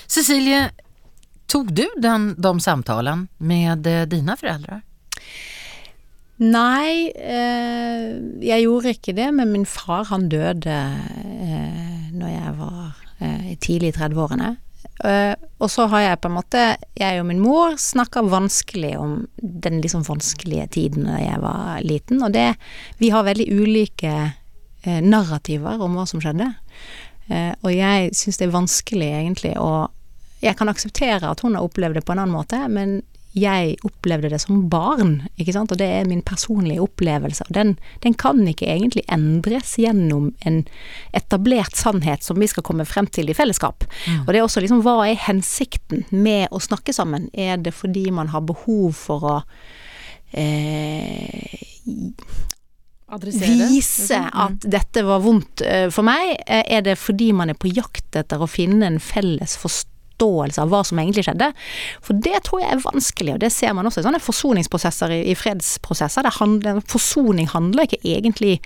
Cecilie, 0.06 0.68
tog 1.50 1.72
du 1.74 1.86
den, 1.96 2.34
de 2.38 2.54
samtalen 2.60 3.28
med 3.38 3.86
eh, 3.86 4.04
dine 4.10 4.36
foreldre? 4.38 4.82
Nei, 6.42 7.12
eh, 7.14 8.14
jeg 8.42 8.64
gjorde 8.64 8.94
ikke 8.96 9.14
det, 9.14 9.28
men 9.36 9.52
min 9.52 9.66
far 9.68 10.08
han 10.10 10.26
døde 10.32 10.74
eh, 10.74 12.10
når 12.10 12.32
jeg 12.32 12.54
var 12.58 13.04
eh, 13.22 13.52
tidlig 13.62 13.92
i 13.92 13.96
30-årene. 14.00 14.56
Eh, 15.04 15.34
og 15.58 15.70
så 15.70 15.86
har 15.90 16.04
jeg 16.04 16.20
på 16.22 16.30
en 16.30 16.36
måte, 16.36 16.64
jeg 16.98 17.20
og 17.22 17.28
min 17.28 17.42
mor 17.42 17.78
snakka 17.78 18.24
vanskelig 18.30 18.92
om 18.98 19.14
den 19.38 19.80
liksom 19.82 20.04
vanskelige 20.06 20.66
tiden 20.76 21.08
da 21.08 21.18
jeg 21.22 21.40
var 21.42 21.82
liten, 21.86 22.22
og 22.22 22.34
det 22.34 22.54
Vi 22.98 23.10
har 23.10 23.26
veldig 23.26 23.48
ulike 23.50 24.14
eh, 24.82 25.00
narrativer 25.02 25.82
om 25.82 25.94
hva 25.94 26.06
som 26.06 26.22
skjedde. 26.22 26.50
Eh, 27.30 27.52
og 27.62 27.70
jeg 27.74 28.14
syns 28.14 28.38
det 28.38 28.48
er 28.48 28.58
vanskelig 28.58 29.10
egentlig 29.22 29.54
å 29.58 29.88
Jeg 30.44 30.58
kan 30.58 30.68
akseptere 30.68 31.30
at 31.30 31.40
hun 31.40 31.54
har 31.56 31.64
opplevd 31.64 31.94
det 31.96 32.04
på 32.04 32.12
en 32.12 32.18
annen 32.20 32.36
måte, 32.36 32.58
men 32.68 33.00
jeg 33.34 33.74
opplevde 33.82 34.30
det 34.30 34.38
som 34.42 34.62
barn, 34.70 35.16
ikke 35.40 35.54
sant, 35.56 35.72
og 35.74 35.78
det 35.80 35.88
er 35.90 36.06
min 36.06 36.22
personlige 36.22 36.82
opplevelse. 36.84 37.46
Og 37.48 37.56
den, 37.56 37.72
den, 38.04 38.14
kan 38.14 38.38
ikke 38.46 38.68
egentlig 38.70 39.02
endres 39.10 39.74
gjennom 39.80 40.30
en 40.46 40.60
etablert 41.16 41.74
sannhet 41.74 42.22
som 42.22 42.38
vi 42.38 42.48
skal 42.50 42.66
komme 42.66 42.86
frem 42.86 43.08
til 43.10 43.30
i 43.30 43.34
fellesskap. 43.34 43.86
Mm. 44.06 44.20
Og 44.22 44.30
det 44.30 44.38
er 44.38 44.46
også 44.46 44.62
liksom 44.62 44.84
hva 44.86 45.00
er 45.08 45.18
hensikten 45.26 46.04
med 46.14 46.46
å 46.54 46.62
snakke 46.62 46.94
sammen? 46.94 47.26
Er 47.34 47.58
det 47.58 47.74
fordi 47.74 48.06
man 48.14 48.30
har 48.30 48.46
behov 48.46 48.94
for 48.98 49.26
å 49.26 49.36
eh, 50.30 51.70
Vise 53.14 54.16
mm. 54.18 54.30
at 54.42 54.64
dette 54.66 55.02
var 55.06 55.20
vondt 55.22 55.62
eh, 55.62 55.88
for 55.94 56.06
meg? 56.06 56.36
Eh, 56.46 56.64
er 56.78 56.86
det 56.86 56.96
fordi 56.98 57.32
man 57.36 57.52
er 57.52 57.58
på 57.58 57.70
jakt 57.70 58.16
etter 58.18 58.42
å 58.42 58.48
finne 58.50 58.88
en 58.88 59.02
felles 59.02 59.58
forståelse 59.58 59.93
forståelse 60.14 60.62
av 60.62 60.70
hva 60.70 60.82
som 60.84 60.98
egentlig 60.98 61.24
skjedde. 61.26 61.50
For 62.02 62.14
det 62.14 62.42
tror 62.46 62.62
jeg 62.62 62.72
er 62.72 62.84
vanskelig, 62.84 63.34
og 63.34 63.40
det 63.40 63.52
ser 63.52 63.74
man 63.74 63.86
også 63.86 64.00
i 64.00 64.06
sånne 64.06 64.22
forsoningsprosesser, 64.22 65.10
i, 65.10 65.30
i 65.32 65.34
fredsprosesser. 65.34 66.28
Handler, 66.38 66.80
forsoning 66.86 67.48
handler 67.48 67.86
ikke 67.86 68.02
egentlig 68.04 68.60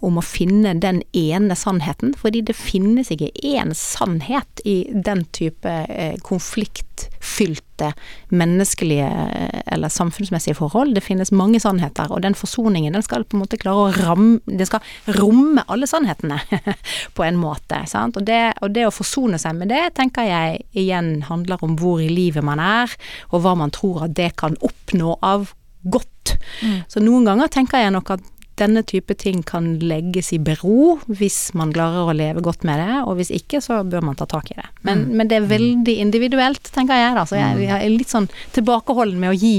om 0.00 0.16
å 0.16 0.24
finne 0.24 0.72
den 0.80 1.02
ene 1.16 1.56
sannheten, 1.56 2.14
fordi 2.16 2.40
det 2.48 2.56
finnes 2.56 3.10
ikke 3.12 3.28
én 3.44 3.74
sannhet 3.76 4.62
i 4.64 4.76
den 4.90 5.24
type 5.36 5.68
eh, 5.68 6.16
konfliktfylte 6.24 7.90
menneskelige 8.32 9.08
eh, 9.08 9.60
eller 9.74 9.92
samfunnsmessige 9.92 10.56
forhold. 10.56 10.94
Det 10.96 11.04
finnes 11.04 11.32
mange 11.32 11.60
sannheter, 11.60 12.08
og 12.08 12.22
den 12.24 12.36
forsoningen 12.38 12.96
den 12.96 13.04
skal 13.04 13.26
på 13.26 13.36
en 13.36 13.44
måte 13.44 13.60
klare 13.60 13.88
å 13.88 14.06
ramme 14.06 14.40
Den 14.46 14.68
skal 14.68 15.12
romme 15.18 15.64
alle 15.68 15.88
sannhetene 15.90 16.40
på 17.16 17.26
en 17.26 17.36
måte. 17.40 17.82
Sant? 17.90 18.16
Og 18.16 18.24
det, 18.26 18.56
og 18.64 18.72
det 18.72 18.86
å 18.88 18.94
forsone 18.94 19.40
seg 19.42 19.58
med 19.60 19.70
det, 19.74 19.82
tenker 19.98 20.28
jeg 20.28 20.64
igjen 20.72 21.26
handler 21.28 21.62
om 21.66 21.76
hvor 21.80 22.00
i 22.00 22.08
livet 22.08 22.44
man 22.46 22.62
er, 22.62 22.92
og 23.30 23.44
hva 23.44 23.56
man 23.58 23.74
tror 23.74 24.06
at 24.08 24.16
det 24.16 24.32
kan 24.40 24.56
oppnå 24.64 25.18
av 25.20 25.52
godt. 25.86 26.36
Mm. 26.62 26.80
Så 26.90 27.02
noen 27.04 27.28
ganger 27.28 27.52
tenker 27.52 27.84
jeg 27.84 27.92
nok 27.94 28.16
at 28.16 28.24
denne 28.56 28.82
type 28.86 29.14
ting 29.20 29.42
kan 29.46 29.74
legges 29.84 30.32
i 30.32 30.38
bero 30.42 30.96
hvis 31.06 31.52
man 31.58 31.74
klarer 31.74 32.08
å 32.08 32.16
leve 32.16 32.42
godt 32.44 32.64
med 32.66 32.80
det, 32.80 33.02
og 33.04 33.18
hvis 33.18 33.32
ikke 33.34 33.60
så 33.64 33.82
bør 33.84 34.06
man 34.08 34.18
ta 34.18 34.26
tak 34.30 34.50
i 34.52 34.56
det. 34.58 34.66
Men, 34.86 35.04
mm. 35.04 35.14
men 35.18 35.30
det 35.30 35.38
er 35.38 35.48
veldig 35.50 35.96
individuelt, 36.06 36.72
tenker 36.74 36.98
jeg 36.98 37.16
da. 37.18 37.26
Så 37.28 37.38
jeg, 37.38 37.58
mm. 37.58 37.62
jeg, 37.66 37.76
er 37.76 37.92
litt 37.92 38.12
sånn 38.12 38.28
tilbakeholden 38.56 39.20
med 39.22 39.34
å 39.34 39.36
gi, 39.36 39.56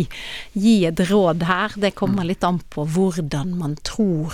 gi 0.58 0.78
et 0.90 1.04
råd 1.12 1.46
her. 1.50 1.78
Det 1.78 1.94
kommer 1.98 2.26
mm. 2.26 2.30
litt 2.34 2.48
an 2.48 2.62
på 2.74 2.88
hvordan 2.98 3.54
man 3.62 3.78
tror 3.88 4.34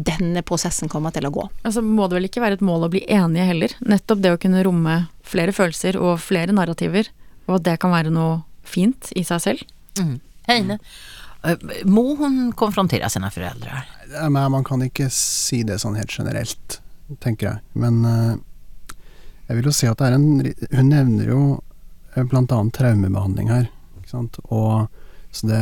denne 0.00 0.42
prosessen 0.46 0.88
kommer 0.88 1.12
til 1.14 1.26
å 1.28 1.32
gå. 1.34 1.46
Altså 1.66 1.82
må 1.84 2.06
det 2.08 2.18
vel 2.18 2.28
ikke 2.30 2.42
være 2.44 2.60
et 2.60 2.64
mål 2.64 2.86
å 2.86 2.92
bli 2.92 3.02
enige 3.10 3.48
heller. 3.50 3.74
Nettopp 3.84 4.22
det 4.24 4.34
å 4.34 4.40
kunne 4.40 4.62
romme 4.64 4.96
flere 5.26 5.54
følelser 5.54 5.98
og 6.00 6.20
flere 6.22 6.54
narrativer, 6.56 7.10
og 7.48 7.58
at 7.58 7.66
det 7.66 7.78
kan 7.82 7.92
være 7.94 8.12
noe 8.14 8.40
fint 8.66 9.10
i 9.18 9.26
seg 9.26 9.42
selv. 9.44 9.66
Mm. 9.98 10.18
Heine, 10.48 10.78
eh, 10.78 10.98
må 11.88 12.04
hun 12.18 12.52
konfrontere 12.52 13.08
sine 13.10 13.30
foreldre? 13.32 13.82
Man 14.30 14.64
kan 14.66 14.82
ikke 14.84 15.08
si 15.14 15.62
det 15.64 15.80
sånn 15.80 15.96
helt 15.96 16.12
generelt, 16.12 16.80
tenker 17.24 17.48
jeg. 17.48 17.62
Men 17.80 18.00
eh, 18.04 18.32
jeg 19.48 19.58
vil 19.58 19.70
jo 19.70 19.74
si 19.74 19.88
at 19.90 19.98
det 19.98 20.10
er 20.10 20.18
en 20.18 20.26
Hun 20.46 20.90
nevner 20.92 21.30
jo 21.32 21.42
bl.a. 22.14 22.24
blant 22.28 22.52
annet 22.52 22.76
traumebehandling 22.76 23.50
her. 23.50 23.68
Og 24.50 24.88
det, 25.46 25.58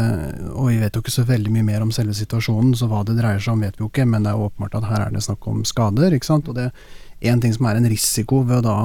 og 0.55 0.71
vi 0.71 0.79
vet 0.81 0.95
jo 0.97 1.03
ikke 1.03 1.13
så 1.13 1.27
veldig 1.29 1.51
mye 1.53 1.67
mer 1.67 1.83
om 1.85 1.91
selve 1.93 2.15
situasjonen, 2.17 2.73
så 2.77 2.89
hva 2.89 3.03
det 3.05 3.19
dreier 3.19 3.43
seg 3.43 3.53
om 3.53 3.65
vet 3.67 3.77
vi 3.77 3.85
jo 3.85 3.91
ikke, 3.91 4.07
men 4.09 4.25
det 4.25 4.33
er 4.33 4.41
åpenbart 4.41 4.79
at 4.79 4.87
her 4.89 5.05
er 5.05 5.13
det 5.13 5.23
snakk 5.27 5.45
om 5.51 5.61
skader. 5.69 6.17
Og 6.17 6.55
det 6.57 6.71
er 6.71 7.33
en 7.33 7.43
ting 7.45 7.53
som 7.55 7.69
er 7.69 7.77
en 7.77 7.91
risiko 7.93 8.41
ved 8.49 8.63
å 8.63 8.65
da 8.65 8.79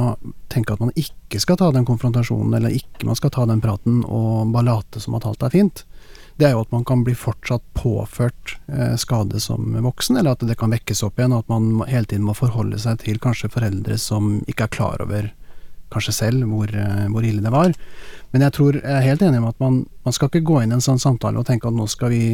tenke 0.51 0.75
at 0.75 0.83
man 0.83 0.91
ikke 0.99 1.39
skal 1.39 1.59
ta 1.59 1.71
den 1.71 1.87
konfrontasjonen, 1.87 2.57
eller 2.59 2.75
ikke 2.75 3.07
man 3.07 3.19
skal 3.19 3.31
ta 3.33 3.47
den 3.49 3.63
praten 3.63 4.03
og 4.03 4.51
bare 4.53 4.69
late 4.73 5.01
som 5.03 5.15
at 5.17 5.27
alt 5.29 5.47
er 5.47 5.55
fint, 5.55 5.85
det 6.39 6.47
er 6.47 6.55
jo 6.55 6.63
at 6.63 6.71
man 6.73 6.85
kan 6.87 7.03
bli 7.05 7.13
fortsatt 7.17 7.63
påført 7.77 8.55
eh, 8.67 8.95
skade 8.97 9.39
som 9.43 9.75
voksen, 9.85 10.17
eller 10.17 10.33
at 10.33 10.45
det 10.47 10.57
kan 10.59 10.73
vekkes 10.73 11.03
opp 11.05 11.19
igjen, 11.19 11.35
og 11.35 11.45
at 11.45 11.53
man 11.53 11.85
hele 11.89 12.09
tiden 12.09 12.25
må 12.25 12.33
forholde 12.37 12.79
seg 12.81 13.03
til 13.03 13.21
kanskje 13.21 13.51
foreldre 13.53 13.99
som 14.01 14.39
ikke 14.49 14.67
er 14.67 14.75
klar 14.79 15.05
over 15.05 15.29
kanskje 15.93 16.15
selv 16.17 16.49
hvor, 16.49 16.73
eh, 16.73 17.05
hvor, 17.13 17.25
ille 17.25 17.43
det 17.43 17.53
var. 17.53 17.77
Men 18.33 18.47
jeg 18.47 18.57
tror 18.57 18.79
jeg 18.79 18.89
er 18.89 19.07
helt 19.11 19.21
enig 19.21 19.43
med 19.43 19.53
at 19.53 19.61
man, 19.61 19.85
man 20.05 20.17
skal 20.17 20.31
ikke 20.31 20.47
gå 20.49 20.63
inn 20.63 20.73
i 20.73 20.79
en 20.79 20.85
sånn 20.85 21.01
samtale 21.01 21.37
og 21.37 21.47
tenke 21.49 21.69
at 21.69 21.77
nå 21.77 21.87
skal 21.91 22.13
vi 22.15 22.25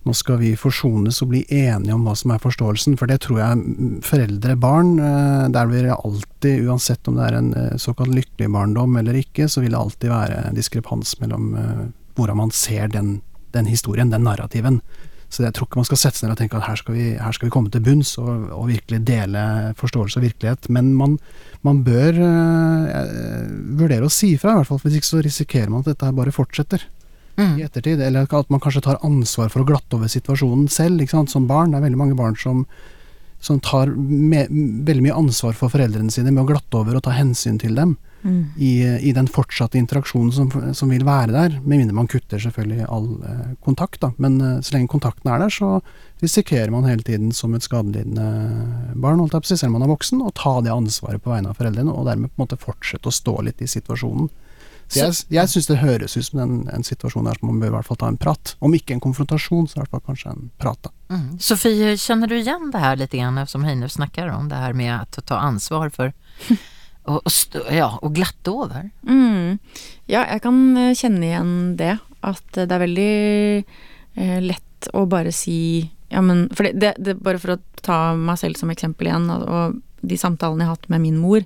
nå 0.00 0.14
skal 0.16 0.38
vi 0.40 0.54
forsones 0.56 1.18
og 1.20 1.28
bli 1.28 1.42
enige 1.52 1.92
om 1.92 2.06
hva 2.08 2.14
som 2.16 2.30
er 2.32 2.40
forståelsen, 2.40 2.94
for 2.96 3.10
det 3.10 3.18
tror 3.20 3.36
jeg 3.42 3.98
foreldre, 4.06 4.54
barn, 4.56 4.94
eh, 4.96 5.46
der 5.52 5.68
vil 5.68 5.86
det 5.86 5.98
alltid, 5.98 6.64
uansett 6.64 7.10
om 7.10 7.20
det 7.20 7.26
er 7.28 7.36
en 7.36 7.50
såkalt 7.78 8.14
lykkelig 8.16 8.48
barndom 8.48 8.96
eller 8.96 9.20
ikke, 9.20 9.44
så 9.44 9.60
vil 9.60 9.76
det 9.76 9.82
alltid 9.82 10.08
være 10.10 10.54
diskrepans 10.56 11.18
mellom 11.20 11.52
hvordan 12.16 12.40
man 12.40 12.52
ser 12.54 12.90
den, 12.92 13.20
den 13.54 13.70
historien, 13.70 14.12
den 14.12 14.26
narrativen. 14.26 14.80
Så 15.30 15.44
jeg 15.44 15.54
tror 15.54 15.68
ikke 15.68 15.78
man 15.78 15.86
skal 15.86 16.00
sette 16.00 16.18
seg 16.18 16.26
ned 16.26 16.34
og 16.34 16.40
tenke 16.40 16.58
at 16.58 16.66
her 16.66 16.78
skal 16.80 16.96
vi, 16.96 17.04
her 17.14 17.34
skal 17.36 17.46
vi 17.46 17.52
komme 17.54 17.70
til 17.70 17.82
bunns 17.86 18.16
og, 18.18 18.48
og, 18.50 18.64
virkelig 18.66 18.98
dele 19.06 19.42
forståelse 19.78 20.18
og 20.18 20.24
virkelighet. 20.26 20.66
Men 20.74 20.90
man, 20.98 21.18
man 21.66 21.84
bør 21.86 22.18
uh, 22.18 23.44
vurdere 23.78 24.08
å 24.08 24.10
si 24.10 24.32
ifra, 24.34 24.56
i 24.56 24.60
hvert 24.60 24.70
fall. 24.72 24.80
Hvis 24.82 24.98
ikke 24.98 25.10
så 25.12 25.22
risikerer 25.22 25.70
man 25.70 25.84
at 25.84 25.92
dette 25.92 26.08
her 26.08 26.16
bare 26.16 26.34
fortsetter 26.34 26.82
mm. 27.38 27.54
i 27.60 27.66
ettertid. 27.66 28.02
Eller 28.02 28.26
at 28.26 28.50
man 28.50 28.62
kanskje 28.62 28.82
tar 28.88 28.98
ansvar 29.06 29.52
for 29.52 29.62
å 29.62 29.68
glatte 29.68 29.98
over 29.98 30.10
situasjonen 30.10 30.66
selv, 30.72 31.02
ikke 31.02 31.20
sant, 31.20 31.30
som 31.30 31.46
barn. 31.50 31.70
Det 31.70 31.78
er 31.78 31.86
veldig 31.86 32.02
mange 32.02 32.18
barn 32.18 32.34
som, 32.40 32.64
som 33.40 33.60
tar 33.60 33.92
med, 33.96 34.52
veldig 34.86 35.06
mye 35.06 35.16
ansvar 35.16 35.56
for 35.56 35.72
foreldrene 35.72 36.12
sine 36.12 36.32
med 36.32 36.44
å 36.44 36.48
glatte 36.50 36.76
over 36.76 36.98
og 36.98 37.04
ta 37.06 37.14
hensyn 37.16 37.56
til 37.60 37.74
dem 37.78 37.94
mm. 38.22 38.40
i, 38.56 38.72
i, 39.08 39.12
den 39.16 39.30
fortsatte 39.32 39.80
interaksjonen 39.80 40.32
som, 40.34 40.50
som, 40.76 40.92
vil 40.92 41.06
være 41.08 41.32
der. 41.32 41.56
Med 41.64 41.80
mindre 41.80 41.96
man 41.96 42.10
kutter 42.10 42.42
selvfølgelig 42.42 42.84
all 42.88 43.08
eh, 43.24 43.54
kontakt, 43.64 44.00
da. 44.04 44.12
Men 44.20 44.36
eh, 44.44 44.58
så 44.60 44.76
lenge 44.76 44.92
kontakten 44.92 45.32
er 45.32 45.40
der, 45.40 45.54
så 45.54 45.80
risikerer 46.20 46.72
man 46.74 46.88
hele 46.88 47.04
tiden 47.06 47.32
som 47.36 47.56
et 47.56 47.64
skadelidende 47.64 48.28
barn, 49.00 49.22
holdt 49.22 49.38
jeg 49.38 49.46
på 49.46 49.48
å 49.48 49.52
si, 49.54 49.60
selv 49.62 49.72
om 49.72 49.78
man 49.78 49.88
er 49.88 49.94
voksen, 49.94 50.20
å 50.20 50.34
ta 50.36 50.58
det 50.64 50.74
ansvaret 50.74 51.24
på 51.24 51.32
vegne 51.32 51.54
av 51.54 51.60
foreldrene, 51.60 51.96
og 51.96 52.08
dermed 52.10 52.32
på 52.32 52.40
en 52.40 52.44
måte 52.44 52.60
fortsette 52.60 53.08
å 53.08 53.18
stå 53.22 53.38
litt 53.48 53.64
i 53.64 53.70
situasjonen. 53.70 54.28
Så 54.90 54.98
jeg, 55.04 55.18
jeg 55.36 55.50
syns 55.52 55.68
det 55.70 55.76
høres 55.78 56.16
ut 56.16 56.26
som 56.26 56.40
en, 56.42 56.54
en, 56.74 56.84
situasjon 56.86 57.28
der 57.28 57.38
som 57.38 57.52
man 57.52 57.60
bør 57.62 57.70
i 57.70 57.74
hvert 57.76 57.86
fall 57.86 58.00
ta 58.00 58.08
en 58.10 58.18
prat. 58.18 58.56
Om 58.58 58.74
ikke 58.74 58.96
en 58.96 59.04
konfrontasjon, 59.04 59.68
så 59.70 59.78
i 59.78 59.80
hvert 59.84 59.94
fall 59.94 60.02
kanskje 60.08 60.32
en 60.32 60.50
prat. 60.58 60.80
da. 60.82 60.92
Mm. 61.14 61.28
Sofie, 61.42 61.94
kjenner 62.00 62.30
du 62.30 62.34
igjen 62.40 62.72
det 62.74 62.82
her 62.82 62.98
litt, 62.98 63.14
som 63.50 63.66
Heine 63.68 63.90
snakker 63.90 64.32
om, 64.34 64.50
det 64.50 64.58
her 64.58 64.74
med 64.74 65.18
å 65.18 65.22
ta 65.22 65.38
ansvar 65.46 65.94
for 65.94 66.10
og, 67.10 67.22
og, 67.24 67.70
ja, 67.72 67.88
og 68.02 68.14
glatte 68.16 68.52
over. 68.52 68.90
Mm. 69.06 69.58
Ja, 70.10 70.24
jeg 70.24 70.42
kan 70.44 70.60
eh, 70.76 70.96
kjenne 70.98 71.30
igjen 71.30 71.54
det. 71.80 71.96
At 72.26 72.44
det 72.52 72.68
er 72.68 72.82
veldig 72.82 73.12
eh, 74.20 74.38
lett 74.44 74.90
å 74.92 75.06
bare 75.08 75.32
si 75.32 75.88
ja, 76.10 76.20
men 76.24 76.48
For 76.56 76.66
det, 76.66 76.74
det, 76.82 76.90
det, 76.98 77.14
bare 77.22 77.38
for 77.38 77.54
å 77.54 77.60
ta 77.86 78.16
meg 78.18 78.40
selv 78.40 78.58
som 78.58 78.72
eksempel 78.72 79.06
igjen, 79.06 79.28
og, 79.30 79.44
og 79.46 79.78
de 80.02 80.18
samtalene 80.20 80.64
jeg 80.64 80.70
har 80.70 80.78
hatt 80.78 80.90
med 80.92 81.02
min 81.04 81.18
mor, 81.20 81.44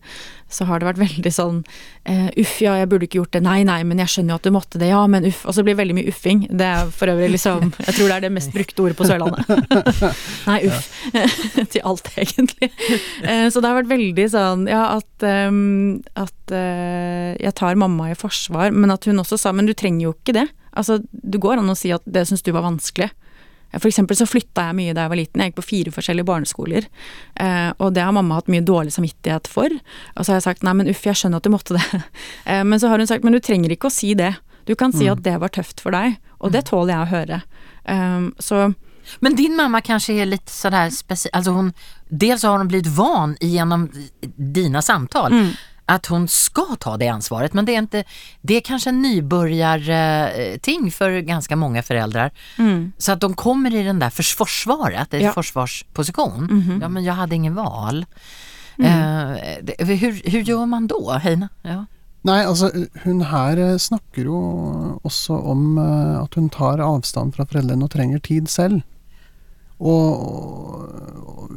så 0.54 0.66
har 0.68 0.80
det 0.80 0.86
vært 0.86 1.00
veldig 1.00 1.32
sånn 1.32 1.60
uh, 1.64 2.28
Uff, 2.38 2.56
ja, 2.62 2.76
jeg 2.78 2.88
burde 2.90 3.08
ikke 3.08 3.18
gjort 3.20 3.32
det. 3.34 3.42
Nei, 3.44 3.58
nei, 3.66 3.80
men 3.86 4.00
jeg 4.02 4.12
skjønner 4.12 4.34
jo 4.34 4.38
at 4.38 4.46
du 4.46 4.54
måtte 4.54 4.80
det. 4.80 4.90
Ja, 4.92 5.02
men 5.10 5.26
uff. 5.28 5.42
Og 5.48 5.56
så 5.56 5.64
blir 5.64 5.74
det 5.74 5.80
veldig 5.82 5.96
mye 5.98 6.12
uffing. 6.12 6.44
Det 6.50 6.68
er 6.68 6.92
for 6.94 7.10
øvrig 7.10 7.32
liksom 7.34 7.72
Jeg 7.72 7.96
tror 7.96 8.10
det 8.10 8.16
er 8.16 8.24
det 8.26 8.32
mest 8.34 8.54
brukte 8.54 8.84
ordet 8.84 8.98
på 8.98 9.08
Sørlandet. 9.08 9.50
nei, 10.50 10.58
uff. 10.68 10.90
Til 11.72 11.80
alt, 11.82 12.10
egentlig. 12.14 12.70
Uh, 13.24 13.48
så 13.50 13.60
det 13.60 13.70
har 13.70 13.80
vært 13.80 13.92
veldig 13.92 14.28
sånn 14.34 14.68
ja, 14.70 14.84
at, 14.98 15.26
um, 15.48 15.98
at 16.20 16.54
uh, 16.54 17.32
jeg 17.40 17.56
tar 17.58 17.80
mamma 17.80 18.12
i 18.12 18.18
forsvar, 18.18 18.74
men 18.74 18.94
at 18.94 19.08
hun 19.08 19.22
også 19.22 19.40
sa 19.40 19.54
men 19.54 19.68
du 19.68 19.74
trenger 19.76 20.08
jo 20.08 20.14
ikke 20.16 20.36
det. 20.38 20.48
Altså, 20.74 21.00
du 21.10 21.38
går 21.42 21.60
an 21.60 21.70
å 21.70 21.78
si 21.78 21.92
at 21.94 22.04
det 22.06 22.26
syns 22.28 22.44
du 22.44 22.52
var 22.54 22.66
vanskelig. 22.66 23.10
For 23.78 23.90
eksempel 23.90 24.18
så 24.18 24.26
flytta 24.28 24.68
jeg 24.68 24.78
mye 24.78 24.94
da 24.96 25.04
jeg 25.04 25.12
var 25.12 25.20
liten. 25.20 25.42
Jeg 25.42 25.52
gikk 25.52 25.58
på 25.60 25.66
fire 25.66 25.92
forskjellige 25.94 26.28
barneskoler. 26.28 26.88
Eh, 27.40 27.70
og 27.78 27.94
det 27.96 28.04
har 28.04 28.14
mamma 28.14 28.38
hatt 28.40 28.50
mye 28.52 28.64
dårlig 28.64 28.94
samvittighet 28.96 29.50
for. 29.50 29.72
Og 30.14 30.20
så 30.20 30.32
har 30.32 30.40
jeg 30.40 30.46
sagt 30.48 30.66
nei, 30.66 30.74
men 30.78 30.90
uff, 30.92 31.04
jeg 31.06 31.18
skjønner 31.20 31.42
at 31.42 31.46
du 31.48 31.52
måtte 31.54 31.78
det. 31.78 31.84
Eh, 32.44 32.60
men 32.66 32.76
så 32.80 32.90
har 32.90 33.00
hun 33.00 33.08
sagt 33.08 33.24
men 33.24 33.32
du 33.32 33.40
trenger 33.40 33.72
ikke 33.72 33.88
å 33.88 33.92
si 33.92 34.12
det. 34.18 34.34
Du 34.68 34.74
kan 34.76 34.92
si 34.92 35.06
at 35.08 35.22
det 35.24 35.36
var 35.40 35.52
tøft 35.52 35.80
for 35.80 35.94
deg, 35.96 36.18
og 36.44 36.52
det 36.52 36.66
tåler 36.68 36.92
jeg 36.92 37.04
å 37.04 37.12
høre. 37.12 37.38
Eh, 37.88 38.26
så 38.38 38.66
Men 39.20 39.36
din 39.36 39.56
mamma 39.56 39.80
kanskje 39.84 40.14
er 40.22 40.26
litt 40.26 40.48
sådär 40.48 40.90
speciell, 40.90 41.30
alltså 41.36 41.52
hon, 41.52 41.72
dels 42.08 42.42
har 42.42 42.56
hon 42.58 42.68
blivit 42.68 42.86
van 42.96 43.36
genom 43.40 43.90
dina 44.36 44.82
samtal 44.82 45.32
att 45.86 46.06
hon 46.06 46.28
ska 46.28 46.66
ta 46.80 46.96
det 46.96 47.08
ansvaret 47.08 47.52
men 47.52 47.64
det 47.64 47.74
är 47.74 47.78
inte, 47.78 48.04
det 48.40 48.54
är 48.56 48.60
kanske 48.60 48.90
en 48.90 49.02
nybörjarting 49.02 50.90
för 50.90 51.20
ganska 51.20 51.56
många 51.56 51.82
föräldrar. 51.82 52.30
Så 52.98 53.12
att 53.12 53.20
de 53.20 53.34
kommer 53.34 53.74
i 53.74 53.82
den 53.82 53.98
där 53.98 54.10
förs- 54.10 54.34
försvaret, 54.36 55.14
i 55.14 55.22
Ja. 55.22 55.32
försvarsposition. 55.32 56.78
Ja 56.82 56.88
men 56.88 57.04
jag 57.04 57.14
hade 57.14 57.34
ingen 57.34 57.54
val. 57.54 58.06
Eh, 58.78 59.30
hur, 59.78 60.30
hur 60.30 60.40
gör 60.40 60.66
man 60.66 60.86
då 60.86 61.12
Heina? 61.12 61.48
Ja. 61.62 61.84
Nei, 62.26 62.44
altså 62.46 62.70
hun 63.02 63.20
her 63.22 63.56
eh, 63.60 63.76
snakker 63.76 64.24
jo 64.24 65.00
også 65.04 65.36
om 65.36 65.78
eh, 65.78 66.22
at 66.22 66.34
hun 66.34 66.48
tar 66.48 66.78
avstand 66.80 67.34
fra 67.36 67.44
foreldrene 67.46 67.84
og 67.84 67.90
trenger 67.92 68.18
tid 68.24 68.48
selv. 68.48 68.80
Og, 69.84 70.08
og, 70.24 71.54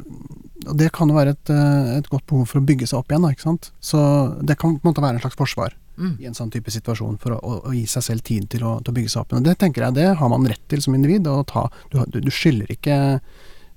det 0.78 0.90
kan 0.92 1.08
jo 1.08 1.16
være 1.16 1.32
et, 1.32 1.50
eh, 1.54 1.92
et 1.96 2.08
godt 2.12 2.26
behov 2.28 2.48
for 2.50 2.60
å 2.60 2.66
bygge 2.68 2.90
seg 2.90 3.00
opp 3.00 3.12
igjen, 3.12 3.24
da, 3.24 3.32
ikke 3.32 3.46
sant. 3.46 3.70
Så 3.80 4.00
det 4.44 4.58
kan 4.60 4.76
på 4.76 4.84
en 4.84 4.92
måte 4.92 5.04
være 5.04 5.16
en 5.16 5.24
slags 5.24 5.38
forsvar 5.38 5.76
Mm. 5.98 6.14
i 6.22 6.28
en 6.30 6.36
sånn 6.36 6.50
type 6.54 6.70
situasjon 6.70 7.16
for 7.18 7.34
å, 7.34 7.38
å, 7.42 7.54
å 7.66 7.74
gi 7.74 7.82
seg 7.90 8.04
selv 8.06 8.22
tid 8.26 8.46
til 8.52 8.62
å, 8.62 8.76
til 8.78 8.92
å 8.92 8.94
bygge 8.94 9.10
seg 9.10 9.22
opp 9.22 9.32
igjen. 9.32 9.42
Og 9.42 9.48
det 9.48 9.56
tenker 9.58 9.84
jeg 9.84 9.96
det 9.96 10.08
har 10.20 10.30
man 10.30 10.46
rett 10.46 10.62
til 10.70 10.82
som 10.84 10.94
individ. 10.94 11.26
Å 11.26 11.42
ta, 11.48 11.64
du, 11.90 11.98
du, 12.14 12.30
skylder 12.30 12.70
ikke 12.70 12.98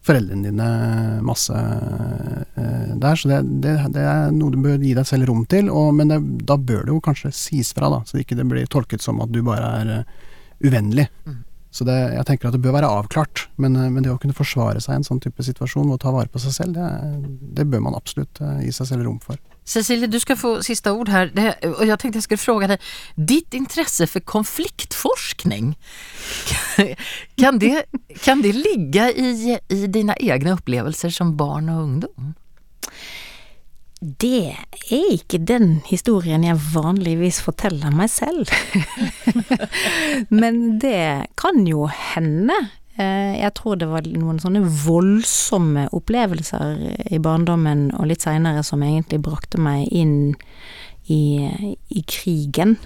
foreldrene 0.05 0.49
dine 0.49 0.67
masse 1.25 1.57
eh, 1.57 2.91
der, 3.01 3.17
så 3.17 3.31
det, 3.31 3.41
det, 3.65 3.75
det 3.95 4.05
er 4.05 4.33
noe 4.35 4.53
du 4.53 4.59
bør 4.61 4.81
gi 4.81 4.93
deg 4.97 5.07
selv 5.09 5.31
rom 5.31 5.47
til. 5.49 5.71
Og, 5.73 5.89
men 5.97 6.13
det, 6.13 6.19
da 6.45 6.59
bør 6.61 6.85
det 6.85 6.93
jo 6.93 7.01
kanskje 7.09 7.33
sies 7.37 7.73
fra, 7.77 7.89
da, 7.93 8.03
så 8.05 8.17
det 8.17 8.27
ikke 8.27 8.37
det 8.37 8.49
blir 8.53 8.69
tolket 8.69 9.01
som 9.01 9.21
at 9.25 9.33
du 9.33 9.41
bare 9.45 9.73
er 9.81 9.95
uh, 10.01 10.19
uvennlig. 10.61 11.07
Så 11.71 11.85
det, 11.87 11.95
jeg 12.17 12.27
tenker 12.27 12.49
at 12.49 12.55
det 12.55 12.61
bør 12.63 12.75
være 12.75 12.89
avklart, 12.99 13.45
men, 13.61 13.77
eh, 13.79 13.87
men 13.87 14.03
det 14.03 14.11
å 14.11 14.19
kunne 14.19 14.35
forsvare 14.35 14.81
seg 14.83 14.93
i 14.93 14.99
en 14.99 15.07
sånn 15.07 15.21
type 15.23 15.43
situasjon 15.45 15.93
og 15.93 16.01
ta 16.03 16.11
vare 16.11 16.31
på 16.31 16.41
seg 16.43 16.55
selv, 16.57 16.75
det, 16.75 16.89
det 17.55 17.67
bør 17.71 17.85
man 17.87 17.95
absolutt 17.95 18.41
eh, 18.43 18.65
gi 18.65 18.73
seg 18.75 18.91
selv 18.91 19.07
rom 19.07 19.21
for. 19.23 19.39
Cecilie, 19.71 20.09
du 20.11 20.17
skal 20.19 20.35
få 20.35 20.55
sista 20.65 20.91
ord 20.97 21.11
her. 21.13 21.29
Det, 21.31 21.45
og 21.69 21.85
jeg 21.85 22.01
tenkte 22.01 22.19
jeg 22.19 22.25
skulle 22.25 22.43
fråga 22.43 22.69
deg. 22.73 22.91
ditt 23.15 23.55
intresse 23.55 24.07
for 24.09 24.25
konfliktforskning, 24.25 25.75
kan 27.41 27.61
det, 27.61 27.85
kan 28.25 28.43
det 28.43 28.55
ligge 28.57 29.07
i, 29.15 29.55
i 29.55 29.87
dine 29.87 30.17
egne 30.19 30.57
opplevelser 30.57 31.13
som 31.13 31.37
barn 31.39 31.71
og 31.71 31.83
ungdom? 31.85 32.33
Det 34.01 34.55
er 34.89 35.11
ikke 35.13 35.37
den 35.45 35.75
historien 35.85 36.41
jeg 36.41 36.57
vanligvis 36.73 37.37
forteller 37.45 37.93
meg 37.93 38.09
selv. 38.09 38.49
Men 40.41 40.79
det 40.81 41.27
kan 41.37 41.67
jo 41.69 41.85
hende. 41.85 42.55
Eh, 42.97 43.37
Jeg 43.37 43.53
tror 43.59 43.77
det 43.77 43.91
var 43.91 44.07
noen 44.09 44.39
sånne 44.41 44.63
voldsomme 44.65 45.85
opplevelser 45.93 47.11
i 47.13 47.19
barndommen 47.21 47.91
og 47.99 48.09
litt 48.09 48.25
seinere 48.25 48.63
som 48.65 48.81
egentlig 48.81 49.21
brakte 49.21 49.61
meg 49.61 49.85
inn 49.93 50.33
i, 51.05 51.21
i 51.93 52.01
krigen. 52.09 52.79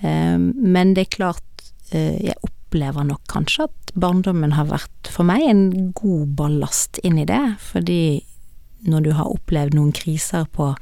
Eh, 0.00 0.38
Men 0.40 0.94
det 0.96 1.04
er 1.04 1.16
klart, 1.18 1.66
eh, 1.92 2.16
jeg 2.30 2.38
opplever 2.48 3.04
nok 3.12 3.20
kanskje 3.28 3.68
at 3.68 3.92
barndommen 3.96 4.56
har 4.56 4.72
vært 4.72 5.12
for 5.12 5.28
meg 5.28 5.44
en 5.48 5.92
god 5.96 6.32
ballast 6.40 6.96
inn 7.04 7.20
i 7.20 7.28
det, 7.28 7.44
fordi 7.60 8.24
når 8.86 9.04
du 9.06 9.12
har 9.16 9.30
opplevd 9.32 9.76
noen 9.76 9.92
kriser 9.96 10.46
på, 10.52 10.72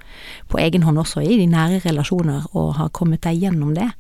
på 0.51 0.61
egen 0.63 0.87
hånd 0.87 1.01
også 1.05 1.23
i 1.25 1.39
de 1.41 1.49
nære 1.51 1.83
relasjoner, 1.87 2.49
og 2.53 2.75
har 2.79 2.95
kommet 2.97 3.25
deg 3.27 3.45
gjennom 3.47 3.75
det, 3.77 3.91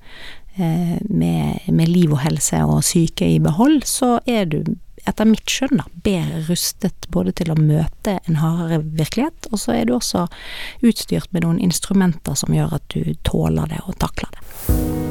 eh, 0.56 0.96
med, 1.08 1.68
med 1.68 1.92
liv 1.92 2.12
og 2.12 2.24
helse 2.24 2.64
og 2.64 2.82
syke 2.86 3.28
i 3.36 3.38
behold, 3.42 3.82
så 3.88 4.18
er 4.26 4.50
du 4.50 4.74
etter 5.04 5.28
mitt 5.28 5.50
skjønn 5.50 5.80
da, 5.82 5.86
bedre 6.06 6.42
rustet 6.48 7.08
både 7.12 7.34
til 7.36 7.52
å 7.52 7.58
møte 7.60 8.18
en 8.24 8.40
hardere 8.40 8.80
virkelighet, 8.84 9.50
og 9.52 9.60
så 9.60 9.76
er 9.76 9.88
du 9.88 9.96
også 9.98 10.26
utstyrt 10.84 11.32
med 11.36 11.44
noen 11.44 11.60
instrumenter 11.62 12.38
som 12.38 12.56
gjør 12.56 12.78
at 12.80 12.88
du 12.96 13.12
tåler 13.26 13.74
det 13.74 13.82
og 13.84 13.98
takler 14.00 14.32
det. 14.32 15.03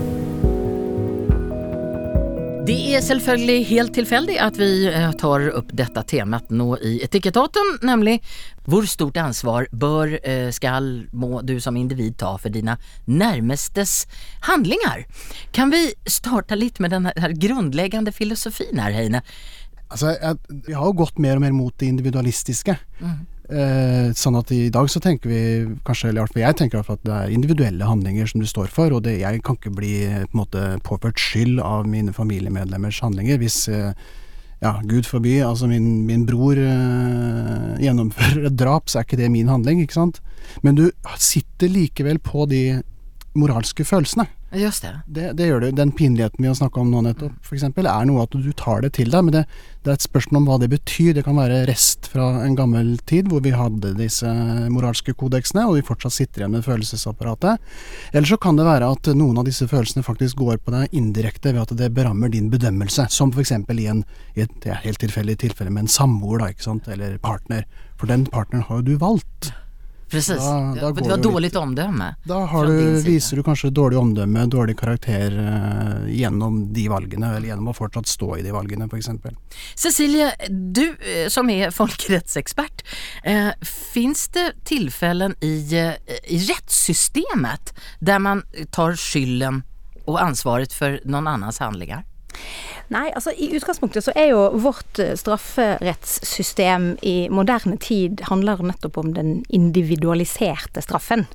Det 2.64 2.78
er 2.95 3.01
selvfølgelig 3.03 3.66
helt 3.68 3.91
tilfeldig 3.91 4.36
at 4.39 4.55
vi 4.55 4.86
eh, 4.88 5.09
tar 5.20 5.49
opp 5.51 5.74
dette 5.76 5.99
temat 6.07 6.47
nå 6.55 6.78
i 6.80 6.93
etikettaten, 7.03 7.74
nemlig 7.84 8.22
hvor 8.72 8.88
stort 8.88 9.20
ansvar 9.20 9.68
bør, 9.76 10.14
eh, 10.24 10.47
skal, 10.55 10.88
må 11.11 11.41
du 11.43 11.57
som 11.59 11.76
individ 11.76 12.16
ta 12.24 12.38
for 12.39 12.55
dina 12.55 12.78
nærmestes 13.11 14.05
handlinger? 14.47 15.03
Kan 15.51 15.76
vi 15.76 15.89
starte 16.07 16.55
litt 16.55 16.80
med 16.80 16.95
den 16.95 17.11
her 17.11 17.36
grunnleggende 17.36 18.16
filosofien 18.16 18.80
her, 18.80 18.95
Heine? 18.95 19.26
Altså, 19.89 20.16
jeg, 20.16 20.39
jeg 20.70 20.80
har 20.80 20.88
jo 20.88 21.01
gått 21.03 21.20
mer 21.20 21.36
og 21.36 21.43
mer 21.43 21.59
mot 21.59 21.76
det 21.84 21.91
individualistiske. 21.91 22.80
Eh, 23.03 23.20
sånn 24.18 24.38
at 24.39 24.51
i 24.56 24.70
dag 24.74 24.88
så 24.89 24.99
tenker 25.04 25.30
vi 25.30 25.41
kanskje, 25.86 26.10
eller 26.10 26.39
jeg 26.39 26.58
tenker 26.58 26.82
at 26.82 27.06
det 27.06 27.14
er 27.14 27.34
individuelle 27.34 27.88
handlinger 27.88 28.30
som 28.30 28.41
du 28.41 28.47
står 28.49 28.72
for, 28.74 28.93
og 28.95 29.04
det, 29.06 29.18
jeg 29.22 29.41
kan 29.45 29.58
ikke 29.60 29.74
bli 29.78 29.93
eh, 30.08 30.26
på 30.26 30.36
en 30.38 30.41
måte 30.41 30.66
påført 30.88 31.22
skyld 31.22 31.62
av 31.64 31.88
mine 31.89 32.14
familiemedlemmers 32.16 33.01
handlinger. 33.04 33.39
Hvis 33.41 33.68
eh, 33.72 33.91
ja, 34.64 34.78
gud 34.88 35.08
forby, 35.10 35.38
altså 35.43 35.68
min, 35.72 36.06
min 36.08 36.26
bror 36.30 36.60
eh, 36.60 37.74
gjennomfører 37.84 38.47
et 38.49 38.58
drap, 38.60 38.89
så 38.89 39.01
er 39.01 39.08
ikke 39.08 39.20
det 39.20 39.32
min 39.34 39.51
handling, 39.51 39.84
ikke 39.84 39.99
sant. 39.99 40.22
Men 40.64 40.80
du 40.80 40.88
sitter 41.20 41.72
likevel 41.72 42.22
på 42.24 42.47
de 42.51 42.64
moralske 43.38 43.86
følelsene. 43.88 44.28
Just 44.54 44.84
det. 44.84 44.93
Det, 45.08 45.32
det 45.38 45.47
gjør 45.47 45.64
det. 45.64 45.72
Den 45.78 45.91
pinligheten 45.91 46.43
vi 46.43 46.47
har 46.47 46.56
snakka 46.58 46.82
om 46.84 46.91
nå 46.93 47.01
nettopp, 47.06 47.34
f.eks., 47.41 47.64
er 47.66 48.06
noe 48.06 48.26
at 48.26 48.36
du 48.38 48.51
tar 48.58 48.84
det 48.86 48.91
til 48.99 49.10
deg. 49.10 49.26
Men 49.26 49.34
det, 49.34 49.41
det 49.82 49.89
er 49.89 49.97
et 49.97 50.06
spørsmål 50.06 50.41
om 50.41 50.49
hva 50.49 50.58
det 50.62 50.70
betyr. 50.70 51.16
Det 51.18 51.24
kan 51.26 51.39
være 51.39 51.64
rest 51.70 52.10
fra 52.14 52.28
en 52.43 52.58
gammel 52.58 52.93
tid 53.10 53.32
hvor 53.32 53.41
vi 53.45 53.56
hadde 53.56 53.95
disse 53.97 54.30
moralske 54.74 55.16
kodeksene, 55.18 55.66
og 55.66 55.80
vi 55.80 55.86
fortsatt 55.88 56.18
sitter 56.18 56.43
igjen 56.43 56.54
med 56.58 56.68
følelsesapparatet. 56.68 57.74
Eller 58.14 58.30
så 58.30 58.38
kan 58.41 58.60
det 58.60 58.68
være 58.68 58.91
at 58.93 59.10
noen 59.18 59.41
av 59.41 59.49
disse 59.49 59.68
følelsene 59.70 60.06
faktisk 60.06 60.43
går 60.43 60.62
på 60.62 60.76
deg 60.76 60.93
indirekte 60.93 61.56
ved 61.56 61.66
at 61.66 61.76
det 61.80 61.89
berammer 61.97 62.30
din 62.34 62.51
bedømmelse. 62.54 63.10
Som 63.14 63.34
f.eks. 63.34 63.56
i, 63.58 63.89
en, 63.89 64.06
i 64.38 64.45
et 64.45 64.70
helt 64.86 65.01
tilfeldig 65.01 65.39
tilfelle 65.47 65.74
med 65.74 65.88
en 65.88 65.95
samboer, 65.97 66.43
da, 66.43 66.54
ikke 66.54 66.70
sant, 66.70 66.93
eller 66.93 67.18
partner. 67.24 67.66
For 67.97 68.12
den 68.12 68.30
partneren 68.30 68.68
har 68.70 68.82
jo 68.82 68.93
du 68.93 68.95
valgt. 69.01 69.54
Precis. 70.14 70.38
Da- 70.38 70.74
da 70.78 70.91
det 70.93 71.07
jo 71.09 71.18
dårlig 71.18 71.49
omdømme. 71.57 72.16
Da 72.30 72.45
har 72.45 72.68
du, 72.70 73.01
viser 73.01 73.39
du 73.39 73.43
kanskje 73.43 73.72
dårlig 73.74 73.97
omdømme, 73.97 74.45
dårlig 74.51 74.76
karakter 74.78 75.34
uh, 75.34 76.05
gjennom 76.14 76.59
de 76.74 76.86
valgene, 76.91 77.32
eller 77.34 77.49
gjennom 77.49 77.72
å 77.72 77.76
fortsatt 77.78 78.09
stå 78.11 78.38
i 78.38 78.45
de 78.45 78.53
valgene, 78.53 78.86
f.eks. 78.86 79.09
Cecilie, 79.76 80.30
du 80.49 80.84
eh, 81.01 81.28
som 81.34 81.49
er 81.49 81.74
folkerettsekspert, 81.74 82.86
uh, 83.26 83.51
fins 83.66 84.28
det 84.38 84.51
tilfeller 84.70 85.34
i, 85.41 85.55
uh, 85.82 86.16
i 86.30 86.39
rättssystemet 86.45 87.74
der 87.99 88.22
man 88.22 88.45
tar 88.70 88.97
skylden 88.99 89.64
og 90.05 90.20
ansvaret 90.22 90.74
for 90.76 90.99
noen 91.09 91.30
annens 91.32 91.61
handlinger? 91.64 92.03
Nei, 92.93 93.07
altså 93.15 93.31
i 93.31 93.49
utgangspunktet 93.55 94.05
så 94.05 94.13
er 94.19 94.34
jo 94.34 94.41
vårt 94.61 94.99
eh, 95.01 95.15
strafferettssystem 95.17 96.93
i 97.01 97.15
moderne 97.34 97.77
tid 97.81 98.25
handler 98.27 98.61
nettopp 98.65 98.99
om 99.01 99.13
den 99.15 99.38
individualiserte 99.49 100.84
straffen. 100.84 101.25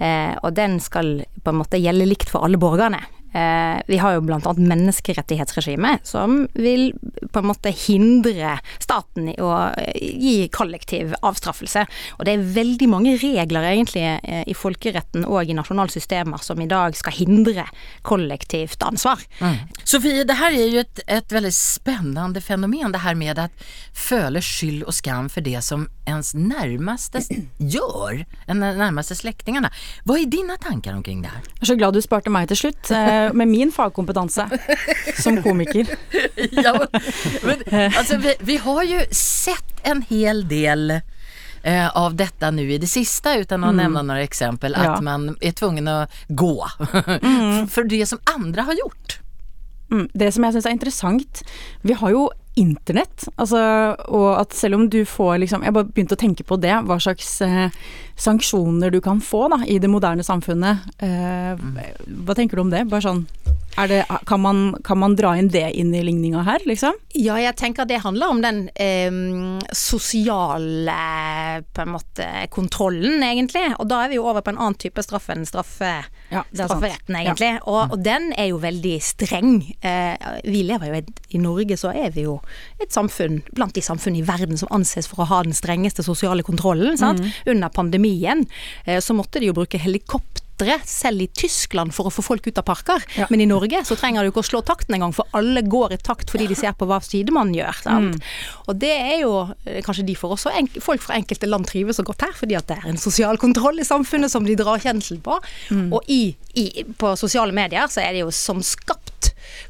Eh, 0.00 0.34
og 0.42 0.52
den 0.58 0.78
skal 0.82 1.20
på 1.44 1.54
en 1.54 1.60
måte 1.62 1.80
gjelde 1.80 2.08
likt 2.10 2.32
for 2.32 2.44
alle 2.44 2.60
borgerne. 2.60 3.02
Eh, 3.32 3.80
vi 3.86 3.98
har 4.02 4.16
jo 4.16 4.24
blant 4.26 4.46
annet 4.46 4.68
menneskerettighetsregime 4.72 5.98
som 6.06 6.48
vil 6.58 6.90
på 7.30 7.38
en 7.38 7.46
måte 7.46 7.70
hindre 7.70 8.56
staten 8.82 9.30
i 9.30 9.36
å 9.38 9.52
eh, 9.78 10.00
gi 10.00 10.48
kollektiv 10.52 11.14
avstraffelse. 11.22 11.84
Og 12.18 12.26
det 12.26 12.34
er 12.34 12.48
veldig 12.56 12.88
mange 12.90 13.14
regler 13.20 13.68
egentlig 13.70 14.06
eh, 14.06 14.42
i 14.50 14.56
folkeretten 14.56 15.28
og 15.28 15.46
i 15.46 15.56
nasjonalsystemer 15.56 16.42
som 16.42 16.60
i 16.62 16.68
dag 16.70 16.96
skal 16.98 17.14
hindre 17.20 17.66
kollektivt 18.06 18.82
ansvar. 18.86 19.22
Sofie, 19.84 20.26
det 20.26 20.38
her 20.40 20.56
er 20.56 20.74
jo 20.74 20.82
et, 20.82 21.04
et 21.06 21.34
veldig 21.34 21.54
spennende 21.54 22.42
fenomen, 22.42 22.90
det 22.90 23.04
her 23.04 23.18
med 23.18 23.38
å 23.38 23.46
føle 23.94 24.42
skyld 24.42 24.82
og 24.88 24.94
skam 24.96 25.30
for 25.30 25.44
det 25.46 25.60
som 25.64 25.86
ens 26.10 26.32
nærmeste 26.34 27.22
gjør, 27.74 28.24
en 28.50 28.62
nærmeste 28.64 29.16
slektningene. 29.18 29.70
Hva 30.08 30.18
er 30.18 30.30
dine 30.30 30.58
tanker 30.62 30.96
omkring 30.96 31.22
det 31.24 31.32
her? 31.32 31.46
Jeg 31.60 31.66
er 31.66 31.72
så 31.72 31.78
glad 31.78 31.94
du 31.94 32.02
sparte 32.04 32.32
meg 32.32 32.50
til 32.50 32.64
slutt, 32.64 32.90
med 33.36 33.48
min 33.50 33.72
fagkompetanse 33.74 34.46
som 35.20 35.38
komiker. 35.44 35.86
ja, 36.64 36.74
men, 37.46 37.64
altså, 37.96 38.18
vi, 38.22 38.34
vi 38.50 38.56
har 38.64 38.82
jo 38.88 39.04
sett 39.14 39.82
en 39.88 40.02
hel 40.10 40.42
del 40.50 40.96
eh, 41.62 41.88
av 41.96 42.16
dette 42.18 42.50
nå 42.52 42.66
i 42.66 42.78
det 42.82 42.88
siste, 42.90 43.36
uten 43.44 43.64
å 43.64 43.72
nevne 43.76 44.02
noen 44.04 44.22
eksempel, 44.24 44.74
at 44.76 44.96
Ja. 44.96 45.00
man 45.04 45.34
er 45.40 45.52
tvungen 45.56 45.88
å 45.88 45.98
gå 46.28 46.54
for 47.74 47.88
det 47.88 48.06
som 48.10 48.20
andre 48.34 48.66
har 48.68 48.78
gjort. 48.80 49.18
Mm, 49.90 50.06
det 50.14 50.32
som 50.34 50.44
jeg 50.46 50.54
syns 50.54 50.66
er 50.70 50.76
interessant, 50.76 51.42
vi 51.82 51.96
har 51.98 52.12
jo 52.14 52.28
internett, 52.58 53.28
altså, 53.36 53.60
og 54.10 54.28
at 54.40 54.54
selv 54.56 54.74
om 54.74 54.88
du 54.90 55.04
får 55.06 55.38
liksom 55.38 55.62
Jeg 55.62 55.74
bare 55.76 55.86
begynte 55.86 56.16
å 56.16 56.20
tenke 56.20 56.44
på 56.46 56.58
det, 56.60 56.72
hva 56.86 56.98
slags 57.00 57.40
eh, 57.46 57.70
sanksjoner 58.20 58.90
du 58.90 59.00
kan 59.00 59.20
få 59.24 59.46
da, 59.52 59.62
i 59.66 59.78
det 59.80 59.88
moderne 59.90 60.24
samfunnet. 60.26 60.90
Eh, 60.98 61.62
hva 62.26 62.36
tenker 62.36 62.58
du 62.58 62.66
om 62.66 62.72
det? 62.72 62.84
Bare 62.90 63.06
sånn 63.06 63.24
det, 63.88 64.04
kan, 64.26 64.40
man, 64.40 64.76
kan, 64.84 64.98
man, 64.98 65.14
dra 65.16 65.36
inn 65.38 65.48
det 65.48 65.70
inn 65.78 65.94
i 65.94 66.02
ligninga 66.04 66.42
her, 66.44 66.60
liksom? 66.68 66.96
Ja, 67.14 67.38
jeg 67.40 67.54
tenker 67.56 67.86
det 67.88 68.00
handler 68.02 68.32
om 68.34 68.42
den 68.42 68.58
eh, 68.74 69.14
sosiale 69.72 70.96
på 71.72 71.84
en 71.84 71.92
måte 71.94 72.26
kontrollen, 72.52 73.22
egentlig. 73.24 73.64
Og 73.78 73.88
da 73.88 74.02
er 74.04 74.12
vi 74.12 74.18
jo 74.18 74.26
over 74.28 74.44
på 74.44 74.52
en 74.52 74.60
annen 74.60 74.76
type 74.80 75.04
straff 75.06 75.30
enn 75.32 75.46
straffe, 75.48 75.92
ja, 76.32 76.42
strafferetten, 76.50 77.16
egentlig. 77.22 77.54
Ja. 77.56 77.62
Og, 77.64 77.94
og, 77.94 78.02
den 78.04 78.32
er 78.36 78.50
jo 78.50 78.60
veldig 78.60 78.96
streng. 79.04 79.54
Eh, 79.80 80.28
vi 80.44 80.64
lever 80.66 80.90
jo 80.90 81.00
i, 81.00 81.04
i 81.38 81.42
Norge, 81.42 81.78
så 81.80 81.94
er 81.94 82.12
vi 82.16 82.26
jo 82.26 82.39
et 82.82 82.92
samfunn 82.92 83.40
blant 83.54 83.74
de 83.76 83.84
samfunn 83.84 84.18
i 84.18 84.24
verden 84.26 84.60
som 84.60 84.70
anses 84.74 85.08
for 85.10 85.24
å 85.24 85.30
ha 85.30 85.42
den 85.46 85.56
strengeste 85.56 86.04
sosiale 86.06 86.44
kontrollen. 86.46 86.96
Mm. 87.00 87.32
Under 87.54 87.74
pandemien 87.74 88.46
eh, 88.84 89.00
så 89.00 89.16
måtte 89.16 89.40
de 89.40 89.50
jo 89.50 89.56
bruke 89.56 89.80
helikopter 89.80 90.40
selv 90.84 91.22
i 91.22 91.26
Tyskland 91.26 91.94
for 91.94 92.08
å 92.08 92.12
få 92.12 92.22
folk 92.22 92.46
ut 92.46 92.58
av 92.58 92.66
parker. 92.68 93.02
Ja. 93.16 93.26
Men 93.30 93.40
i 93.40 93.48
Norge 93.48 93.82
så 93.86 93.96
trenger 93.96 94.22
du 94.22 94.30
ikke 94.30 94.42
å 94.42 94.48
slå 94.50 94.60
takten 94.66 94.94
engang, 94.94 95.14
for 95.16 95.28
alle 95.36 95.62
går 95.62 95.94
i 95.94 96.00
takt 96.00 96.30
fordi 96.30 96.48
de 96.50 96.58
ser 96.58 96.74
på 96.76 96.88
hva 96.88 97.00
sidemannen 97.04 97.56
gjør. 97.56 97.80
Mm. 97.88 98.10
Og 98.68 98.80
det 98.80 98.92
er 98.92 99.16
jo 99.22 99.34
kanskje 99.86 100.06
de 100.10 100.16
for 100.18 100.36
også 100.36 100.52
folk 100.82 101.02
fra 101.04 101.16
enkelte 101.16 101.48
land 101.48 101.68
trives 101.70 102.00
så 102.00 102.04
godt 102.06 102.26
her, 102.26 102.34
fordi 102.36 102.58
at 102.58 102.68
det 102.68 102.80
er 102.80 102.90
en 102.92 103.00
sosial 103.00 103.40
kontroll 103.40 103.80
i 103.80 103.88
samfunnet 103.88 104.32
som 104.32 104.46
de 104.46 104.58
drar 104.58 104.82
kjensel 104.82 105.20
på. 105.24 105.38
Mm. 105.70 105.88
Og 105.96 106.12
i, 106.12 106.34
i, 106.60 106.66
på 106.84 107.14
sosiale 107.20 107.56
medier 107.56 107.88
så 107.90 108.04
er 108.04 108.14
det 108.14 108.26
jo 108.26 108.34
som 108.34 108.60
skapt 108.64 109.09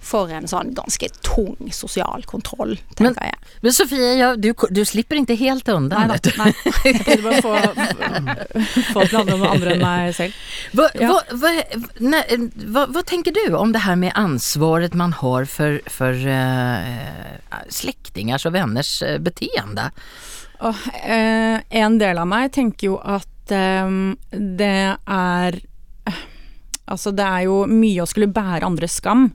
for 0.00 0.30
en 0.32 0.48
sånn 0.50 0.72
ganske 0.76 1.08
tung 1.26 1.70
sosial 1.74 2.24
kontroll, 2.28 2.76
tenker 2.98 3.20
men, 3.20 3.30
jeg. 3.30 3.56
Men 3.64 3.76
Sofie, 3.76 4.12
ja, 4.18 4.30
du, 4.36 4.50
du, 4.70 4.82
slipper 4.88 5.20
ikke 5.20 5.36
helt 5.40 5.68
unna. 5.72 6.06
Nei, 6.10 6.18
nei. 6.40 6.50
Jeg 6.84 7.02
prøvde 7.04 7.22
bare 7.26 7.38
å 7.38 7.44
få, 7.44 7.54
få 8.94 9.06
til 9.06 9.20
andre, 9.22 9.38
andre 9.50 9.76
enn 9.76 9.84
meg 9.84 10.14
selv. 10.16 10.40
Hva, 10.76 10.88
ja. 10.98 11.12
hva, 11.12 11.20
hva, 11.42 11.54
hva, 12.00 12.86
hva, 12.94 13.04
tenker 13.06 13.36
du 13.36 13.44
om 13.58 13.74
det 13.74 13.84
her 13.86 13.98
med 14.00 14.14
ansvaret 14.18 14.96
man 14.98 15.14
har 15.20 15.48
for, 15.50 15.80
for 15.90 16.16
uh, 16.26 17.64
slektningers 17.72 18.46
og 18.48 18.56
venners 18.56 18.96
uh, 19.06 19.16
beteende? 19.22 19.90
Oh, 20.60 20.76
eh, 21.04 21.60
en 21.70 21.98
del 21.98 22.18
av 22.20 22.28
meg 22.28 22.50
tenker 22.52 22.90
jo 22.90 22.96
at 23.00 23.52
eh, 23.54 23.92
det 24.30 24.80
er 24.92 25.60
Altså, 26.90 27.12
det 27.14 27.22
er 27.22 27.44
jo 27.46 27.60
mye 27.70 28.02
å 28.02 28.08
skulle 28.10 28.26
bære 28.34 28.66
andres 28.66 28.96
skam. 28.98 29.28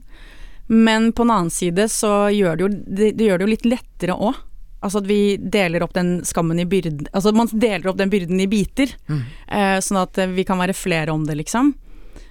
Men 0.66 1.12
på 1.12 1.22
en 1.22 1.30
annen 1.30 1.52
side 1.54 1.88
så 1.92 2.26
gjør 2.34 2.56
det 2.56 2.64
jo, 2.64 2.70
det, 2.70 3.12
det 3.18 3.28
gjør 3.28 3.38
det 3.38 3.46
jo 3.46 3.52
litt 3.54 3.68
lettere 3.70 4.18
òg. 4.18 4.42
Altså 4.84 5.00
at 5.00 5.08
vi 5.08 5.20
deler 5.40 5.82
opp 5.82 5.94
den 5.96 6.20
skammen 6.28 6.60
i 6.60 6.66
byrden 6.68 7.08
Altså 7.16 7.32
man 7.34 7.48
deler 7.50 7.88
opp 7.90 7.96
den 7.98 8.10
byrden 8.12 8.42
i 8.42 8.48
biter. 8.50 8.92
Mm. 9.08 9.22
Eh, 9.48 9.78
sånn 9.82 10.02
at 10.02 10.20
vi 10.34 10.44
kan 10.46 10.60
være 10.60 10.76
flere 10.76 11.14
om 11.14 11.24
det, 11.26 11.38
liksom. 11.40 11.72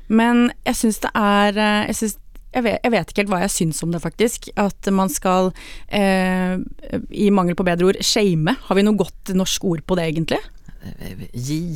Men 0.08 0.50
jeg 0.68 0.80
syns 0.80 1.02
det 1.04 1.12
er 1.18 1.58
eh, 1.58 1.88
jeg, 1.90 1.98
synes, 2.00 2.18
jeg, 2.54 2.66
vet, 2.68 2.78
jeg, 2.78 2.94
vet, 2.94 3.12
ikke 3.12 3.24
helt 3.24 3.34
hva 3.34 3.42
jeg 3.44 3.56
syns 3.56 3.82
om 3.84 3.96
det, 3.96 4.04
faktisk. 4.04 4.50
At 4.62 4.92
man 4.94 5.12
skal, 5.12 5.52
eh, 5.90 6.60
i 7.10 7.32
mangel 7.34 7.58
på 7.58 7.66
bedre 7.68 7.90
ord, 7.92 8.04
shame. 8.06 8.56
Har 8.68 8.78
vi 8.80 8.86
noe 8.86 9.00
godt 9.00 9.34
norsk 9.36 9.66
ord 9.72 9.84
på 9.88 9.98
det, 10.00 10.12
egentlig? 10.14 10.44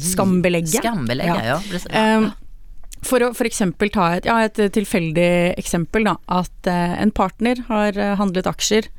Skambelegge. 0.05 0.77
Skambelegge, 0.83 1.41
ja. 1.49 1.57
ja. 1.57 2.05
Um, 2.19 2.29
for 3.05 3.23
å 3.23 3.31
f.eks. 3.31 3.61
ta 3.93 4.07
et, 4.17 4.27
ja, 4.27 4.39
et, 4.45 4.59
tilfeldig 4.75 5.31
eksempel, 5.59 6.07
da. 6.09 6.15
At 6.41 6.69
eh, 6.69 6.95
en 6.99 7.13
partner 7.15 7.63
har 7.69 7.97
eh, 7.97 8.15
handlet 8.19 8.49
aksjer, 8.49 8.89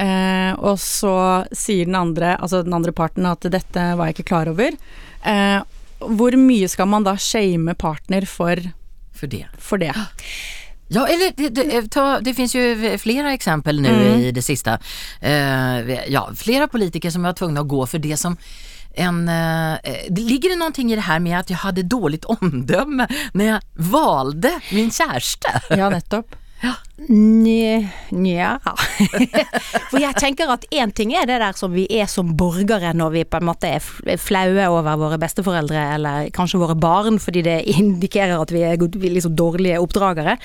eh, 0.00 0.52
og 0.58 0.80
så 0.80 1.16
sier 1.56 1.88
den 1.88 1.98
andre, 1.98 2.36
altså 2.38 2.62
den 2.66 2.76
andre 2.76 2.94
parten 2.96 3.28
at 3.28 3.44
dette 3.52 3.92
var 3.98 4.10
jeg 4.10 4.18
ikke 4.18 4.30
klar 4.32 4.52
over. 4.52 4.76
Eh, 5.28 5.60
hvor 6.02 6.34
mye 6.38 6.70
skal 6.70 6.90
man 6.90 7.06
da 7.06 7.14
shame 7.20 7.76
partner 7.78 8.26
for, 8.26 8.58
for 9.14 9.30
det? 9.30 9.46
For 9.62 9.82
det? 9.82 9.94
Ja, 10.92 11.06
eller 11.08 11.32
det, 11.36 11.48
det, 11.56 11.86
ta, 11.94 12.20
det 12.20 12.34
finns 12.34 12.54
ju 12.54 12.98
flera 13.00 13.32
exempel 13.32 13.80
nu 13.80 13.88
mm. 13.88 14.20
i 14.20 14.30
det 14.30 14.42
siste. 14.42 14.78
Eh, 15.20 16.10
ja, 16.12 16.26
flera 16.36 16.68
politiker 16.68 17.10
som 17.10 17.24
var 17.24 17.36
tvungna 17.38 17.62
å 17.64 17.68
gå 17.68 17.86
for 17.88 18.02
det 18.02 18.18
som 18.20 18.36
en... 18.94 19.24
Det 19.26 20.22
ligger 20.22 20.52
det 20.52 20.58
någonting 20.60 20.92
i 20.92 20.98
det 20.98 21.06
her 21.06 21.22
med 21.22 21.38
at 21.38 21.50
jeg 21.50 21.62
hadde 21.62 21.88
dårlig 21.88 22.22
omdømme 22.30 23.08
når 23.34 23.44
jeg 23.44 23.90
valde 23.92 24.54
min 24.72 24.92
kjæreste? 24.92 25.58
Ja, 25.82 25.88
nettopp. 25.90 26.36
Ja. 26.62 26.76
Nja 27.10 28.50
For 29.90 29.98
jeg 29.98 30.14
tenker 30.20 30.52
at 30.54 30.66
én 30.70 30.92
ting 30.94 31.10
er 31.18 31.26
det 31.26 31.40
der 31.42 31.56
som 31.58 31.72
vi 31.74 31.88
er 31.90 32.06
som 32.10 32.30
borgere 32.38 32.92
når 32.94 33.10
vi 33.16 33.24
på 33.26 33.40
en 33.40 33.48
måte 33.48 33.72
er 33.78 34.18
flaue 34.22 34.68
over 34.70 35.00
våre 35.00 35.18
besteforeldre 35.18 35.82
eller 35.96 36.28
kanskje 36.36 36.60
våre 36.62 36.76
barn 36.78 37.18
fordi 37.22 37.42
det 37.48 37.56
indikerer 37.74 38.36
at 38.38 38.54
vi 38.54 38.62
er, 38.68 38.78
liksom 38.78 39.34
dårlige 39.34 39.80
oppdragere. 39.82 40.36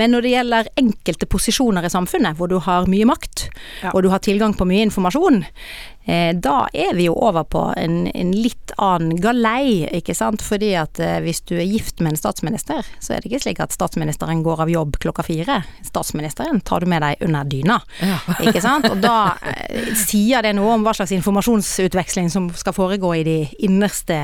Men 0.00 0.16
når 0.16 0.24
det 0.24 0.32
gjelder 0.32 0.72
enkelte 0.80 1.28
posisjoner 1.28 1.84
i 1.84 1.92
samfunnet 1.92 2.40
hvor 2.40 2.48
du 2.48 2.56
har 2.64 2.88
mye 2.88 3.10
makt 3.12 3.50
ja. 3.82 3.92
og 3.92 4.02
du 4.06 4.12
har 4.14 4.24
tilgang 4.24 4.56
på 4.56 4.68
mye 4.68 4.88
informasjon, 4.88 5.42
Eh, 5.42 5.97
da 6.08 6.62
er 6.72 6.94
vi 6.96 7.04
jo 7.04 7.12
over 7.12 7.44
på 7.44 7.62
en, 7.76 8.06
en, 8.08 8.30
litt 8.32 8.72
annen 8.80 9.18
galei, 9.20 9.84
ikke 9.98 10.14
sant. 10.16 10.40
Fordi 10.44 10.70
at 10.80 11.00
eh, 11.02 11.18
hvis 11.24 11.42
du 11.48 11.54
er 11.58 11.66
gift 11.68 12.00
med 12.00 12.14
en 12.14 12.20
statsminister, 12.20 12.86
så 13.04 13.14
er 13.14 13.20
det 13.20 13.28
ikke 13.28 13.42
slik 13.44 13.60
at 13.60 13.74
statsministeren 13.76 14.40
går 14.46 14.64
av 14.64 14.72
jobb 14.72 14.96
klokka 15.02 15.26
fire. 15.26 15.60
Statsministeren 15.84 16.62
tar 16.64 16.84
du 16.84 16.90
med 16.90 17.04
deg 17.04 17.26
under 17.28 17.48
dyna, 17.48 17.80
ja. 18.00 18.20
ikke 18.46 18.62
sant. 18.64 18.88
Og 18.88 19.02
da 19.04 19.34
eh, 19.52 19.92
sier 19.98 20.44
det 20.46 20.54
noe 20.56 20.78
om 20.78 20.86
hva 20.86 20.96
slags 20.96 21.12
informasjonsutveksling 21.18 22.32
som 22.32 22.48
skal 22.56 22.76
foregå 22.76 23.12
i 23.18 23.24
de 23.28 23.38
innerste 23.68 24.22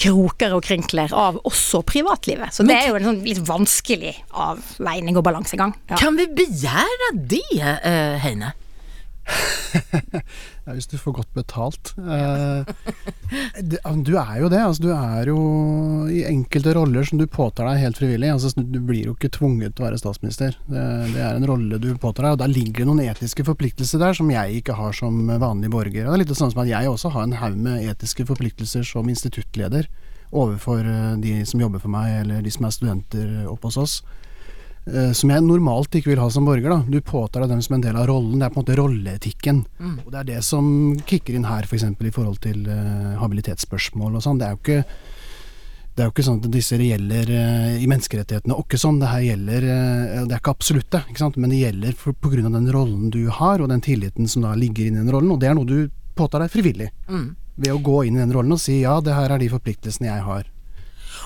kroker 0.00 0.52
og 0.56 0.64
krinkler 0.64 1.12
av 1.16 1.38
også 1.48 1.80
privatlivet. 1.88 2.52
Så 2.52 2.64
det 2.68 2.76
er 2.76 2.90
jo 2.90 2.98
en 2.98 3.08
sånn 3.10 3.22
litt 3.24 3.40
vanskelig 3.48 4.12
avveining 4.32 5.16
og 5.16 5.24
balansegang. 5.28 5.72
Ja. 5.88 6.00
Kan 6.00 6.16
vi 6.20 6.28
begjære 6.36 7.14
det, 7.32 7.44
Heine? 8.24 8.52
ja, 10.66 10.74
hvis 10.74 10.88
du 10.90 10.96
får 10.98 11.14
godt 11.20 11.34
betalt. 11.36 11.92
Eh, 11.96 12.66
du 14.02 14.16
er 14.18 14.40
jo 14.40 14.48
det. 14.50 14.58
Altså, 14.58 14.82
du 14.82 14.88
er 14.94 15.30
jo 15.30 15.38
i 16.10 16.24
enkelte 16.26 16.74
roller 16.74 17.06
som 17.06 17.20
du 17.20 17.26
påtar 17.30 17.68
deg 17.70 17.84
helt 17.84 18.00
frivillig. 18.00 18.32
Altså, 18.34 18.50
du 18.58 18.80
blir 18.82 19.06
jo 19.06 19.14
ikke 19.14 19.30
tvunget 19.36 19.76
til 19.76 19.84
å 19.84 19.86
være 19.86 20.00
statsminister. 20.02 20.58
Det, 20.66 20.82
det, 21.14 21.22
er 21.22 21.38
en 21.38 21.46
rolle 21.46 21.78
du 21.82 21.92
påtar 22.02 22.26
deg, 22.26 22.34
og 22.34 22.42
der 22.42 22.50
ligger 22.50 22.82
det 22.82 22.88
noen 22.90 23.04
etiske 23.06 23.46
forpliktelser 23.46 24.02
der 24.02 24.18
som 24.18 24.32
jeg 24.34 24.58
ikke 24.60 24.74
har 24.78 24.96
som 24.98 25.22
vanlig 25.30 25.70
borger. 25.70 26.02
Og 26.02 26.10
det 26.10 26.18
er 26.18 26.24
litt 26.24 26.34
det 26.34 26.40
samme 26.40 26.56
som 26.56 26.64
at 26.64 26.72
jeg 26.72 26.90
også 26.90 27.14
har 27.14 27.28
en 27.28 27.38
haug 27.44 27.62
med 27.68 27.86
etiske 27.86 28.26
forpliktelser 28.26 28.86
som 28.90 29.10
instituttleder 29.12 29.86
overfor 30.34 30.82
eh, 30.82 31.16
de 31.22 31.38
som 31.46 31.62
jobber 31.62 31.82
for 31.82 31.94
meg, 31.94 32.24
eller 32.24 32.42
de 32.42 32.50
som 32.50 32.66
er 32.66 32.74
studenter 32.74 33.34
oppe 33.46 33.70
hos 33.70 33.78
oss. 33.78 34.00
Eh, 34.86 35.10
som 35.18 35.32
jeg 35.32 35.42
normalt 35.42 35.96
ikke 35.98 36.12
vil 36.12 36.20
ha 36.22 36.28
som 36.30 36.46
borger. 36.46 36.70
da. 36.70 36.78
Du 36.86 37.00
påtar 37.00 37.42
deg 37.42 37.50
dem 37.50 37.62
som 37.62 37.74
en 37.74 37.82
del 37.82 37.96
av 37.96 38.06
rollen. 38.06 38.38
Det 38.38 38.46
er 38.46 38.54
på 38.54 38.60
en 38.60 38.64
måte 38.64 38.78
rolleetikken. 38.78 39.64
Mm. 39.80 39.98
Og 40.04 40.12
Det 40.12 40.18
er 40.20 40.24
det 40.24 40.44
som 40.44 40.96
kicker 41.06 41.34
inn 41.34 41.44
her, 41.44 41.66
f.eks. 41.66 41.84
For 41.98 42.06
i 42.06 42.14
forhold 42.14 42.38
til 42.40 42.68
uh, 42.68 43.18
habilitetsspørsmål 43.18 44.14
og 44.14 44.22
sånn. 44.22 44.38
Det 44.38 44.46
er 44.46 44.54
jo 44.54 44.62
ikke 44.62 44.84
det 45.96 46.04
er 46.04 46.08
jo 46.10 46.12
ikke 46.12 46.24
sånn 46.26 46.42
at 46.44 46.50
disse 46.52 46.76
gjelder 46.76 47.30
uh, 47.32 47.80
i 47.80 47.86
menneskerettighetene 47.88 48.54
og 48.54 48.66
ikke 48.66 48.78
sånn. 48.78 49.00
Det 49.00 49.10
her 49.10 49.22
gjelder 49.26 49.66
uh, 49.66 50.24
Det 50.28 50.36
er 50.36 50.42
ikke 50.42 50.54
absolutte, 50.54 51.02
ikke 51.08 51.24
sant? 51.24 51.36
men 51.40 51.50
det 51.50 51.62
gjelder 51.64 51.96
pga. 51.96 52.42
den 52.46 52.70
rollen 52.70 53.10
du 53.10 53.26
har, 53.28 53.60
og 53.60 53.68
den 53.72 53.80
tilliten 53.82 54.28
som 54.28 54.46
da 54.46 54.54
ligger 54.54 54.86
inn 54.86 55.00
i 55.00 55.02
den 55.02 55.10
rollen. 55.10 55.32
Og 55.32 55.40
det 55.40 55.50
er 55.50 55.58
noe 55.58 55.66
du 55.66 55.90
påtar 56.14 56.44
deg 56.44 56.52
frivillig. 56.52 56.92
Mm. 57.08 57.34
Ved 57.56 57.72
å 57.72 57.82
gå 57.82 58.04
inn 58.04 58.20
i 58.20 58.22
den 58.22 58.36
rollen 58.36 58.54
og 58.54 58.60
si 58.60 58.82
ja, 58.84 59.00
det 59.00 59.16
her 59.16 59.32
er 59.32 59.42
de 59.42 59.50
forpliktelsene 59.50 60.12
jeg 60.12 60.22
har. 60.28 60.52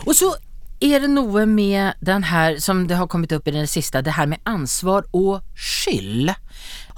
Og 0.07 0.15
så 0.17 0.33
er 0.81 1.03
det 1.03 1.11
noe 1.13 1.45
med 1.49 1.99
den 2.01 2.25
her, 2.31 2.57
som 2.63 2.87
det 2.89 2.97
har 2.97 3.09
kommet 3.11 3.33
opp 3.37 3.49
i 3.49 3.55
den 3.55 3.69
siste, 3.69 4.01
det 4.05 4.17
her 4.17 4.29
med 4.31 4.41
ansvar 4.49 5.05
og 5.17 5.43
skyld? 5.55 6.33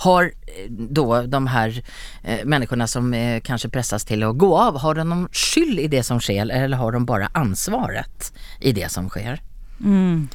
Har 0.04 0.30
eh, 0.30 0.68
da 0.70 1.22
de 1.30 1.40
her 1.50 1.80
eh, 2.22 2.44
menneskene 2.46 2.86
som 2.90 3.12
eh, 3.14 3.40
kanskje 3.44 3.72
presses 3.74 4.06
til 4.06 4.22
å 4.26 4.32
gå 4.38 4.52
av, 4.58 4.80
har 4.84 4.98
de 4.98 5.06
noen 5.06 5.26
skyld 5.34 5.82
i 5.82 5.90
det 5.90 6.04
som 6.06 6.22
skjer, 6.22 6.46
eller 6.46 6.78
har 6.78 6.94
de 6.94 7.02
bare 7.06 7.30
ansvaret 7.38 8.30
i 8.60 8.74
det 8.76 8.90
som 8.94 9.10
skjer? 9.10 9.42
Mm. 9.82 10.28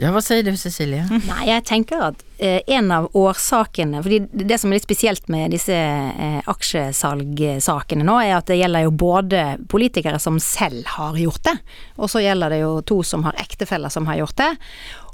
Ja, 0.00 0.08
hva 0.08 0.22
sier 0.24 0.44
du 0.46 0.54
Cecilie? 0.56 1.04
Nei, 1.28 1.42
jeg 1.50 1.64
tenker 1.68 2.06
at 2.08 2.22
eh, 2.40 2.62
en 2.72 2.88
av 2.94 3.10
årsakene 3.18 4.00
fordi 4.04 4.22
det 4.32 4.56
som 4.60 4.72
er 4.72 4.78
litt 4.78 4.86
spesielt 4.86 5.28
med 5.32 5.52
disse 5.52 5.76
eh, 5.76 6.38
aksjesalgsakene 6.48 8.06
nå, 8.08 8.16
er 8.24 8.38
at 8.38 8.48
det 8.48 8.56
gjelder 8.62 8.86
jo 8.86 8.94
både 9.02 9.42
politikere 9.72 10.20
som 10.22 10.40
selv 10.40 10.88
har 10.96 11.18
gjort 11.20 11.44
det, 11.50 11.56
og 12.00 12.08
så 12.08 12.24
gjelder 12.24 12.54
det 12.54 12.62
jo 12.62 12.72
to 12.88 13.02
som 13.04 13.26
har 13.28 13.36
ektefeller 13.42 13.92
som 13.92 14.08
har 14.08 14.22
gjort 14.22 14.38
det. 14.40 14.50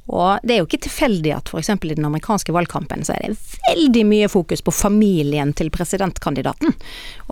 Og 0.09 0.41
det 0.43 0.55
er 0.55 0.63
jo 0.63 0.69
ikke 0.69 0.83
tilfeldig 0.87 1.35
at 1.37 1.51
f.eks. 1.53 1.71
i 1.77 1.95
den 1.95 2.09
amerikanske 2.09 2.55
valgkampen 2.55 3.05
så 3.05 3.15
er 3.17 3.33
det 3.33 3.59
veldig 3.69 4.05
mye 4.09 4.29
fokus 4.33 4.63
på 4.65 4.73
familien 4.75 5.53
til 5.57 5.71
presidentkandidaten. 5.75 6.75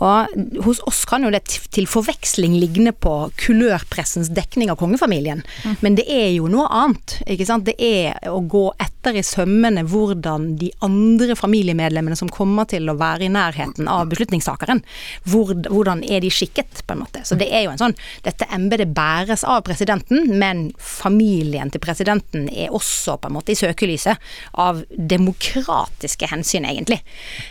Og 0.05 0.63
hos 0.67 0.83
oss 0.89 1.05
kan 1.09 1.25
jo 1.25 1.33
det 1.33 1.47
til 1.73 1.89
forveksling 1.89 2.59
ligne 2.61 2.93
på 2.93 3.15
kulørpressens 3.41 4.29
dekning 4.37 4.71
av 4.73 4.81
kongefamilien. 4.81 5.41
Mm. 5.65 5.77
Men 5.81 5.97
det 5.97 6.05
er 6.13 6.29
jo 6.35 6.51
noe 6.53 6.69
annet, 6.69 7.19
ikke 7.25 7.49
sant. 7.49 7.67
Det 7.69 7.77
er 7.81 8.29
å 8.29 8.43
gå 8.45 8.67
etter 8.83 9.17
i 9.17 9.25
sømmene 9.25 9.87
hvordan 9.89 10.53
de 10.61 10.71
andre 10.85 11.37
familiemedlemmene 11.39 12.19
som 12.19 12.31
kommer 12.33 12.69
til 12.69 12.91
å 12.91 12.97
være 12.99 13.27
i 13.27 13.33
nærheten 13.33 13.89
av 13.89 14.11
beslutningstakeren, 14.13 14.83
hvordan 15.25 16.05
er 16.05 16.21
de 16.25 16.33
skikket, 16.33 16.83
på 16.87 16.95
en 16.95 17.03
måte. 17.05 17.23
Så 17.25 17.39
det 17.39 17.49
er 17.55 17.65
jo 17.65 17.73
en 17.73 17.81
sånn 17.81 17.95
Dette 18.27 18.47
embetet 18.53 18.93
bæres 18.95 19.45
av 19.47 19.63
presidenten, 19.67 20.27
men 20.39 20.69
familien 20.83 21.71
til 21.73 21.83
presidenten 21.83 22.49
er 22.53 22.66
også 22.75 23.17
på 23.21 23.31
en 23.31 23.37
måte 23.37 23.55
i 23.55 23.59
søkelyset 23.59 24.23
av 24.63 24.83
demokratiske 24.91 26.29
hensyn, 26.31 26.67
egentlig. 26.69 27.01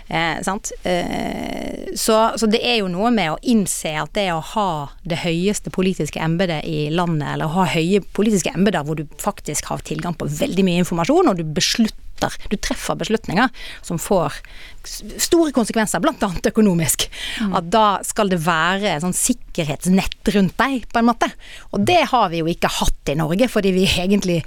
Eh? 0.07 0.41
Eh, 0.84 1.95
så, 1.95 2.20
så 2.36 2.49
det 2.51 2.61
er 2.63 2.80
jo 2.82 2.91
noe 2.91 3.11
med 3.16 3.34
å 3.34 3.41
innse 3.41 3.95
at 4.01 4.13
det 4.18 4.30
å 4.34 4.41
ha 4.53 4.70
det 5.07 5.22
høyeste 5.24 5.74
politiske 5.74 6.22
embetet 6.22 6.66
i 6.68 6.89
landet, 6.93 7.28
eller 7.34 7.49
å 7.49 7.61
ha 7.61 7.68
høye 7.76 8.03
politiske 8.16 8.53
embeter 8.55 8.86
hvor 8.86 8.99
du 8.99 9.05
faktisk 9.22 9.72
har 9.72 9.86
tilgang 9.86 10.18
på 10.18 10.30
veldig 10.30 10.66
mye 10.68 10.84
informasjon, 10.86 11.32
og 11.32 11.39
du 11.39 11.45
beslutter 11.55 12.05
du 12.49 12.55
treffer 12.57 12.97
beslutninger 12.99 13.49
som 13.86 13.99
får 14.01 14.39
store 14.86 15.51
konsekvenser, 15.55 16.01
bl.a. 16.03 16.30
økonomisk. 16.51 17.07
Mm. 17.41 17.53
At 17.57 17.70
da 17.74 17.86
skal 18.05 18.32
det 18.32 18.41
være 18.45 18.95
sånn 19.03 19.16
sikkerhetsnett 19.18 20.32
rundt 20.36 20.57
deg, 20.61 20.88
på 20.91 21.01
en 21.01 21.09
måte. 21.09 21.30
Og 21.74 21.86
det 21.88 22.01
har 22.11 22.30
vi 22.34 22.41
jo 22.43 22.49
ikke 22.51 22.72
hatt 22.80 23.11
i 23.11 23.18
Norge, 23.20 23.49
fordi 23.51 23.74
vi 23.76 23.86
egentlig 23.89 24.41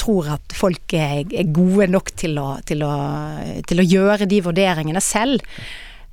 tror 0.00 0.34
at 0.38 0.56
folk 0.56 0.96
er, 0.96 1.24
gode 1.54 1.90
nok 1.92 2.14
til 2.18 2.38
å, 2.40 2.54
til 2.66 2.84
å, 2.86 2.94
til 3.68 3.82
å 3.82 3.88
gjøre 3.88 4.30
de 4.30 4.40
vurderingene 4.44 5.02
selv. 5.04 5.44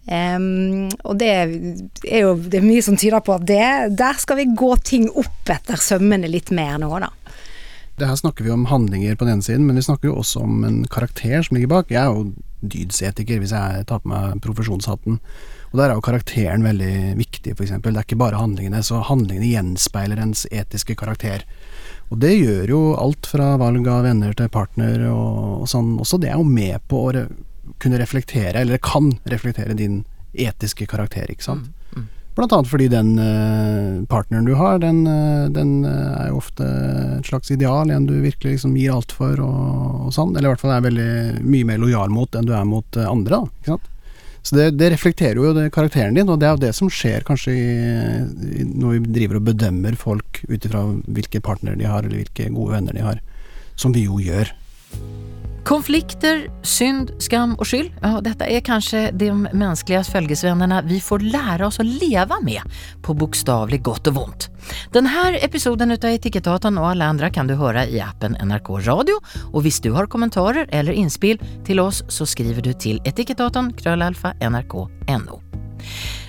Um, 0.01 0.89
og 1.05 1.19
det 1.21 1.27
er 1.29 2.23
jo 2.23 2.31
det 2.41 2.57
er 2.57 2.65
mye 2.65 2.81
som 2.81 2.95
tyder 2.97 3.21
på 3.21 3.35
at 3.35 3.43
det, 3.45 3.65
der 3.99 4.17
skal 4.17 4.39
vi 4.39 4.47
gå 4.57 4.71
ting 4.81 5.05
opp 5.13 5.51
etter 5.53 5.77
sømmene 5.77 6.29
litt 6.31 6.49
mer 6.55 6.79
nå, 6.81 6.89
da. 7.03 7.11
Det 7.99 8.07
her 8.07 8.17
snakker 8.17 8.45
vi 8.45 8.53
om 8.53 8.67
handlinger 8.69 9.15
på 9.15 9.27
den 9.27 9.37
ene 9.37 9.45
siden, 9.45 9.67
men 9.67 9.77
vi 9.77 9.85
snakker 9.85 10.09
jo 10.09 10.19
også 10.21 10.45
om 10.45 10.63
en 10.65 10.79
karakter 10.89 11.43
som 11.43 11.57
ligger 11.57 11.71
bak. 11.71 11.91
Jeg 11.91 12.01
er 12.01 12.13
jo 12.13 12.31
dydsetiker 12.61 13.41
hvis 13.41 13.53
jeg 13.55 13.85
tar 13.89 14.01
på 14.03 14.11
meg 14.11 14.39
profesjonshatten. 14.45 15.19
Og 15.71 15.79
der 15.79 15.89
er 15.89 15.97
jo 15.97 16.03
karakteren 16.05 16.65
veldig 16.65 17.17
viktig, 17.19 17.55
f.eks. 17.55 17.75
Det 17.79 17.93
er 17.93 18.03
ikke 18.03 18.19
bare 18.19 18.41
handlingene, 18.41 18.81
så 18.83 19.01
handlingene 19.07 19.51
gjenspeiler 19.53 20.21
ens 20.21 20.43
etiske 20.51 20.97
karakter. 20.99 21.45
Og 22.11 22.19
det 22.21 22.33
gjør 22.35 22.73
jo 22.73 22.81
alt 22.99 23.29
fra 23.31 23.53
valg 23.59 23.87
av 23.87 24.03
venner 24.03 24.35
til 24.35 24.51
partner 24.51 25.07
og, 25.09 25.61
og 25.63 25.69
sånn 25.71 25.95
også. 26.03 26.19
Det 26.21 26.31
er 26.31 26.41
jo 26.41 26.47
med 26.47 26.83
på 26.91 27.05
å 27.07 27.25
kunne 27.81 28.01
reflektere, 28.01 28.59
eller 28.61 28.81
kan 28.83 29.13
reflektere 29.31 29.77
din 29.77 30.01
etiske 30.33 30.87
karakter, 30.91 31.31
ikke 31.31 31.47
sant. 31.47 31.69
Mm, 31.95 32.03
mm. 32.03 32.09
Blant 32.35 32.53
annet 32.55 32.69
fordi 32.71 32.87
den 32.91 33.15
uh, 33.19 34.03
partneren 34.07 34.45
du 34.47 34.53
har, 34.55 34.79
den, 34.79 35.03
uh, 35.03 35.49
den 35.51 35.81
uh, 35.83 36.13
er 36.15 36.29
jo 36.31 36.39
ofte 36.39 36.67
et 37.17 37.27
slags 37.27 37.51
ideal, 37.51 37.91
en 37.91 38.07
du 38.07 38.13
virkelig 38.23 38.55
liksom 38.55 38.77
gir 38.79 38.93
alt 38.95 39.11
for 39.15 39.41
og, 39.43 40.05
og, 40.07 40.11
sånn. 40.15 40.31
Eller 40.35 40.47
i 40.47 40.53
hvert 40.53 40.63
fall 40.63 40.75
er 40.77 40.85
veldig 40.87 41.09
mye 41.43 41.67
mer 41.67 41.81
lojal 41.83 42.13
mot 42.13 42.37
enn 42.37 42.47
du 42.47 42.53
er 42.55 42.67
mot 42.67 43.01
andre, 43.03 43.41
da. 43.41 43.57
Ikke 43.59 43.75
sant. 43.75 43.89
Så 44.41 44.55
det, 44.57 44.71
det, 44.79 44.87
reflekterer 44.89 45.37
jo 45.37 45.51
det, 45.53 45.67
karakteren 45.75 46.15
din, 46.17 46.29
og 46.31 46.39
det 46.41 46.47
er 46.47 46.55
jo 46.55 46.63
det 46.63 46.71
som 46.73 46.89
skjer 46.89 47.21
kanskje 47.27 47.53
i, 47.53 47.67
i, 48.61 48.63
når 48.65 48.95
vi 48.95 49.13
driver 49.19 49.37
og 49.37 49.45
bedømmer 49.51 49.99
folk 49.99 50.41
ut 50.47 50.65
ifra 50.65 50.81
hvilke 51.05 51.43
partnere 51.45 51.77
de 51.77 51.85
har, 51.85 52.07
eller 52.07 52.23
hvilke 52.23 52.49
gode 52.55 52.73
venner 52.79 52.97
de 52.97 53.05
har. 53.05 53.21
Som 53.77 53.93
vi 53.93 54.07
jo 54.07 54.17
gjør. 54.23 54.49
Konflikter, 55.65 56.51
synd, 56.63 57.11
skam 57.19 57.55
och 57.55 57.67
skyld, 57.67 57.91
ja, 58.01 58.21
detta 58.21 58.45
är 58.45 58.59
kanske 58.59 59.11
de 59.11 59.47
mänskliga 59.53 60.03
följesvännerna 60.03 60.81
vi 60.81 60.99
får 60.99 61.19
lära 61.19 61.67
oss 61.67 61.79
att 61.79 61.85
leva 61.85 62.35
med 62.41 62.61
på 63.01 63.13
bokstavlig 63.13 63.83
gott 63.83 64.07
och 64.07 64.23
ont. 64.23 64.49
Den 64.91 65.05
här 65.05 65.45
episoden 65.45 65.91
av 65.91 66.05
Etikettatorn 66.05 66.77
och 66.77 66.87
alla 66.87 67.05
andra 67.05 67.29
kan 67.29 67.47
du 67.47 67.53
höra 67.53 67.85
i 67.85 68.01
appen 68.01 68.31
NRK 68.31 68.69
Radio 68.69 69.13
och 69.53 69.65
hvis 69.65 69.79
du 69.79 69.91
har 69.91 70.05
kommentarer 70.05 70.67
eller 70.69 70.93
inspel 70.93 71.39
till 71.65 71.79
oss 71.79 72.03
så 72.07 72.25
skriver 72.25 72.61
du 72.61 72.73
till 72.73 73.01
etikettatorn 73.05 73.73
krölalfa 73.73 74.33
NRK 74.49 74.73
NO. 75.07 75.41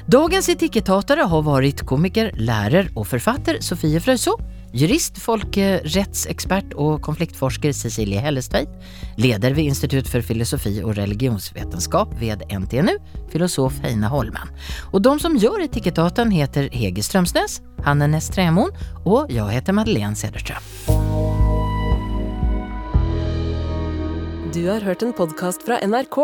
Dagens 0.06 0.48
etiketatare 0.48 1.20
har 1.20 1.42
varit 1.42 1.86
komiker, 1.86 2.32
lärare 2.36 2.88
och 2.94 3.06
författare 3.06 3.62
Sofie 3.62 4.00
Fröjso 4.00 4.38
Jurist, 4.72 5.18
folkerettsekspert 5.20 6.72
og 6.80 7.02
konfliktforsker 7.04 7.74
Cecilie 7.76 8.22
Hellestveit, 8.24 8.72
leder 9.20 9.52
ved 9.52 9.68
Institutt 9.68 10.08
for 10.08 10.24
filosofi 10.24 10.78
og 10.80 10.96
religionsvetenskap 10.96 12.14
ved 12.20 12.46
NTNU, 12.48 12.94
filosof 13.28 13.76
Heine 13.84 14.08
Holmen. 14.08 14.48
Og 14.96 15.04
de 15.04 15.12
som 15.20 15.36
gjør 15.36 15.66
Etikettaten 15.66 16.32
heter 16.32 16.70
Hege 16.72 17.04
Strømsnes, 17.04 17.60
Hanne 17.84 18.08
Nästrämon 18.08 18.72
og 19.04 19.28
jeg 19.32 19.58
heter 19.58 19.76
Madeleine 19.76 20.16
Cederström. 20.16 20.64
Du 24.52 24.66
har 24.68 24.80
hørt 24.80 25.02
en 25.02 25.12
podcast 25.12 25.64
fra 25.68 25.80
NRK. 25.84 26.18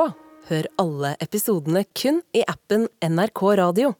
Hør 0.48 0.72
alle 0.80 1.16
episodene 1.20 1.84
kun 1.92 2.22
i 2.32 2.48
appen 2.48 2.88
NRK 3.04 3.42
Radio. 3.60 3.96